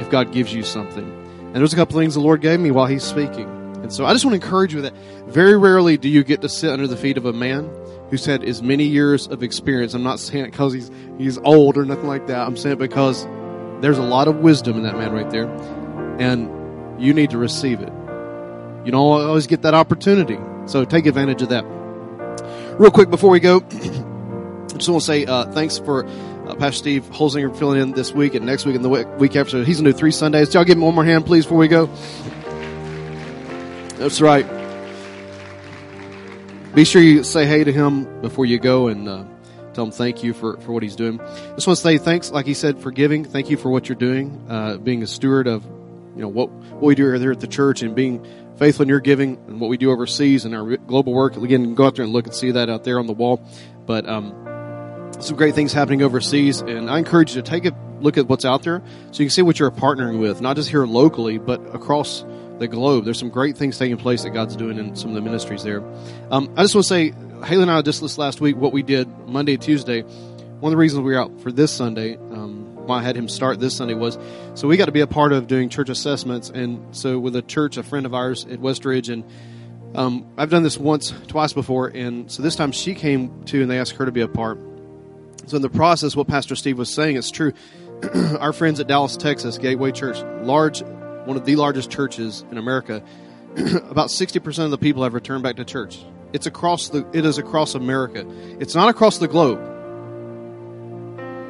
if 0.00 0.10
God 0.10 0.32
gives 0.32 0.52
you 0.54 0.62
something. 0.62 1.04
And 1.04 1.56
there's 1.56 1.72
a 1.72 1.76
couple 1.76 1.98
things 1.98 2.14
the 2.14 2.20
Lord 2.20 2.40
gave 2.40 2.60
me 2.60 2.70
while 2.70 2.86
He's 2.86 3.02
speaking. 3.02 3.48
And 3.82 3.92
so 3.92 4.06
I 4.06 4.12
just 4.12 4.24
want 4.24 4.40
to 4.40 4.44
encourage 4.44 4.74
you 4.74 4.82
that 4.82 4.94
very 5.26 5.56
rarely 5.56 5.96
do 5.96 6.08
you 6.08 6.22
get 6.22 6.42
to 6.42 6.48
sit 6.48 6.70
under 6.70 6.86
the 6.86 6.96
feet 6.96 7.16
of 7.16 7.26
a 7.26 7.32
man 7.32 7.70
who's 8.10 8.26
had 8.26 8.44
as 8.44 8.62
many 8.62 8.84
years 8.84 9.26
of 9.28 9.42
experience. 9.42 9.94
I'm 9.94 10.02
not 10.02 10.20
saying 10.20 10.44
it 10.44 10.50
because 10.50 10.72
he's, 10.72 10.90
he's 11.16 11.38
old 11.38 11.76
or 11.76 11.84
nothing 11.84 12.06
like 12.06 12.26
that. 12.26 12.46
I'm 12.46 12.56
saying 12.56 12.74
it 12.74 12.78
because 12.78 13.24
there's 13.80 13.98
a 13.98 14.02
lot 14.02 14.28
of 14.28 14.36
wisdom 14.36 14.76
in 14.76 14.82
that 14.82 14.96
man 14.96 15.12
right 15.12 15.30
there. 15.30 15.46
And 16.18 17.00
you 17.02 17.14
need 17.14 17.30
to 17.30 17.38
receive 17.38 17.80
it. 17.80 17.92
You 18.84 18.92
don't 18.92 19.00
always 19.00 19.46
get 19.46 19.62
that 19.62 19.74
opportunity. 19.74 20.38
So 20.66 20.84
take 20.84 21.06
advantage 21.06 21.42
of 21.42 21.48
that. 21.48 21.64
Real 22.78 22.90
quick 22.90 23.10
before 23.10 23.30
we 23.30 23.40
go, 23.40 23.60
just 24.80 24.88
want 24.88 25.02
to 25.02 25.06
say 25.06 25.26
uh, 25.26 25.44
thanks 25.52 25.78
for 25.78 26.06
uh, 26.06 26.54
Pastor 26.56 26.78
Steve 26.78 27.04
Holsinger 27.10 27.54
filling 27.56 27.80
in 27.80 27.92
this 27.92 28.12
week 28.12 28.34
and 28.34 28.46
next 28.46 28.64
week 28.64 28.74
and 28.74 28.84
the 28.84 28.88
week 28.88 29.36
after. 29.36 29.50
So 29.50 29.64
he's 29.64 29.76
going 29.76 29.84
to 29.84 29.92
do 29.92 29.98
three 29.98 30.10
Sundays. 30.10 30.52
Y'all 30.54 30.64
give 30.64 30.78
him 30.78 30.82
one 30.82 30.94
more 30.94 31.04
hand, 31.04 31.26
please, 31.26 31.44
before 31.44 31.58
we 31.58 31.68
go. 31.68 31.86
That's 33.98 34.20
right. 34.20 34.46
Be 36.74 36.84
sure 36.84 37.02
you 37.02 37.22
say 37.24 37.46
hey 37.46 37.64
to 37.64 37.72
him 37.72 38.22
before 38.22 38.46
you 38.46 38.58
go 38.58 38.88
and 38.88 39.08
uh, 39.08 39.24
tell 39.74 39.84
him 39.84 39.90
thank 39.90 40.22
you 40.22 40.32
for, 40.32 40.56
for 40.60 40.72
what 40.72 40.82
he's 40.82 40.96
doing. 40.96 41.18
Just 41.18 41.66
want 41.66 41.76
to 41.76 41.82
say 41.82 41.98
thanks, 41.98 42.30
like 42.30 42.46
he 42.46 42.54
said, 42.54 42.80
for 42.80 42.90
giving. 42.90 43.24
Thank 43.24 43.50
you 43.50 43.56
for 43.56 43.70
what 43.70 43.88
you're 43.88 43.96
doing, 43.96 44.42
uh, 44.48 44.78
being 44.78 45.02
a 45.02 45.06
steward 45.06 45.46
of 45.46 45.64
you 46.16 46.22
know 46.22 46.28
what 46.28 46.50
what 46.50 46.82
we 46.82 46.94
do 46.94 47.10
here 47.12 47.32
at 47.32 47.40
the 47.40 47.46
church 47.46 47.82
and 47.82 47.94
being 47.94 48.24
faithful 48.56 48.82
in 48.82 48.88
your 48.88 49.00
giving 49.00 49.36
and 49.46 49.60
what 49.60 49.68
we 49.68 49.76
do 49.76 49.90
overseas 49.90 50.44
and 50.44 50.54
our 50.54 50.76
global 50.76 51.12
work. 51.12 51.36
Again, 51.36 51.74
go 51.74 51.86
out 51.86 51.96
there 51.96 52.04
and 52.04 52.12
look 52.12 52.26
and 52.26 52.34
see 52.34 52.50
that 52.50 52.68
out 52.68 52.84
there 52.84 52.98
on 52.98 53.06
the 53.06 53.12
wall. 53.12 53.42
But 53.86 54.08
um, 54.08 54.32
some 55.20 55.36
great 55.36 55.54
things 55.54 55.72
happening 55.72 56.02
overseas, 56.02 56.60
and 56.60 56.90
I 56.90 56.98
encourage 56.98 57.34
you 57.34 57.42
to 57.42 57.48
take 57.48 57.64
a 57.66 57.74
look 58.00 58.16
at 58.16 58.26
what's 58.26 58.44
out 58.44 58.62
there 58.62 58.82
so 59.12 59.22
you 59.22 59.26
can 59.26 59.30
see 59.30 59.42
what 59.42 59.58
you're 59.58 59.70
partnering 59.70 60.18
with, 60.18 60.40
not 60.40 60.56
just 60.56 60.70
here 60.70 60.86
locally, 60.86 61.38
but 61.38 61.60
across 61.74 62.24
the 62.58 62.68
globe. 62.68 63.04
There's 63.04 63.18
some 63.18 63.30
great 63.30 63.56
things 63.56 63.78
taking 63.78 63.96
place 63.96 64.22
that 64.22 64.30
God's 64.30 64.56
doing 64.56 64.78
in 64.78 64.96
some 64.96 65.10
of 65.10 65.14
the 65.14 65.20
ministries 65.20 65.62
there. 65.62 65.82
Um, 66.30 66.52
I 66.56 66.62
just 66.62 66.74
want 66.74 66.84
to 66.84 66.88
say, 66.88 67.12
Haley 67.44 67.62
and 67.62 67.70
I 67.70 67.82
just 67.82 68.00
this 68.00 68.18
last 68.18 68.40
week 68.40 68.56
what 68.56 68.72
we 68.72 68.82
did 68.82 69.08
Monday, 69.26 69.56
Tuesday. 69.56 70.02
One 70.02 70.70
of 70.70 70.72
the 70.72 70.76
reasons 70.76 71.02
we 71.02 71.12
were 71.12 71.20
out 71.20 71.40
for 71.40 71.50
this 71.50 71.72
Sunday, 71.72 72.16
um, 72.16 72.86
why 72.86 72.98
I 72.98 73.02
had 73.02 73.16
him 73.16 73.28
start 73.28 73.60
this 73.60 73.76
Sunday 73.76 73.94
was 73.94 74.18
so 74.54 74.68
we 74.68 74.76
got 74.76 74.86
to 74.86 74.92
be 74.92 75.00
a 75.00 75.06
part 75.06 75.32
of 75.32 75.46
doing 75.46 75.68
church 75.68 75.88
assessments, 75.88 76.50
and 76.50 76.94
so 76.94 77.18
with 77.18 77.36
a 77.36 77.42
church, 77.42 77.76
a 77.76 77.82
friend 77.82 78.04
of 78.04 78.14
ours 78.14 78.44
at 78.44 78.58
Westridge, 78.58 79.10
and 79.10 79.24
um, 79.94 80.26
I've 80.36 80.50
done 80.50 80.62
this 80.62 80.76
once, 80.78 81.14
twice 81.28 81.52
before, 81.52 81.88
and 81.88 82.30
so 82.30 82.42
this 82.42 82.56
time 82.56 82.72
she 82.72 82.94
came 82.94 83.44
to, 83.44 83.62
and 83.62 83.70
they 83.70 83.78
asked 83.78 83.92
her 83.92 84.04
to 84.06 84.12
be 84.12 84.20
a 84.20 84.28
part. 84.28 84.69
So 85.50 85.56
in 85.56 85.62
the 85.62 85.68
process, 85.68 86.14
what 86.14 86.28
Pastor 86.28 86.54
Steve 86.54 86.78
was 86.78 86.88
saying, 86.88 87.16
it's 87.16 87.32
true. 87.32 87.52
Our 88.38 88.52
friends 88.52 88.78
at 88.78 88.86
Dallas, 88.86 89.16
Texas, 89.16 89.58
Gateway 89.58 89.90
Church, 89.90 90.16
large, 90.44 90.80
one 91.24 91.36
of 91.36 91.44
the 91.44 91.56
largest 91.56 91.90
churches 91.90 92.44
in 92.52 92.56
America. 92.56 93.02
about 93.90 94.10
60% 94.10 94.64
of 94.64 94.70
the 94.70 94.78
people 94.78 95.02
have 95.02 95.12
returned 95.12 95.42
back 95.42 95.56
to 95.56 95.64
church. 95.64 96.04
It's 96.32 96.46
across 96.46 96.90
the, 96.90 97.04
it 97.12 97.24
is 97.24 97.38
across 97.38 97.74
America. 97.74 98.24
It's 98.60 98.76
not 98.76 98.90
across 98.90 99.18
the 99.18 99.26
globe. 99.26 99.58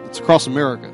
It's 0.06 0.18
across 0.18 0.46
America, 0.46 0.88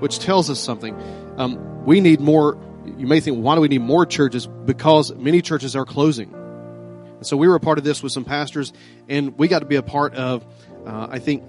which 0.00 0.18
tells 0.18 0.50
us 0.50 0.60
something. 0.60 0.94
Um, 1.38 1.86
we 1.86 2.02
need 2.02 2.20
more, 2.20 2.58
you 2.98 3.06
may 3.06 3.20
think, 3.20 3.38
why 3.38 3.54
do 3.54 3.62
we 3.62 3.68
need 3.68 3.80
more 3.80 4.04
churches? 4.04 4.46
Because 4.46 5.14
many 5.14 5.40
churches 5.40 5.74
are 5.74 5.86
closing. 5.86 6.30
And 6.34 7.26
so 7.26 7.38
we 7.38 7.48
were 7.48 7.54
a 7.54 7.60
part 7.60 7.78
of 7.78 7.84
this 7.84 8.02
with 8.02 8.12
some 8.12 8.26
pastors, 8.26 8.74
and 9.08 9.38
we 9.38 9.48
got 9.48 9.60
to 9.60 9.64
be 9.64 9.76
a 9.76 9.82
part 9.82 10.14
of, 10.14 10.44
uh, 10.84 11.06
I 11.10 11.20
think, 11.20 11.42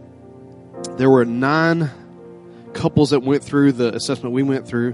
there 0.97 1.09
were 1.09 1.25
nine 1.25 1.89
couples 2.73 3.11
that 3.11 3.21
went 3.21 3.43
through 3.43 3.71
the 3.71 3.93
assessment 3.95 4.33
we 4.33 4.43
went 4.43 4.67
through. 4.67 4.93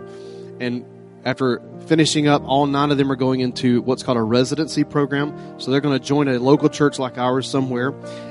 And 0.59 0.85
after 1.25 1.61
finishing 1.87 2.27
up, 2.27 2.43
all 2.45 2.65
nine 2.67 2.91
of 2.91 2.97
them 2.97 3.11
are 3.11 3.15
going 3.15 3.41
into 3.41 3.81
what's 3.81 4.03
called 4.03 4.17
a 4.17 4.23
residency 4.23 4.83
program. 4.83 5.59
So 5.59 5.71
they're 5.71 5.81
going 5.81 5.99
to 5.99 6.05
join 6.05 6.27
a 6.27 6.39
local 6.39 6.69
church 6.69 6.99
like 6.99 7.17
ours 7.17 7.49
somewhere, 7.49 7.89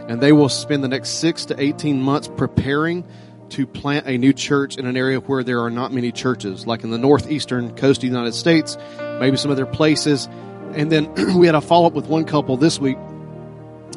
and 0.09 0.21
they 0.21 0.33
will 0.33 0.49
spend 0.49 0.83
the 0.83 0.89
next 0.89 1.21
six 1.21 1.45
to 1.47 1.61
18 1.61 2.01
months 2.01 2.29
preparing 2.37 3.05
to 3.51 3.67
plant 3.67 4.07
a 4.07 4.17
new 4.17 4.33
church 4.33 4.77
in 4.77 4.87
an 4.87 4.97
area 4.97 5.19
where 5.19 5.43
there 5.43 5.61
are 5.61 5.71
not 5.71 5.93
many 5.93 6.13
churches, 6.13 6.67
like 6.67 6.85
in 6.85 6.91
the 6.91 6.99
northeastern 6.99 7.75
coast 7.75 7.99
of 7.99 8.03
the 8.03 8.07
United 8.07 8.33
States, 8.35 8.79
maybe 9.19 9.37
some 9.37 9.51
other 9.51 9.67
places. 9.67 10.29
And 10.75 10.91
then 10.91 11.13
we 11.37 11.47
had 11.47 11.57
a 11.57 11.61
follow 11.61 11.87
up 11.87 11.93
with 11.93 12.07
one 12.07 12.25
couple 12.25 12.57
this 12.57 12.79
week 12.79 12.97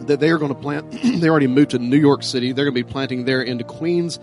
that 0.08 0.20
they 0.20 0.30
are 0.30 0.38
going 0.38 0.54
to 0.54 0.60
plant. 0.60 0.92
they 1.22 1.30
already 1.30 1.48
moved 1.48 1.72
to 1.72 1.80
New 1.80 1.98
York 1.98 2.24
City. 2.24 2.52
They're 2.52 2.66
going 2.66 2.76
to 2.76 2.84
be 2.84 2.90
planting 2.90 3.26
there 3.26 3.42
into 3.42 3.64
Queens, 3.64 4.20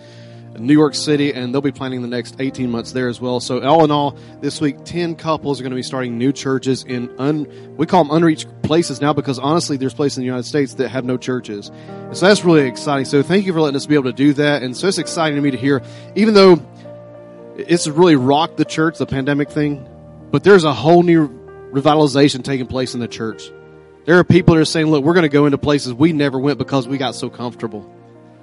New 0.59 0.73
York 0.73 0.95
City, 0.95 1.33
and 1.33 1.55
they'll 1.55 1.61
be 1.61 1.73
planting 1.73 2.03
the 2.03 2.09
next 2.09 2.37
18 2.39 2.71
months 2.71 2.93
there 2.93 3.09
as 3.09 3.21
well. 3.21 3.41
So 3.41 3.63
all 3.63 3.85
in 3.85 3.91
all, 3.91 4.17
this 4.41 4.61
week, 4.61 4.85
10 4.85 5.17
couples 5.17 5.61
are 5.61 5.63
going 5.63 5.71
to 5.71 5.77
be 5.77 5.83
starting 5.83 6.19
new 6.19 6.33
churches 6.33 6.83
in 6.85 7.11
un, 7.19 7.77
we 7.77 7.87
call 7.87 8.05
them 8.05 8.15
unreached 8.15 8.49
places 8.63 9.01
now 9.01 9.13
because 9.13 9.39
honestly, 9.39 9.77
there's 9.77 9.95
places 9.95 10.19
in 10.19 10.23
the 10.23 10.27
United 10.27 10.45
States 10.45 10.75
that 10.75 10.89
have 10.89 11.05
no 11.05 11.17
churches. 11.17 11.69
And 11.69 12.17
so 12.17 12.27
that's 12.27 12.45
really 12.45 12.67
exciting. 12.67 13.05
So 13.05 13.23
thank 13.23 13.47
you 13.47 13.53
for 13.53 13.61
letting 13.61 13.77
us 13.77 13.87
be 13.87 13.95
able 13.95 14.05
to 14.05 14.13
do 14.13 14.33
that. 14.35 14.63
And 14.63 14.77
so 14.77 14.89
it's 14.89 14.99
exciting 14.99 15.37
to 15.37 15.43
me 15.43 15.51
to 15.53 15.57
hear, 15.57 15.83
even 16.15 16.35
though 16.35 16.63
it's 17.57 17.87
really 17.87 18.17
rocked 18.17 18.57
the 18.57 18.65
church, 18.65 18.99
the 18.99 19.07
pandemic 19.07 19.51
thing, 19.51 19.87
but 20.31 20.45
there's 20.45 20.65
a 20.65 20.73
whole 20.73 21.03
new 21.03 21.29
revitalization 21.73 22.43
taking 22.45 22.67
place 22.67 22.95
in 22.95 23.01
the 23.01 23.09
church. 23.09 23.51
There 24.07 24.19
are 24.19 24.25
people 24.25 24.55
that 24.55 24.61
are 24.61 24.65
saying, 24.65 24.87
look, 24.87 25.05
we're 25.05 25.15
going 25.15 25.23
to 25.23 25.29
go 25.29 25.47
into 25.47 25.59
places 25.59 25.93
we 25.93 26.13
never 26.13 26.39
went 26.39 26.59
because 26.59 26.89
we 26.89 26.99
got 26.99 27.15
so 27.15 27.29
comfortable. 27.29 27.95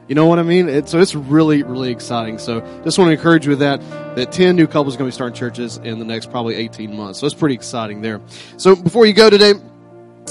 You 0.08 0.16
know 0.16 0.28
what 0.28 0.40
I 0.40 0.44
mean? 0.44 0.70
It, 0.70 0.88
so 0.88 1.00
it's 1.00 1.16
really, 1.16 1.64
really 1.64 1.92
exciting. 1.92 2.38
So 2.38 2.62
just 2.84 2.98
want 2.98 3.10
to 3.10 3.14
encourage 3.14 3.46
you 3.46 3.52
with 3.52 3.60
that, 3.60 3.82
that 4.16 4.32
10 4.32 4.56
new 4.56 4.68
couples 4.68 4.96
are 4.96 5.00
going 5.00 5.10
to 5.10 5.14
be 5.14 5.16
starting 5.16 5.36
churches 5.36 5.78
in 5.78 6.00
the 6.00 6.06
next 6.06 6.32
probably 6.32 6.56
18 6.56 6.96
months. 6.96 7.20
So 7.20 7.26
it's 7.26 7.36
pretty 7.36 7.56
exciting 7.56 8.02
there. 8.02 8.22
So 8.58 8.76
before 8.76 9.06
you 9.06 9.14
go 9.14 9.30
today, 9.30 9.54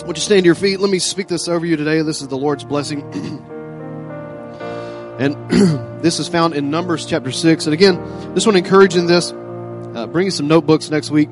would 0.06 0.16
you 0.16 0.22
stand 0.22 0.42
to 0.42 0.46
your 0.46 0.54
feet? 0.54 0.80
Let 0.80 0.90
me 0.90 0.98
speak 0.98 1.28
this 1.28 1.48
over 1.48 1.66
you 1.66 1.76
today. 1.76 2.00
This 2.02 2.22
is 2.22 2.28
the 2.28 2.38
Lord's 2.38 2.64
blessing. 2.64 3.02
and 5.18 5.50
this 6.02 6.20
is 6.20 6.28
found 6.28 6.54
in 6.54 6.70
Numbers 6.70 7.04
chapter 7.04 7.32
6. 7.32 7.66
And 7.66 7.74
again, 7.74 7.96
to 8.34 8.50
encourage 8.50 8.96
in 8.96 9.06
this. 9.06 9.32
Uh, 9.32 10.06
bring 10.06 10.26
you 10.26 10.30
some 10.30 10.46
notebooks 10.46 10.90
next 10.90 11.10
week 11.10 11.28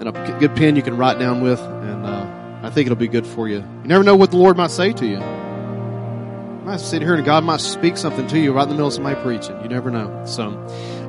and 0.00 0.08
a 0.08 0.36
good 0.40 0.54
pen 0.56 0.76
you 0.76 0.82
can 0.82 0.96
write 0.96 1.18
down 1.18 1.40
with. 1.40 1.60
Think 2.74 2.88
it'll 2.88 2.96
be 2.96 3.06
good 3.06 3.24
for 3.24 3.48
you. 3.48 3.58
You 3.58 3.84
never 3.84 4.02
know 4.02 4.16
what 4.16 4.32
the 4.32 4.36
Lord 4.36 4.56
might 4.56 4.72
say 4.72 4.92
to 4.92 5.06
you. 5.06 5.18
I 5.18 6.66
might 6.66 6.80
sit 6.80 7.02
here 7.02 7.14
and 7.14 7.24
God 7.24 7.44
might 7.44 7.60
speak 7.60 7.96
something 7.96 8.26
to 8.26 8.36
you 8.36 8.52
right 8.52 8.64
in 8.64 8.70
the 8.70 8.74
middle 8.74 8.88
of 8.88 8.92
somebody 8.92 9.14
preaching. 9.22 9.56
You 9.62 9.68
never 9.68 9.92
know. 9.92 10.24
So, 10.26 10.48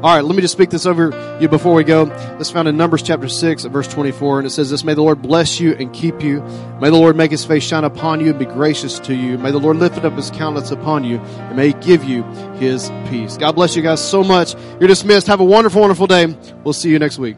all 0.03 0.15
right, 0.15 0.23
let 0.23 0.35
me 0.35 0.43
just 0.43 0.51
speak 0.51 0.69
this 0.69 0.85
over 0.85 1.37
you 1.41 1.49
before 1.49 1.73
we 1.73 1.83
go. 1.83 2.05
This 2.37 2.51
found 2.51 2.67
in 2.67 2.77
Numbers 2.77 3.01
chapter 3.01 3.27
6 3.27 3.63
verse 3.65 3.87
24, 3.87 4.39
and 4.39 4.45
it 4.45 4.51
says 4.51 4.69
this, 4.69 4.83
May 4.83 4.93
the 4.93 5.01
Lord 5.01 5.23
bless 5.23 5.59
you 5.59 5.73
and 5.73 5.91
keep 5.91 6.21
you. 6.21 6.41
May 6.79 6.91
the 6.91 6.97
Lord 6.97 7.15
make 7.15 7.31
his 7.31 7.43
face 7.43 7.63
shine 7.63 7.83
upon 7.83 8.19
you 8.19 8.29
and 8.29 8.37
be 8.37 8.45
gracious 8.45 8.99
to 8.99 9.15
you. 9.15 9.39
May 9.39 9.49
the 9.49 9.57
Lord 9.57 9.77
lift 9.77 9.97
up 9.97 10.13
his 10.13 10.29
countenance 10.29 10.69
upon 10.69 11.03
you 11.03 11.17
and 11.17 11.57
may 11.57 11.69
he 11.69 11.73
give 11.73 12.03
you 12.03 12.21
his 12.59 12.91
peace. 13.09 13.37
God 13.37 13.53
bless 13.53 13.75
you 13.75 13.81
guys 13.81 14.07
so 14.07 14.23
much. 14.23 14.53
You're 14.79 14.87
dismissed. 14.87 15.25
Have 15.25 15.39
a 15.39 15.43
wonderful, 15.43 15.81
wonderful 15.81 16.05
day. 16.05 16.27
We'll 16.63 16.73
see 16.73 16.91
you 16.91 16.99
next 16.99 17.17
week. 17.17 17.37